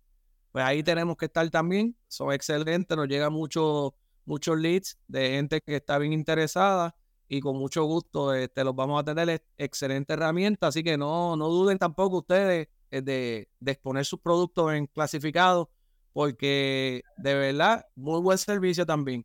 Pues 0.51 0.65
ahí 0.65 0.83
tenemos 0.83 1.17
que 1.17 1.27
estar 1.27 1.49
también. 1.51 1.97
Son 2.09 2.33
excelentes, 2.33 2.97
nos 2.97 3.07
llega 3.07 3.29
mucho 3.29 3.95
muchos 4.25 4.59
leads 4.59 4.99
de 5.09 5.31
gente 5.31 5.61
que 5.61 5.77
está 5.77 5.99
bien 5.99 6.13
interesada 6.13 6.95
y 7.33 7.41
con 7.41 7.57
mucho 7.57 7.85
gusto 7.85 8.33
te 8.33 8.45
este, 8.45 8.64
los 8.64 8.74
vamos 8.74 9.01
a 9.01 9.05
tener. 9.05 9.41
Excelente 9.57 10.14
herramienta, 10.14 10.66
así 10.66 10.83
que 10.83 10.99
no, 10.99 11.37
no 11.37 11.49
duden 11.49 11.78
tampoco 11.78 12.18
ustedes 12.18 12.68
eh, 12.91 13.03
de, 13.03 13.49
exponer 13.64 14.05
sus 14.05 14.18
productos 14.20 14.72
en 14.72 14.89
clasificados, 14.89 15.68
porque 16.12 17.05
de 17.16 17.35
verdad, 17.35 17.87
muy 17.95 18.20
buen 18.20 18.37
servicio 18.37 18.85
también. 18.85 19.24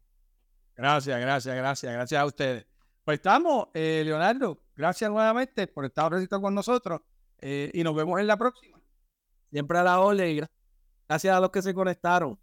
Gracias, 0.75 1.19
gracias, 1.19 1.55
gracias, 1.55 1.93
gracias 1.93 2.21
a 2.21 2.25
ustedes. 2.25 2.67
Pues 3.03 3.17
estamos, 3.17 3.69
eh, 3.73 4.03
Leonardo, 4.05 4.61
gracias 4.75 5.09
nuevamente 5.09 5.65
por 5.65 5.83
estar 5.85 6.11
con 6.39 6.53
nosotros 6.53 7.01
eh, 7.39 7.71
y 7.73 7.83
nos 7.83 7.95
vemos 7.95 8.19
en 8.19 8.27
la 8.27 8.37
próxima. 8.37 8.79
Siempre 9.49 9.79
a 9.79 9.83
la 9.83 9.99
orden 9.99 10.29
y 10.29 10.41
gracias 11.09 11.35
a 11.35 11.39
los 11.39 11.49
que 11.49 11.63
se 11.63 11.73
conectaron. 11.73 12.39